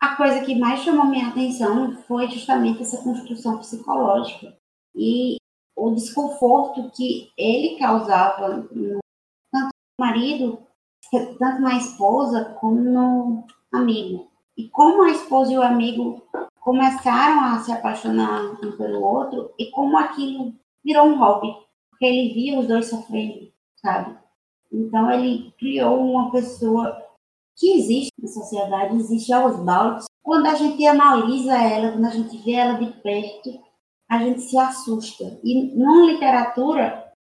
[0.00, 4.56] A coisa que mais chamou minha atenção foi justamente essa construção psicológica
[4.94, 5.36] e
[5.76, 8.98] o desconforto que ele causava no,
[9.50, 10.66] tanto no marido
[11.20, 14.28] tanto na esposa como no amigo.
[14.56, 16.22] E como a esposa e o amigo
[16.60, 21.55] começaram a se apaixonar um pelo outro e como aquilo virou um hobby,
[21.90, 24.16] porque ele via os dois sofrendo, sabe?
[24.72, 26.97] Então ele criou uma pessoa
[27.56, 32.36] que existe na sociedade, existe aos baldes, quando a gente analisa ela, quando a gente
[32.39, 33.60] vê ela de perto,
[34.09, 35.40] a gente se assusta.
[35.43, 37.12] E numa literatura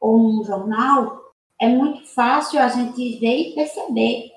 [0.00, 1.23] ou num jornal,
[1.60, 4.32] é muito fácil a gente ver e perceber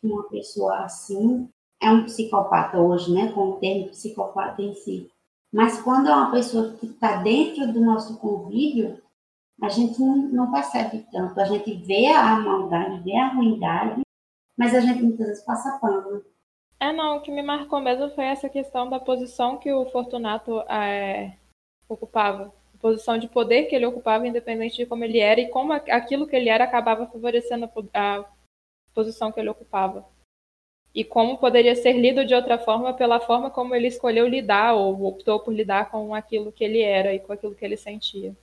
[0.00, 1.48] que uma pessoa assim
[1.80, 5.10] é um psicopata hoje, né, com o termo psicopata em si.
[5.52, 9.00] Mas quando é uma pessoa que está dentro do nosso convívio,
[9.62, 11.40] a gente não, não, percebe tanto.
[11.40, 14.02] A gente vê a maldade, vê a ruindade,
[14.56, 16.22] mas a gente muitas vezes passa pano.
[16.78, 20.60] É, não, o que me marcou mesmo foi essa questão da posição que o Fortunato
[20.68, 21.36] é,
[21.88, 22.52] ocupava.
[22.80, 26.36] Posição de poder que ele ocupava, independente de como ele era, e como aquilo que
[26.36, 28.24] ele era acabava favorecendo a, a
[28.94, 30.06] posição que ele ocupava
[30.96, 35.04] e como poderia ser lido de outra forma pela forma como ele escolheu lidar ou
[35.04, 38.34] optou por lidar com aquilo que ele era e com aquilo que ele sentia.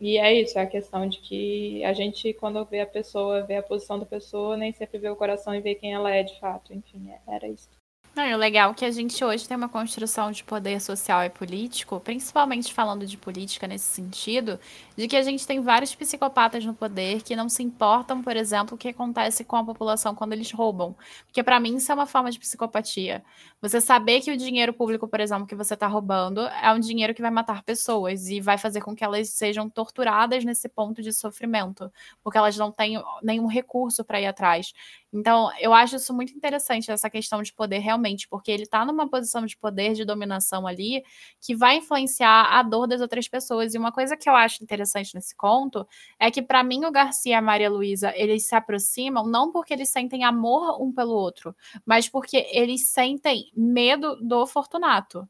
[0.00, 3.56] E é isso, é a questão de que a gente, quando vê a pessoa, vê
[3.56, 6.40] a posição da pessoa, nem sempre vê o coração e vê quem ela é de
[6.40, 6.72] fato.
[6.72, 7.68] Enfim, é, era isso.
[8.12, 11.22] Não, e o legal é que a gente hoje tem uma construção de poder social
[11.22, 14.58] e político, principalmente falando de política nesse sentido,
[14.96, 18.74] de que a gente tem vários psicopatas no poder que não se importam, por exemplo,
[18.74, 20.96] o que acontece com a população quando eles roubam.
[21.26, 23.22] Porque para mim isso é uma forma de psicopatia.
[23.62, 27.14] Você saber que o dinheiro público, por exemplo, que você está roubando, é um dinheiro
[27.14, 31.12] que vai matar pessoas e vai fazer com que elas sejam torturadas nesse ponto de
[31.12, 31.90] sofrimento,
[32.24, 34.72] porque elas não têm nenhum recurso para ir atrás.
[35.12, 39.08] Então, eu acho isso muito interessante, essa questão de poder realmente, porque ele está numa
[39.08, 41.02] posição de poder, de dominação ali,
[41.40, 43.74] que vai influenciar a dor das outras pessoas.
[43.74, 45.86] E uma coisa que eu acho interessante nesse conto
[46.18, 49.74] é que, para mim, o Garcia e a Maria Luísa, eles se aproximam não porque
[49.74, 55.28] eles sentem amor um pelo outro, mas porque eles sentem medo do Fortunato.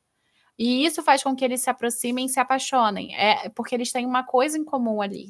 [0.59, 3.15] E isso faz com que eles se aproximem e se apaixonem.
[3.17, 5.29] É porque eles têm uma coisa em comum ali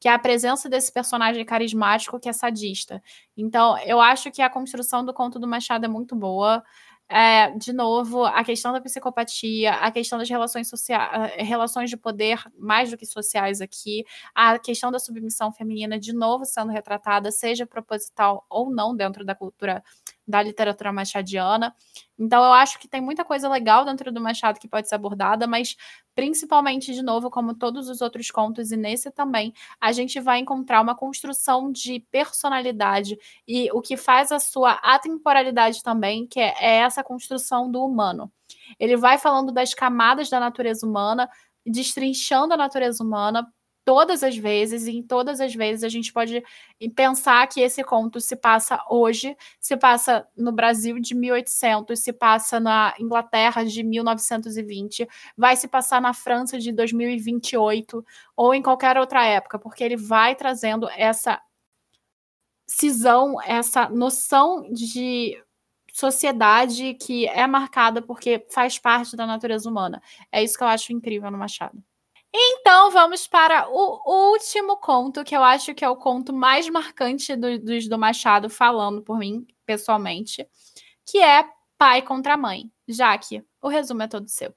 [0.00, 3.02] que é a presença desse personagem carismático que é sadista.
[3.36, 6.64] Então, eu acho que a construção do conto do Machado é muito boa.
[7.12, 11.96] É, de novo, a questão da psicopatia, a questão das relações sociais, eh, relações de
[11.96, 17.32] poder mais do que sociais aqui, a questão da submissão feminina de novo sendo retratada,
[17.32, 19.82] seja proposital ou não dentro da cultura
[20.26, 21.74] da literatura machadiana.
[22.18, 25.46] Então, eu acho que tem muita coisa legal dentro do Machado que pode ser abordada,
[25.46, 25.76] mas
[26.14, 30.80] principalmente, de novo, como todos os outros contos, e nesse também, a gente vai encontrar
[30.82, 33.18] uma construção de personalidade
[33.48, 38.30] e o que faz a sua atemporalidade também, que é, é essa construção do humano.
[38.78, 41.28] Ele vai falando das camadas da natureza humana,
[41.66, 43.50] destrinchando a natureza humana
[43.84, 46.42] todas as vezes, e em todas as vezes a gente pode
[46.94, 52.60] pensar que esse conto se passa hoje, se passa no Brasil de 1800, se passa
[52.60, 58.04] na Inglaterra de 1920, vai se passar na França de 2028
[58.36, 61.40] ou em qualquer outra época, porque ele vai trazendo essa
[62.66, 65.36] cisão, essa noção de
[65.92, 70.00] sociedade que é marcada porque faz parte da natureza humana.
[70.30, 71.82] É isso que eu acho incrível no Machado.
[72.32, 77.34] Então vamos para o último conto, que eu acho que é o conto mais marcante
[77.34, 80.46] do, dos do Machado, falando por mim, pessoalmente,
[81.04, 81.44] que é
[81.76, 82.70] Pai contra Mãe.
[82.86, 84.54] Jaque, o resumo é todo seu.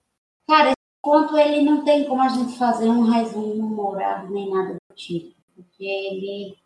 [0.48, 4.74] Cara, esse conto ele não tem como a gente fazer um resumo humorado nem nada
[4.74, 6.58] do tipo, porque ele,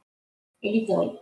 [0.62, 1.18] ele dói.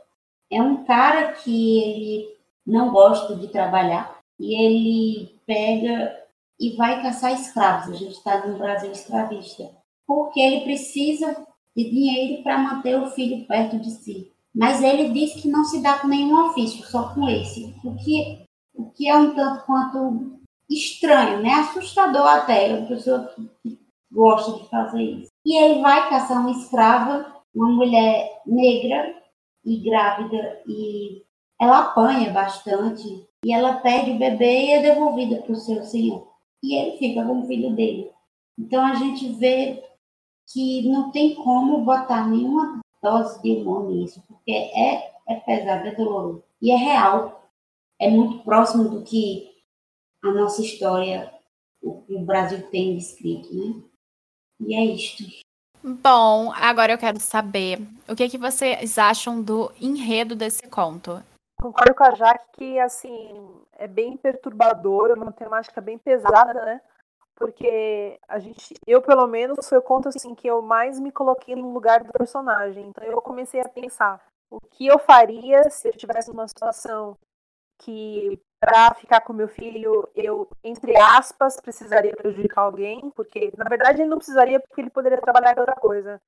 [0.50, 6.25] É um cara que ele não gosta de trabalhar e ele pega
[6.60, 7.96] e vai caçar escravos.
[7.96, 9.70] A gente está no Brasil escravista.
[10.08, 11.46] Porque ele precisa
[11.76, 14.32] de dinheiro para manter o filho perto de si.
[14.54, 17.76] Mas ele diz que não se dá com nenhum ofício, só com esse.
[17.84, 21.52] O que, o que é um tanto quanto estranho, né?
[21.56, 23.30] Assustador até, a pessoa
[23.62, 23.78] que
[24.12, 25.32] gosta de fazer isso.
[25.46, 29.22] E ele vai caçar uma escrava, uma mulher negra
[29.66, 31.24] e grávida, e
[31.60, 36.35] ela apanha bastante, e ela perde o bebê e é devolvida para o seu senhor
[36.66, 38.12] e ele fica com o filho dele.
[38.58, 39.84] Então a gente vê
[40.52, 45.96] que não tem como botar nenhuma dose de humor nisso, porque é, é pesado, é
[45.96, 46.44] doloroso.
[46.62, 47.50] E é real,
[48.00, 49.52] é muito próximo do que
[50.24, 51.32] a nossa história,
[51.82, 53.82] o o Brasil tem descrito, né?
[54.60, 55.24] E é isto.
[55.84, 61.22] Bom, agora eu quero saber o que, que vocês acham do enredo desse conto.
[61.66, 66.80] Concordo com a Jaque que, assim, é bem perturbador, é uma temática bem pesada, né?
[67.34, 71.56] Porque a gente, eu pelo menos, foi o conto assim que eu mais me coloquei
[71.56, 72.88] no lugar do personagem.
[72.88, 77.18] Então eu comecei a pensar o que eu faria se eu tivesse numa situação
[77.80, 84.02] que para ficar com meu filho eu, entre aspas, precisaria prejudicar alguém, porque na verdade
[84.04, 86.22] ele não precisaria porque ele poderia trabalhar em outra coisa.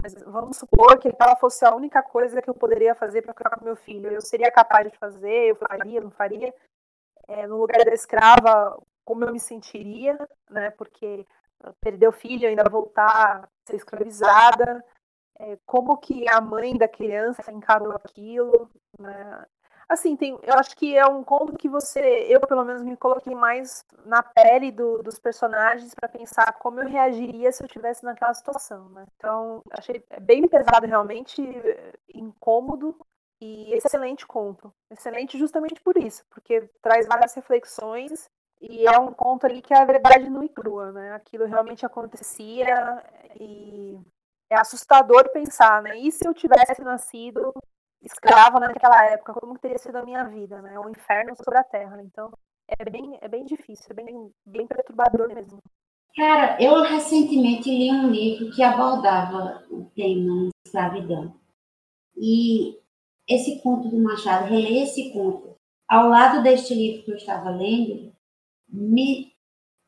[0.00, 3.58] Mas vamos supor que ela fosse a única coisa que eu poderia fazer para ficar
[3.58, 4.10] com meu filho.
[4.10, 6.54] Eu seria capaz de fazer, eu faria, não faria.
[7.28, 10.18] é, no lugar da escrava, como eu me sentiria,
[10.50, 10.70] né?
[10.70, 11.26] Porque
[11.80, 14.84] perder o filho, ainda voltar a ser escravizada,
[15.38, 19.46] é, como que a mãe da criança encarou aquilo, né?
[19.92, 23.34] Assim, tem, eu acho que é um conto que você, eu pelo menos me coloquei
[23.34, 28.32] mais na pele do, dos personagens para pensar como eu reagiria se eu estivesse naquela
[28.32, 29.04] situação, né?
[29.16, 31.42] Então, achei bem pesado realmente,
[32.08, 32.96] incômodo
[33.38, 34.72] e excelente conto.
[34.90, 38.30] Excelente justamente por isso, porque traz várias reflexões
[38.62, 41.12] e é um conto ali que é a verdade nua e crua, né?
[41.12, 43.04] Aquilo realmente acontecia
[43.38, 44.00] e
[44.48, 45.98] é assustador pensar, né?
[45.98, 47.52] E se eu tivesse nascido
[48.02, 50.78] escrava naquela época, como teria sido a minha vida, né?
[50.78, 52.02] Um inferno sobre a terra.
[52.02, 52.30] Então,
[52.68, 55.58] é bem, é bem difícil, é bem, bem perturbador mesmo.
[56.14, 61.34] Cara, eu recentemente li um livro que abordava o tema escravidão.
[62.16, 62.78] E
[63.28, 65.54] esse conto do Machado, reler esse conto,
[65.88, 68.12] ao lado deste livro que eu estava lendo,
[68.68, 69.32] me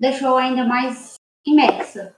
[0.01, 1.15] deixou ainda mais
[1.47, 2.17] imersa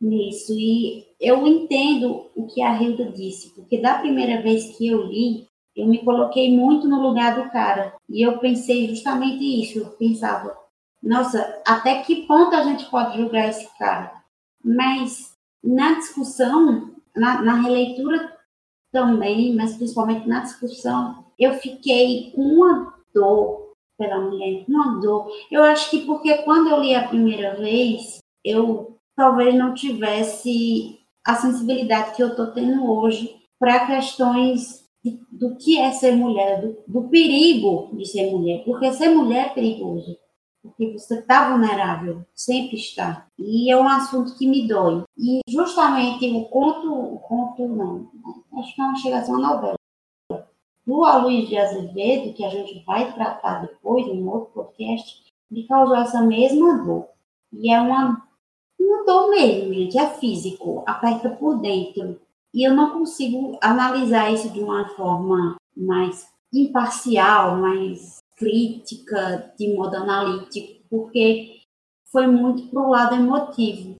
[0.00, 0.52] nisso.
[0.54, 5.46] E eu entendo o que a Hilda disse, porque da primeira vez que eu li,
[5.76, 7.94] eu me coloquei muito no lugar do cara.
[8.08, 9.78] E eu pensei justamente isso.
[9.78, 10.56] Eu pensava,
[11.02, 14.12] nossa, até que ponto a gente pode julgar esse cara?
[14.64, 18.36] Mas na discussão, na, na releitura
[18.92, 25.30] também, mas principalmente na discussão, eu fiquei com uma dor pela mulher, uma dor.
[25.50, 31.34] Eu acho que porque quando eu li a primeira vez, eu talvez não tivesse a
[31.36, 36.76] sensibilidade que eu estou tendo hoje para questões de, do que é ser mulher, do,
[36.86, 40.16] do, perigo de ser mulher, porque ser mulher é perigoso,
[40.62, 43.26] porque você está vulnerável, sempre está.
[43.38, 45.02] E é um assunto que me dói.
[45.16, 48.10] E justamente o conto, o conto não,
[48.58, 49.74] acho que não chega a ser uma novela.
[50.86, 55.96] Do Aloysio de Azevedo, que a gente vai tratar depois em outro podcast, me causou
[55.96, 57.08] essa mesma dor.
[57.52, 58.26] E é uma
[58.82, 62.20] uma dor mesmo, gente, é físico, aperta por dentro.
[62.52, 69.96] E eu não consigo analisar isso de uma forma mais imparcial, mais crítica, de modo
[69.96, 71.60] analítico, porque
[72.10, 73.96] foi muito pro lado emotivo,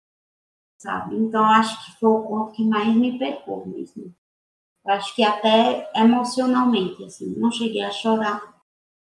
[0.79, 1.17] sabe?
[1.17, 4.13] Então, acho que foi o ponto que mais me pegou mesmo.
[4.85, 8.61] Eu acho que até emocionalmente, assim, não cheguei a chorar,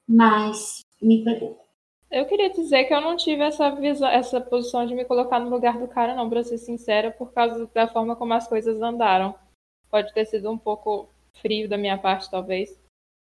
[0.08, 1.67] mas me pegou.
[2.10, 5.50] Eu queria dizer que eu não tive essa visão, essa posição de me colocar no
[5.50, 9.34] lugar do cara, não, pra ser sincera, por causa da forma como as coisas andaram.
[9.90, 12.80] Pode ter sido um pouco frio da minha parte, talvez.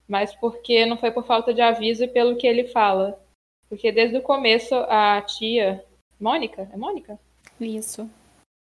[0.09, 3.23] Mas porque não foi por falta de aviso e pelo que ele fala.
[3.69, 5.85] Porque desde o começo a tia.
[6.19, 6.69] Mônica?
[6.73, 7.19] É Mônica?
[7.61, 8.11] Isso.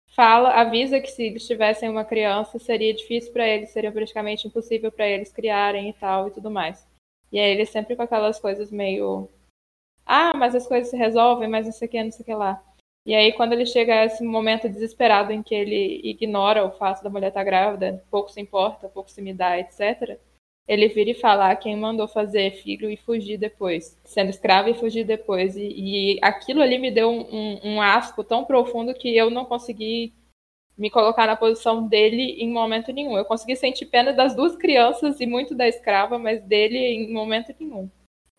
[0.07, 4.91] Fala, avisa que se eles tivessem uma criança seria difícil para eles, seria praticamente impossível
[4.91, 6.87] para eles criarem e tal e tudo mais.
[7.31, 9.27] E aí ele sempre com aquelas coisas meio
[10.13, 12.33] ah, mas as coisas se resolvem, mas não sei o que, não sei o que
[12.33, 12.63] lá.
[13.05, 17.03] E aí, quando ele chega a esse momento desesperado em que ele ignora o fato
[17.03, 20.17] da mulher estar tá grávida, pouco se importa, pouco se me dá, etc.,
[20.65, 24.73] ele vira e fala ah, quem mandou fazer filho e fugir depois, sendo escravo e
[24.73, 25.57] fugir depois.
[25.57, 29.43] E, e aquilo ali me deu um, um, um asco tão profundo que eu não
[29.43, 30.13] consegui
[30.77, 33.17] me colocar na posição dele em momento nenhum.
[33.17, 37.53] Eu consegui sentir pena das duas crianças e muito da escrava, mas dele em momento
[37.59, 37.89] nenhum.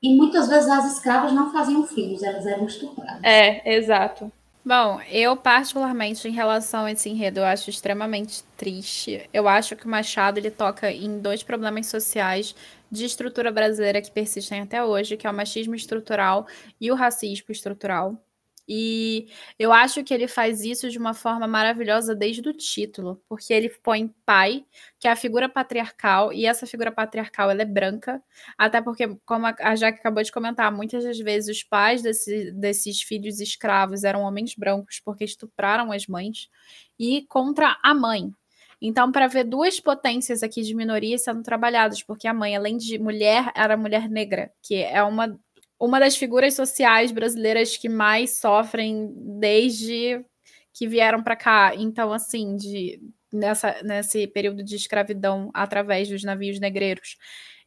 [0.05, 3.23] E muitas vezes as escravas não faziam filhos, elas eram estupradas.
[3.23, 4.31] É, exato.
[4.63, 9.27] Bom, eu particularmente em relação a esse enredo, eu acho extremamente triste.
[9.33, 12.55] Eu acho que o Machado ele toca em dois problemas sociais
[12.91, 16.47] de estrutura brasileira que persistem até hoje, que é o machismo estrutural
[16.79, 18.23] e o racismo estrutural.
[18.69, 19.29] E
[19.59, 23.69] eu acho que ele faz isso de uma forma maravilhosa desde o título, porque ele
[23.83, 24.65] põe pai,
[24.99, 28.23] que é a figura patriarcal, e essa figura patriarcal ela é branca,
[28.57, 33.03] até porque, como a Jaque acabou de comentar, muitas das vezes os pais desse, desses
[33.03, 36.49] filhos escravos eram homens brancos porque estupraram as mães,
[36.99, 38.31] e contra a mãe.
[38.81, 42.99] Então, para ver duas potências aqui de minorias sendo trabalhadas, porque a mãe, além de
[42.99, 45.39] mulher, era mulher negra, que é uma
[45.79, 50.25] uma das figuras sociais brasileiras que mais sofrem desde
[50.73, 51.73] que vieram para cá.
[51.77, 53.01] Então, assim, de,
[53.33, 57.17] nessa, nesse período de escravidão através dos navios negreiros.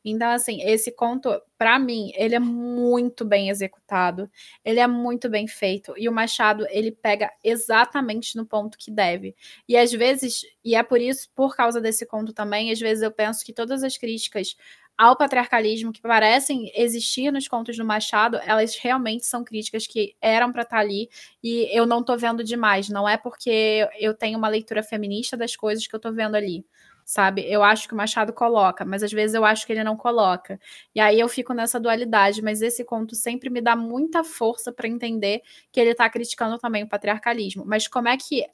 [0.09, 4.29] Então, assim, esse conto, para mim, ele é muito bem executado,
[4.63, 9.35] ele é muito bem feito, e o Machado, ele pega exatamente no ponto que deve.
[9.67, 13.11] E às vezes, e é por isso, por causa desse conto também, às vezes eu
[13.11, 14.55] penso que todas as críticas
[14.97, 20.51] ao patriarcalismo que parecem existir nos contos do Machado, elas realmente são críticas que eram
[20.51, 21.09] para estar tá ali
[21.43, 22.89] e eu não estou vendo demais.
[22.89, 26.65] Não é porque eu tenho uma leitura feminista das coisas que eu estou vendo ali.
[27.05, 27.41] sabe?
[27.49, 30.59] Eu acho que o Machado coloca, mas às vezes eu acho que ele não coloca.
[30.93, 34.87] E aí eu fico nessa dualidade, mas esse conto sempre me dá muita força para
[34.89, 35.41] entender
[35.71, 37.63] que ele está criticando também o patriarcalismo.
[37.65, 38.45] Mas como é que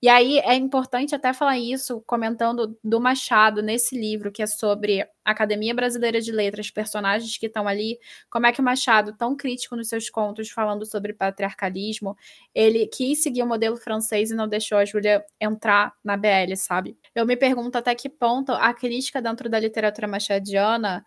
[0.00, 5.04] e aí é importante até falar isso, comentando do Machado nesse livro, que é sobre
[5.24, 7.98] Academia Brasileira de Letras, personagens que estão ali,
[8.30, 12.16] como é que o Machado, tão crítico nos seus contos, falando sobre patriarcalismo,
[12.54, 16.96] ele quis seguir o modelo francês e não deixou a Júlia entrar na BL, sabe?
[17.12, 21.04] Eu me pergunto até que ponto a crítica dentro da literatura machadiana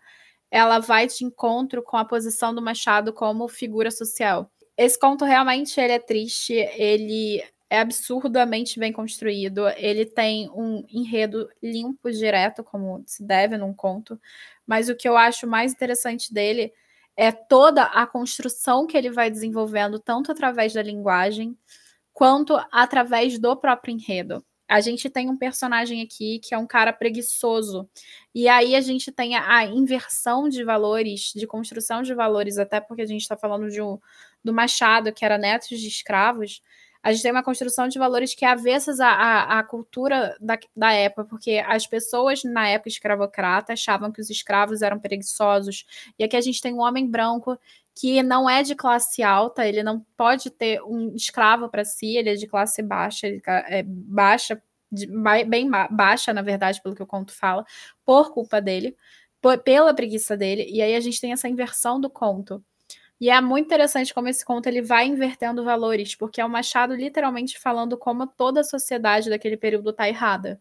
[0.50, 4.52] ela vai de encontro com a posição do Machado como figura social.
[4.76, 7.42] Esse conto realmente ele é triste, ele
[7.72, 9.66] é absurdamente bem construído.
[9.78, 14.20] Ele tem um enredo limpo, direto, como se deve num conto.
[14.66, 16.70] Mas o que eu acho mais interessante dele
[17.16, 21.56] é toda a construção que ele vai desenvolvendo, tanto através da linguagem
[22.12, 24.44] quanto através do próprio enredo.
[24.68, 27.88] A gente tem um personagem aqui que é um cara preguiçoso.
[28.34, 33.00] E aí a gente tem a, inversão de valores, de construção de valores, até porque
[33.00, 33.98] a gente está falando de um,
[34.44, 36.60] do Machado, que era neto de escravos
[37.02, 40.58] a gente tem uma construção de valores que é avessas à, à, à cultura da,
[40.74, 45.84] da, época, porque as pessoas na época escravocrata achavam que os escravos eram preguiçosos.
[46.16, 47.58] E aqui a gente tem um homem branco
[47.94, 52.30] que não é de classe alta, ele não pode ter um escravo para si, ele
[52.30, 54.62] é de classe baixa, é baixa,
[55.48, 57.64] bem baixa, na verdade, pelo que o conto fala,
[58.04, 58.96] por culpa dele,
[59.40, 60.66] por, pela preguiça dele.
[60.70, 62.64] E aí a gente tem essa inversão do conto
[63.22, 66.92] e é muito interessante como esse conto ele vai invertendo valores, porque é o Machado
[66.92, 70.60] literalmente falando como toda a sociedade daquele período está errada.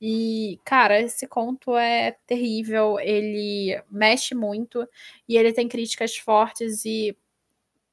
[0.00, 4.88] E, cara, esse conto é terrível, ele mexe muito
[5.28, 7.16] e ele tem críticas fortes e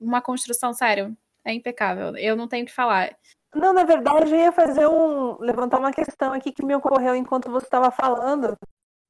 [0.02, 1.16] uma construção, sério,
[1.46, 2.18] é impecável.
[2.18, 3.16] Eu não tenho o que falar.
[3.54, 5.38] Não, na verdade, eu ia fazer um.
[5.40, 8.58] levantar uma questão aqui que me ocorreu enquanto você estava falando.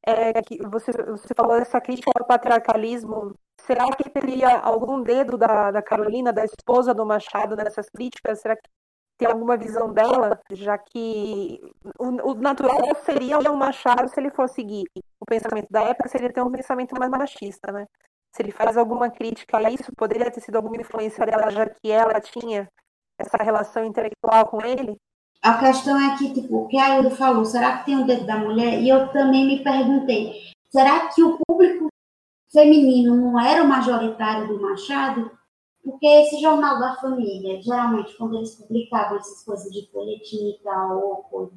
[0.05, 3.33] É que você, você falou dessa crítica ao patriarcalismo
[3.67, 8.39] Será que teria algum dedo da, da Carolina, da esposa do Machado, nessas críticas?
[8.39, 8.61] Será que
[9.17, 11.59] tem alguma visão dela, já que
[11.99, 14.85] o, o natural seria o Machado se ele for seguir
[15.19, 17.85] o pensamento da época, seria ter um pensamento mais machista, né?
[18.33, 21.91] Se ele faz alguma crítica a isso, poderia ter sido alguma influência dela, já que
[21.91, 22.69] ela tinha
[23.19, 24.95] essa relação intelectual com ele?
[25.41, 28.25] A questão é que, tipo, o que a Ildo falou, será que tem o dedo
[28.25, 28.79] da mulher?
[28.79, 31.89] E eu também me perguntei, será que o público
[32.51, 35.31] feminino não era o majoritário do Machado,
[35.83, 40.97] porque esse Jornal da Família, geralmente, quando eles publicavam essas coisas de folhetim e tal,
[40.97, 41.53] ou coisa,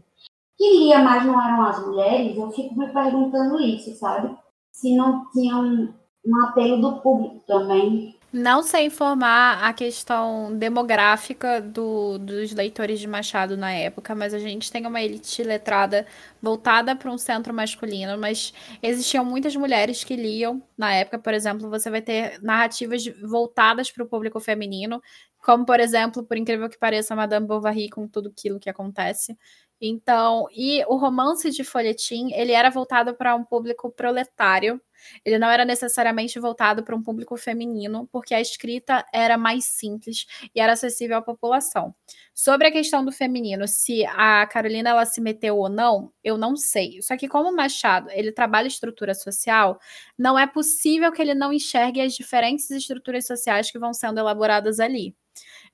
[0.56, 4.36] que lia mais não eram as mulheres, eu fico me perguntando isso, sabe?
[4.70, 5.92] Se não tinha um,
[6.24, 8.16] um apelo do público também.
[8.32, 14.38] Não sei informar a questão demográfica do, dos leitores de Machado na época, mas a
[14.38, 16.06] gente tem uma elite letrada
[16.40, 21.68] voltada para um centro masculino, mas existiam muitas mulheres que liam na época, por exemplo,
[21.68, 25.02] você vai ter narrativas voltadas para o público feminino,
[25.42, 29.36] como por exemplo, por incrível que pareça, Madame Bovary com tudo aquilo que acontece.
[29.80, 34.80] Então, e o romance de folhetim, ele era voltado para um público proletário,
[35.24, 40.26] ele não era necessariamente voltado para um público feminino, porque a escrita era mais simples
[40.54, 41.94] e era acessível à população.
[42.34, 46.56] Sobre a questão do feminino, se a Carolina ela se meteu ou não, eu não
[46.56, 47.02] sei.
[47.02, 49.78] Só que como Machado, ele trabalha estrutura social,
[50.18, 54.80] não é possível que ele não enxergue as diferentes estruturas sociais que vão sendo elaboradas
[54.80, 55.14] ali.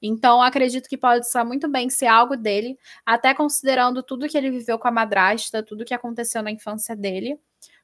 [0.01, 4.51] Então, acredito que pode ser muito bem ser algo dele, até considerando tudo que ele
[4.51, 7.39] viveu com a madrasta, tudo que aconteceu na infância dele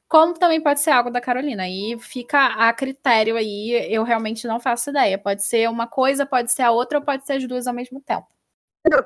[0.07, 1.67] como também pode ser algo da Carolina.
[1.67, 5.17] E fica a critério aí, eu realmente não faço ideia.
[5.17, 8.01] Pode ser uma coisa, pode ser a outra, ou pode ser as duas ao mesmo
[8.01, 8.27] tempo.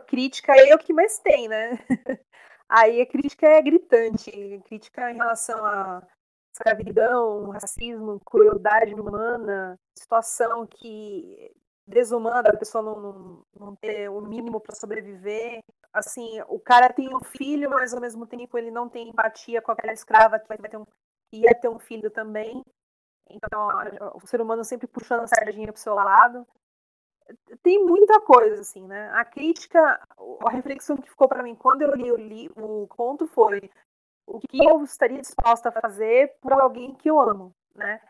[0.07, 1.80] crítica é o que mais tem, né?
[2.69, 4.32] Aí a crítica é gritante.
[4.65, 6.03] Crítica em relação a
[6.53, 11.52] escravidão, racismo, crueldade humana, situação que
[11.88, 15.64] desumana, a pessoa não, não, não ter o mínimo para sobreviver.
[15.93, 19.72] Assim, o cara tem um filho, mas ao mesmo tempo ele não tem empatia com
[19.72, 20.85] aquela escrava que vai ter um,
[21.31, 22.61] ia ter um filho também.
[23.30, 23.69] Então,
[24.15, 26.45] o ser humano sempre puxando a sardinha pro seu lado.
[27.61, 29.09] Tem muita coisa, assim, né?
[29.14, 29.80] A crítica,
[30.45, 33.69] a reflexão que ficou para mim quando eu li o, li o conto foi
[34.26, 38.01] o que eu estaria disposta a fazer por alguém que eu amo, né?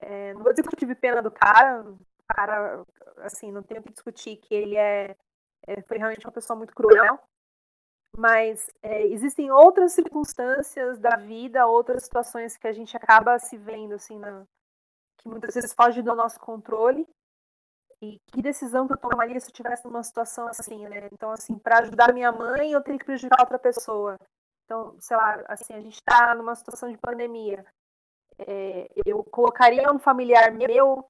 [0.00, 1.84] É, não vou dizer que eu tive pena do cara,
[2.34, 2.84] cara,
[3.18, 5.16] assim, não tenho que discutir que ele é,
[5.66, 7.18] é foi realmente uma pessoa muito cruel,
[8.16, 13.94] mas é, existem outras circunstâncias da vida, outras situações que a gente acaba se vendo,
[13.94, 14.44] assim, na,
[15.18, 17.06] que muitas vezes foge do nosso controle.
[18.02, 21.08] E que decisão que eu tomaria se eu estivesse numa situação assim, né?
[21.12, 24.16] Então, assim, para ajudar minha mãe, eu teria que prejudicar outra pessoa.
[24.64, 27.64] Então, sei lá, assim, a gente está numa situação de pandemia.
[28.38, 31.04] É, eu colocaria um familiar meu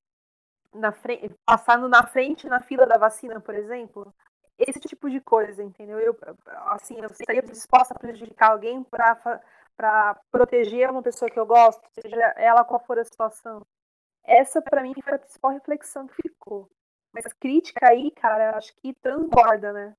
[0.74, 4.14] na frente, passando na frente na fila da vacina, por exemplo.
[4.58, 5.98] Esse tipo de coisa, entendeu?
[5.98, 6.16] Eu,
[6.66, 12.16] assim, eu estaria disposta a prejudicar alguém para proteger uma pessoa que eu gosto, seja
[12.36, 13.62] ela qual for a situação.
[14.22, 16.68] Essa, para mim, foi a principal reflexão que ficou.
[17.12, 19.94] Mas crítica aí, cara, acho que transborda, né?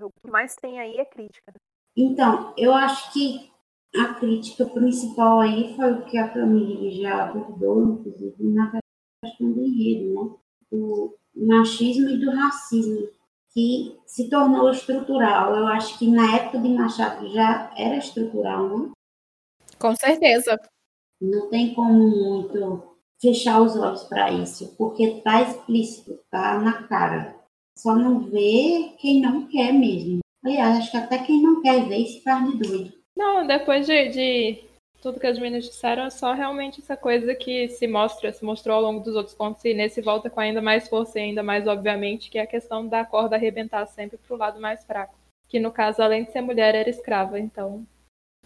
[0.00, 1.52] O que mais tem aí é crítica.
[1.96, 3.52] Então, eu acho que
[3.96, 8.70] a crítica principal aí foi o que a família já abordou, inclusive, na
[9.24, 10.30] questão do enredo, né?
[10.70, 13.08] Do machismo e do racismo,
[13.52, 15.54] que se tornou estrutural.
[15.56, 18.90] Eu acho que na época de Machado já era estrutural, né?
[19.78, 20.58] Com certeza.
[21.20, 27.36] Não tem como muito fechar os olhos para isso, porque está explícito, está na cara.
[27.76, 30.20] Só não vê quem não quer mesmo.
[30.44, 32.92] Aliás, acho que até quem não quer ver se faz de doido.
[33.16, 34.64] Não, depois de, de
[35.04, 38.76] tudo que as meninas disseram, é só realmente essa coisa que se mostra, se mostrou
[38.76, 41.66] ao longo dos outros contos, e nesse volta com ainda mais força e ainda mais
[41.66, 45.14] obviamente, que é a questão da corda arrebentar sempre pro lado mais fraco.
[45.46, 47.86] Que no caso, além de ser mulher, era escrava, então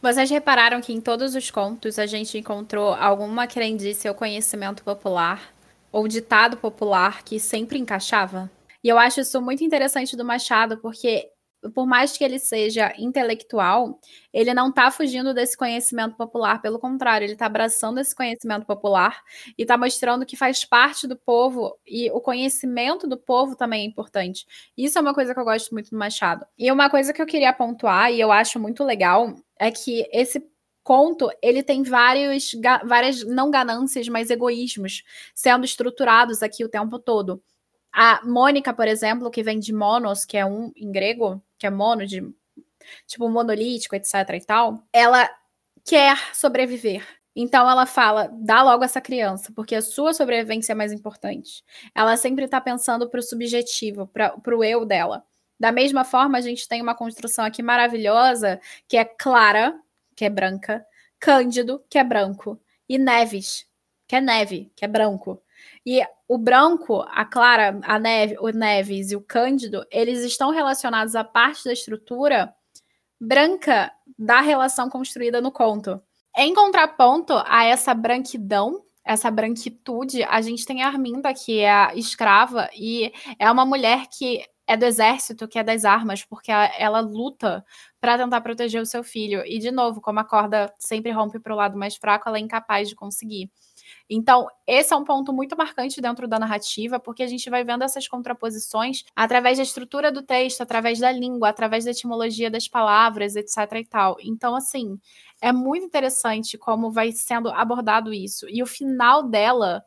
[0.01, 5.53] vocês repararam que em todos os contos a gente encontrou alguma crendice ou conhecimento popular
[5.91, 8.51] ou ditado popular que sempre encaixava?
[8.83, 11.29] E eu acho isso muito interessante do Machado, porque
[11.75, 13.99] por mais que ele seja intelectual,
[14.33, 19.21] ele não está fugindo desse conhecimento popular, pelo contrário, ele está abraçando esse conhecimento popular
[19.57, 23.87] e está mostrando que faz parte do povo e o conhecimento do povo também é
[23.87, 24.47] importante.
[24.77, 26.47] Isso é uma coisa que eu gosto muito do Machado.
[26.57, 30.43] E uma coisa que eu queria pontuar e eu acho muito legal é que esse
[30.85, 32.53] conto ele tem vários,
[32.85, 35.03] várias não ganâncias, mas egoísmos
[35.35, 37.43] sendo estruturados aqui o tempo todo.
[37.93, 41.71] A Mônica, por exemplo, que vem de monos, que é um em grego, que é
[41.71, 42.23] mono de
[43.07, 45.29] tipo monolítico, etc e tal, ela
[45.85, 47.07] quer sobreviver.
[47.35, 51.65] Então ela fala: dá logo essa criança, porque a sua sobrevivência é mais importante.
[51.95, 55.25] Ela sempre está pensando para o subjetivo, para o eu dela.
[55.59, 59.79] Da mesma forma, a gente tem uma construção aqui maravilhosa, que é Clara,
[60.15, 60.85] que é branca,
[61.19, 63.67] Cândido, que é branco, e Neves,
[64.07, 65.41] que é neve, que é branco.
[65.85, 71.15] E o branco, a Clara, a neve, o Neves e o Cândido, eles estão relacionados
[71.15, 72.55] à parte da estrutura
[73.21, 76.01] branca da relação construída no conto.
[76.37, 81.95] Em contraponto a essa branquidão, essa branquitude, a gente tem a Arminda, que é a
[81.95, 86.67] escrava, e é uma mulher que é do exército, que é das armas, porque ela,
[86.79, 87.65] ela luta
[87.99, 89.43] para tentar proteger o seu filho.
[89.47, 92.41] E, de novo, como a corda sempre rompe para o lado mais fraco, ela é
[92.41, 93.51] incapaz de conseguir.
[94.11, 97.85] Então, esse é um ponto muito marcante dentro da narrativa, porque a gente vai vendo
[97.85, 103.37] essas contraposições através da estrutura do texto, através da língua, através da etimologia das palavras,
[103.37, 104.17] etc e tal.
[104.21, 104.99] Então, assim,
[105.43, 108.47] é muito interessante como vai sendo abordado isso.
[108.49, 109.85] E o final dela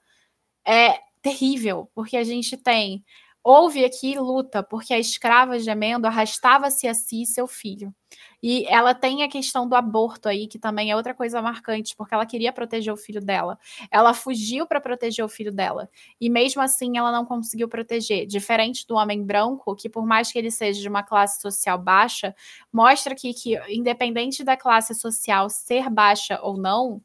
[0.65, 3.03] é terrível, porque a gente tem
[3.43, 7.93] Houve aqui luta, porque a escrava gemendo arrastava-se a si seu filho.
[8.41, 12.13] E ela tem a questão do aborto aí, que também é outra coisa marcante, porque
[12.13, 13.57] ela queria proteger o filho dela.
[13.91, 15.89] Ela fugiu para proteger o filho dela.
[16.19, 18.25] E mesmo assim, ela não conseguiu proteger.
[18.25, 22.35] Diferente do homem branco, que por mais que ele seja de uma classe social baixa,
[22.71, 27.01] mostra que, que independente da classe social ser baixa ou não,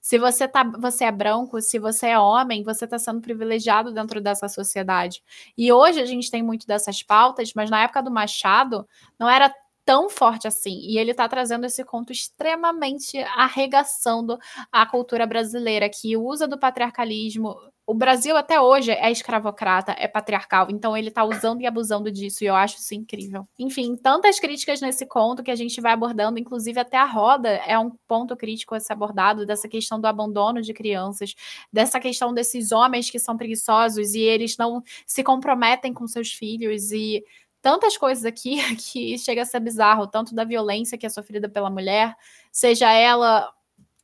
[0.00, 4.20] se você, tá, você é branco, se você é homem, você está sendo privilegiado dentro
[4.20, 5.22] dessa sociedade.
[5.56, 8.88] E hoje a gente tem muito dessas pautas, mas na época do Machado
[9.18, 9.54] não era
[9.90, 10.78] tão forte assim.
[10.82, 14.38] E ele está trazendo esse conto extremamente arregaçando
[14.70, 17.56] a cultura brasileira, que usa do patriarcalismo.
[17.84, 22.44] O Brasil até hoje é escravocrata, é patriarcal, então ele está usando e abusando disso,
[22.44, 23.48] e eu acho isso incrível.
[23.58, 27.76] Enfim, tantas críticas nesse conto que a gente vai abordando, inclusive até a roda é
[27.76, 31.34] um ponto crítico a ser abordado, dessa questão do abandono de crianças,
[31.72, 36.92] dessa questão desses homens que são preguiçosos e eles não se comprometem com seus filhos
[36.92, 37.24] e
[37.62, 41.70] tantas coisas aqui que chega a ser bizarro, tanto da violência que é sofrida pela
[41.70, 42.16] mulher,
[42.52, 43.52] seja ela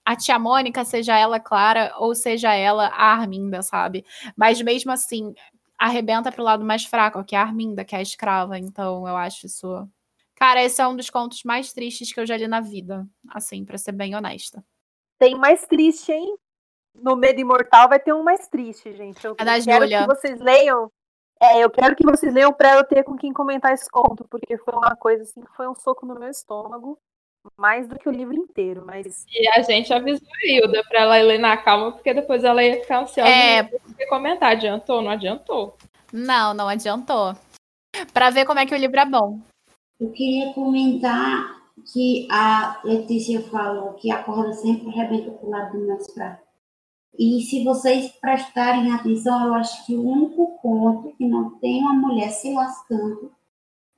[0.04, 4.04] a tia Mônica, seja ela Clara, ou seja ela a Arminda, sabe?
[4.36, 5.34] Mas mesmo assim,
[5.76, 8.56] arrebenta pro lado mais fraco, que é a Arminda, que é a escrava.
[8.56, 9.88] Então eu acho isso.
[10.36, 13.64] Cara, esse é um dos contos mais tristes que eu já li na vida, assim,
[13.64, 14.64] para ser bem honesta.
[15.18, 16.36] Tem mais triste, hein?
[16.94, 19.24] No Medo Imortal vai ter um mais triste, gente.
[19.24, 20.00] Eu é quero Júlia.
[20.00, 20.90] que vocês leiam
[21.40, 24.56] é, eu quero que vocês leiam para eu ter com quem comentar esse conto, porque
[24.58, 26.98] foi uma coisa assim que foi um soco no meu estômago,
[27.56, 29.24] mais do que o livro inteiro, mas...
[29.30, 32.80] E a gente avisou a Hilda para ela ler na calma, porque depois ela ia
[32.80, 33.60] ficar ansiosa é...
[33.98, 34.52] e comentar.
[34.52, 35.02] Adiantou?
[35.02, 35.76] Não adiantou?
[36.12, 37.34] Não, não adiantou.
[38.12, 39.40] Para ver como é que o livro é bom.
[40.00, 41.56] Eu queria comentar
[41.92, 46.45] que a Letícia falou que a corda sempre arrebenta para o lado do mais fraco.
[47.18, 51.94] E se vocês prestarem atenção, eu acho que o único ponto que não tem uma
[51.94, 53.32] mulher se lascando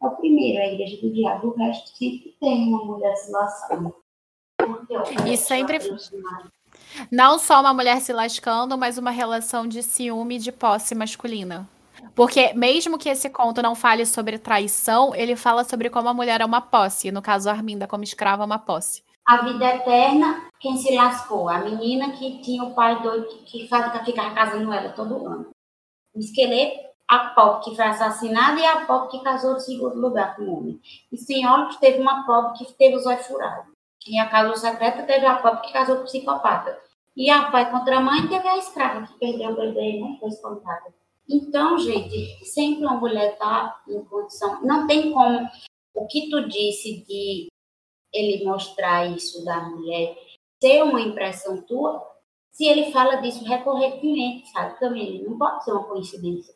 [0.00, 1.48] é o primeiro, a igreja do diabo.
[1.48, 3.94] O resto sempre tem uma mulher se lascando.
[5.26, 5.78] E sempre.
[7.10, 11.68] Não só uma mulher se lascando, mas uma relação de ciúme e de posse masculina.
[12.14, 16.40] Porque mesmo que esse conto não fale sobre traição, ele fala sobre como a mulher
[16.40, 17.10] é uma posse.
[17.10, 19.02] No caso, Arminda, como escrava, é uma posse.
[19.28, 21.50] A vida eterna, quem se lascou?
[21.50, 25.50] A menina que tinha o pai doido que, ficava casando ela todo ano.
[26.14, 30.34] O esqueleto, a pobre que foi assassinada e a pobre que casou no segundo lugar
[30.34, 30.80] com o homem.
[31.12, 33.70] E senhora que teve uma pobre que teve os olhos furados.
[34.06, 36.80] E a casa secreta teve a pobre que casou com o psicopata.
[37.14, 40.16] E a pai contra a mãe teve a escrava que perdeu o bebê, né?
[40.18, 40.94] Foi espantada.
[41.28, 44.64] Então, gente, sempre uma mulher tá em condição.
[44.64, 45.46] Não tem como.
[45.94, 47.48] O que tu disse de
[48.12, 50.16] ele mostrar isso da mulher
[50.60, 52.04] ser uma impressão tua,
[52.50, 54.78] se ele fala disso recorrentemente, sabe?
[54.80, 56.54] Também não pode ser uma coincidência.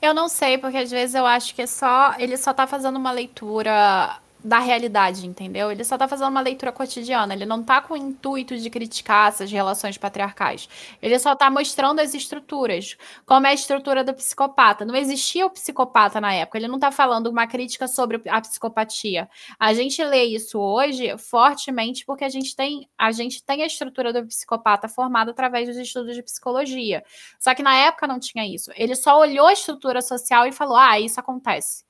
[0.00, 2.96] Eu não sei, porque às vezes eu acho que é só ele só tá fazendo
[2.96, 5.70] uma leitura da realidade, entendeu?
[5.70, 9.28] Ele só tá fazendo uma leitura cotidiana, ele não tá com o intuito de criticar
[9.28, 10.68] essas relações patriarcais.
[11.02, 12.96] Ele só tá mostrando as estruturas,
[13.26, 14.84] como é a estrutura do psicopata.
[14.84, 19.28] Não existia o psicopata na época, ele não tá falando uma crítica sobre a psicopatia.
[19.58, 24.12] A gente lê isso hoje fortemente porque a gente tem a gente tem a estrutura
[24.12, 27.04] do psicopata formada através dos estudos de psicologia.
[27.38, 28.70] Só que na época não tinha isso.
[28.74, 31.89] Ele só olhou a estrutura social e falou: "Ah, isso acontece".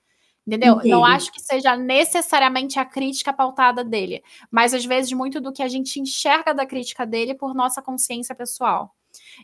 [0.51, 0.75] Entendeu?
[0.75, 0.89] Entendi.
[0.89, 4.21] Não acho que seja necessariamente a crítica pautada dele,
[4.51, 8.35] mas às vezes muito do que a gente enxerga da crítica dele por nossa consciência
[8.35, 8.93] pessoal.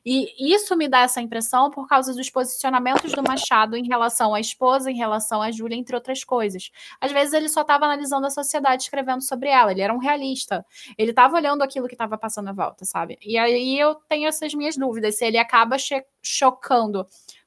[0.05, 4.41] E isso me dá essa impressão por causa dos posicionamentos do Machado em relação à
[4.41, 6.71] esposa, em relação à Júlia, entre outras coisas.
[7.01, 10.65] Às vezes ele só estava analisando a sociedade, escrevendo sobre ela, ele era um realista.
[10.99, 13.17] Ele estava olhando aquilo que estava passando à volta, sabe?
[13.23, 15.77] E aí eu tenho essas minhas dúvidas, se ele acaba
[16.23, 17.07] chocando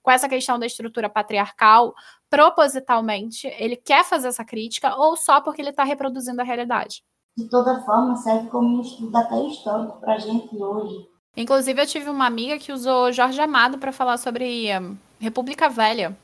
[0.10, 1.94] com essa questão da estrutura patriarcal
[2.31, 7.03] propositalmente, ele quer fazer essa crítica ou só porque ele está reproduzindo a realidade.
[7.38, 11.07] De toda forma, serve como um estudo até histórico para a gente hoje.
[11.38, 16.18] Inclusive, eu tive uma amiga que usou Jorge Amado para falar sobre um, República Velha.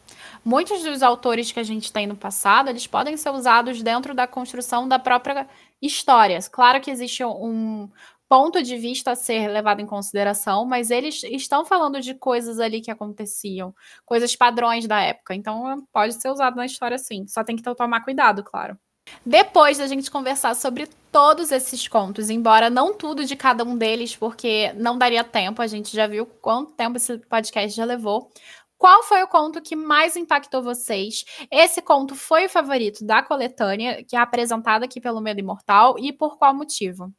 [0.44, 4.26] Muitos dos autores que a gente tem no passado, eles podem ser usados dentro da
[4.26, 5.48] construção da própria
[5.80, 6.40] história.
[6.52, 7.88] Claro que existe um,
[8.28, 12.82] ponto de vista a ser levado em consideração, mas eles estão falando de coisas ali
[12.82, 13.74] que aconteciam,
[14.06, 15.36] coisas padrões da época.
[15.36, 17.28] Então pode ser usado na história sim.
[17.28, 18.78] Só tem que tomar cuidado, claro.
[19.26, 24.16] Depois da gente conversar sobre todos esses contos, embora não tudo de cada um deles,
[24.16, 28.32] porque não daria tempo, a gente já viu quanto tempo esse podcast já levou.
[28.78, 31.24] Qual foi o conto que mais impactou vocês?
[31.50, 36.12] Esse conto foi o favorito da coletânea, que é apresentado aqui pelo Medo Imortal, e
[36.12, 37.14] por qual motivo?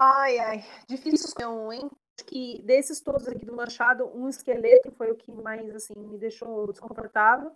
[0.00, 1.90] Ai, ai, difícil escolher um, hein?
[2.16, 6.16] Acho que desses todos aqui do Machado, um esqueleto foi o que mais, assim, me
[6.16, 7.50] deixou desconfortável.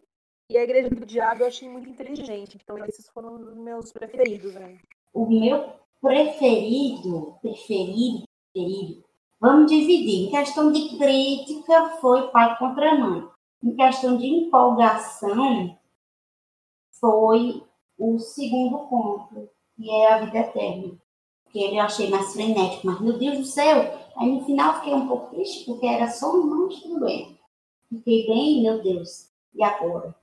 [0.51, 2.59] E a Igreja do Diabo eu achei muito inteligente.
[2.61, 4.79] Então, esses foram os meus preferidos, né?
[5.15, 9.05] O meu preferido, preferido, preferido,
[9.41, 10.27] vamos dividir.
[10.27, 13.29] Em questão de crítica, foi pai contra mãe.
[13.63, 15.79] Em questão de empolgação,
[17.01, 17.65] foi
[17.97, 21.02] o segundo ponto, que é a vida eterna
[21.53, 24.95] que ele eu achei mais frenético, mas meu Deus do céu, aí no final fiquei
[24.95, 27.39] um pouco triste, porque era só um monstro doente.
[27.89, 30.15] Fiquei bem, meu Deus, e agora?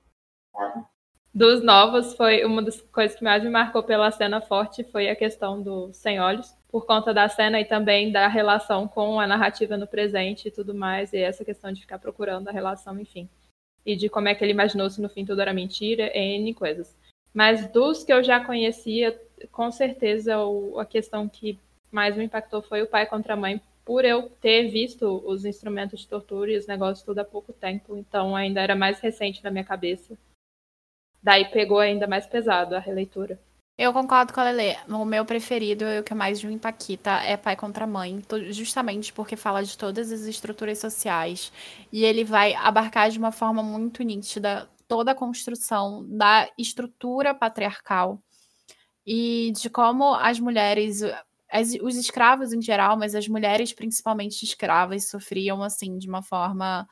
[0.52, 0.84] Sabe?
[1.32, 5.14] Dos novos, foi uma das coisas que mais me marcou pela cena forte foi a
[5.14, 9.76] questão do sem olhos, por conta da cena e também da relação com a narrativa
[9.76, 13.28] no presente e tudo mais, e essa questão de ficar procurando a relação, enfim.
[13.86, 16.96] E de como é que ele imaginou se no fim tudo era mentira, N coisas.
[17.32, 19.20] Mas dos que eu já conhecia,
[19.52, 21.58] com certeza o, a questão que
[21.90, 26.00] mais me impactou foi o pai contra a mãe, por eu ter visto os instrumentos
[26.00, 29.50] de tortura e os negócios tudo há pouco tempo, então ainda era mais recente na
[29.50, 30.16] minha cabeça.
[31.22, 33.38] Daí pegou ainda mais pesado a releitura.
[33.76, 34.76] Eu concordo com a Lele.
[34.88, 39.36] O meu preferido e o que mais me impacta é Pai contra Mãe, justamente porque
[39.36, 41.50] fala de todas as estruturas sociais
[41.90, 48.20] e ele vai abarcar de uma forma muito nítida toda a construção da estrutura patriarcal
[49.06, 51.00] e de como as mulheres,
[51.48, 56.88] as, os escravos em geral, mas as mulheres principalmente escravas, sofriam assim de uma forma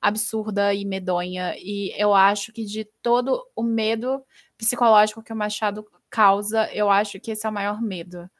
[0.00, 1.56] absurda e medonha.
[1.58, 4.24] E eu acho que de todo o medo
[4.56, 8.30] psicológico que o Machado causa, eu acho que esse é o maior medo.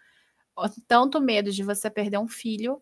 [0.86, 2.80] Tanto medo de você perder um filho,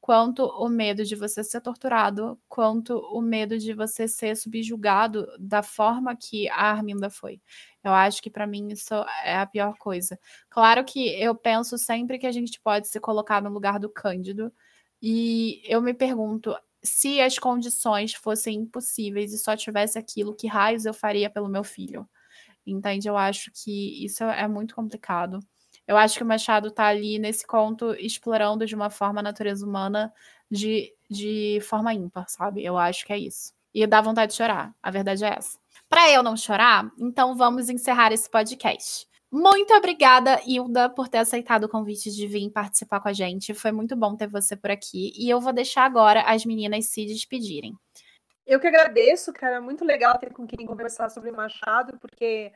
[0.00, 5.62] quanto o medo de você ser torturado, quanto o medo de você ser subjugado da
[5.62, 7.40] forma que a Arminda foi.
[7.84, 8.94] Eu acho que para mim isso
[9.24, 10.18] é a pior coisa.
[10.48, 14.52] Claro que eu penso sempre que a gente pode se colocar no lugar do Cândido,
[15.02, 20.84] e eu me pergunto, se as condições fossem impossíveis e só tivesse aquilo, que raios
[20.86, 22.08] eu faria pelo meu filho?
[22.66, 23.08] Entende?
[23.08, 25.40] Eu acho que isso é muito complicado.
[25.90, 29.66] Eu acho que o Machado está ali nesse conto explorando de uma forma a natureza
[29.66, 30.14] humana
[30.48, 32.64] de, de forma ímpar, sabe?
[32.64, 33.52] Eu acho que é isso.
[33.74, 34.72] E dá vontade de chorar.
[34.80, 35.58] A verdade é essa.
[35.88, 39.04] Para eu não chorar, então vamos encerrar esse podcast.
[39.32, 43.52] Muito obrigada, Hilda, por ter aceitado o convite de vir participar com a gente.
[43.52, 45.12] Foi muito bom ter você por aqui.
[45.16, 47.74] E eu vou deixar agora as meninas se despedirem.
[48.46, 49.60] Eu que agradeço, cara.
[49.60, 52.52] Muito legal ter com quem conversar sobre Machado, porque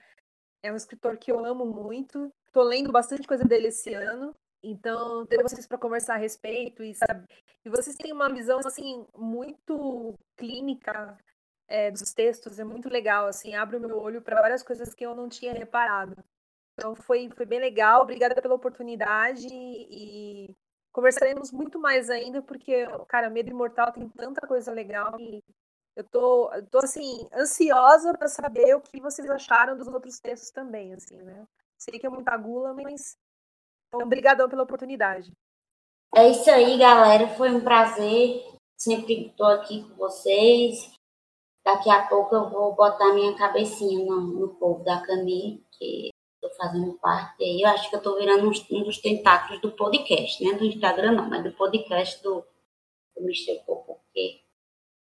[0.63, 2.33] é um escritor que eu amo muito.
[2.55, 4.33] Estou lendo bastante coisa dele esse ano.
[4.63, 7.27] Então, ter vocês para conversar a respeito e sabe,
[7.65, 11.19] e vocês têm uma visão assim muito clínica
[11.67, 15.05] é, dos textos, é muito legal, assim, abre o meu olho para várias coisas que
[15.05, 16.15] eu não tinha reparado.
[16.75, 20.57] Então foi, foi bem legal, obrigada pela oportunidade e
[20.93, 25.43] conversaremos muito mais ainda, porque, cara, Medo Imortal tem tanta coisa legal e
[25.97, 30.53] eu tô, eu tô assim, ansiosa para saber o que vocês acharam dos outros textos
[30.53, 31.45] também, assim, né?
[31.85, 33.19] Sei que é muita gula, mas
[33.89, 35.31] então, obrigadão pela oportunidade.
[36.17, 37.29] É isso aí, galera.
[37.29, 38.43] Foi um prazer.
[38.75, 40.93] Sempre estou aqui com vocês.
[41.63, 46.57] Daqui a pouco eu vou botar minha cabecinha no, no povo da Camille, que estou
[46.57, 47.61] fazendo parte aí.
[47.61, 50.57] Eu acho que eu estou virando um, dos tentáculos do podcast, né?
[50.57, 52.45] Do Instagram não, mas do podcast do,
[53.15, 53.63] do Mr.
[53.67, 54.41] Porque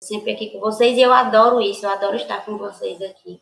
[0.01, 3.41] sempre aqui com vocês e eu adoro isso, eu adoro estar com vocês aqui.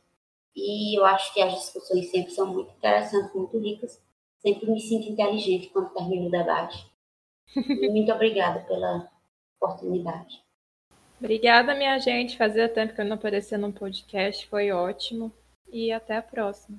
[0.55, 3.99] E eu acho que as discussões sempre são muito interessantes, muito ricas.
[4.39, 6.85] Sempre me sinto inteligente quando termino o debate.
[7.55, 9.09] E muito obrigada pela
[9.59, 10.43] oportunidade.
[11.19, 12.37] Obrigada, minha gente.
[12.37, 15.31] Fazia tempo que eu não aparecia num podcast, foi ótimo.
[15.71, 16.77] E até a próxima.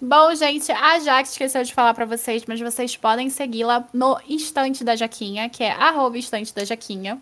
[0.00, 4.84] Bom, gente, a Jaque esqueceu de falar para vocês, mas vocês podem segui-la no Instante
[4.84, 7.20] da Jaquinha, que é arroba Instante da Jaquinha.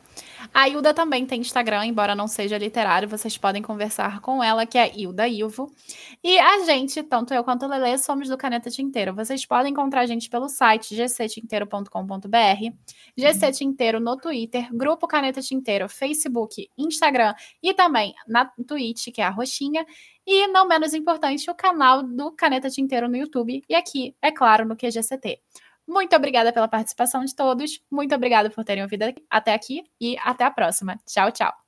[0.52, 4.78] A Hilda também tem Instagram, embora não seja literário, vocês podem conversar com ela, que
[4.78, 5.70] é Hilda Ilvo.
[6.22, 9.14] E a gente, tanto eu quanto a Lele, somos do Caneta Tinteiro.
[9.14, 11.88] Vocês podem encontrar a gente pelo site gctinteiro.com.br,
[13.16, 19.24] GC Tinteiro no Twitter, Grupo Caneta Tinteiro, Facebook, Instagram e também na Twitch, que é
[19.24, 19.84] a Roxinha.
[20.26, 24.64] E, não menos importante, o canal do Caneta Tinteiro no YouTube e aqui, é claro,
[24.64, 25.40] no QGCT.
[25.86, 27.80] Muito obrigada pela participação de todos.
[27.90, 30.98] Muito obrigada por terem ouvido até aqui e até a próxima.
[31.06, 31.61] Tchau, tchau.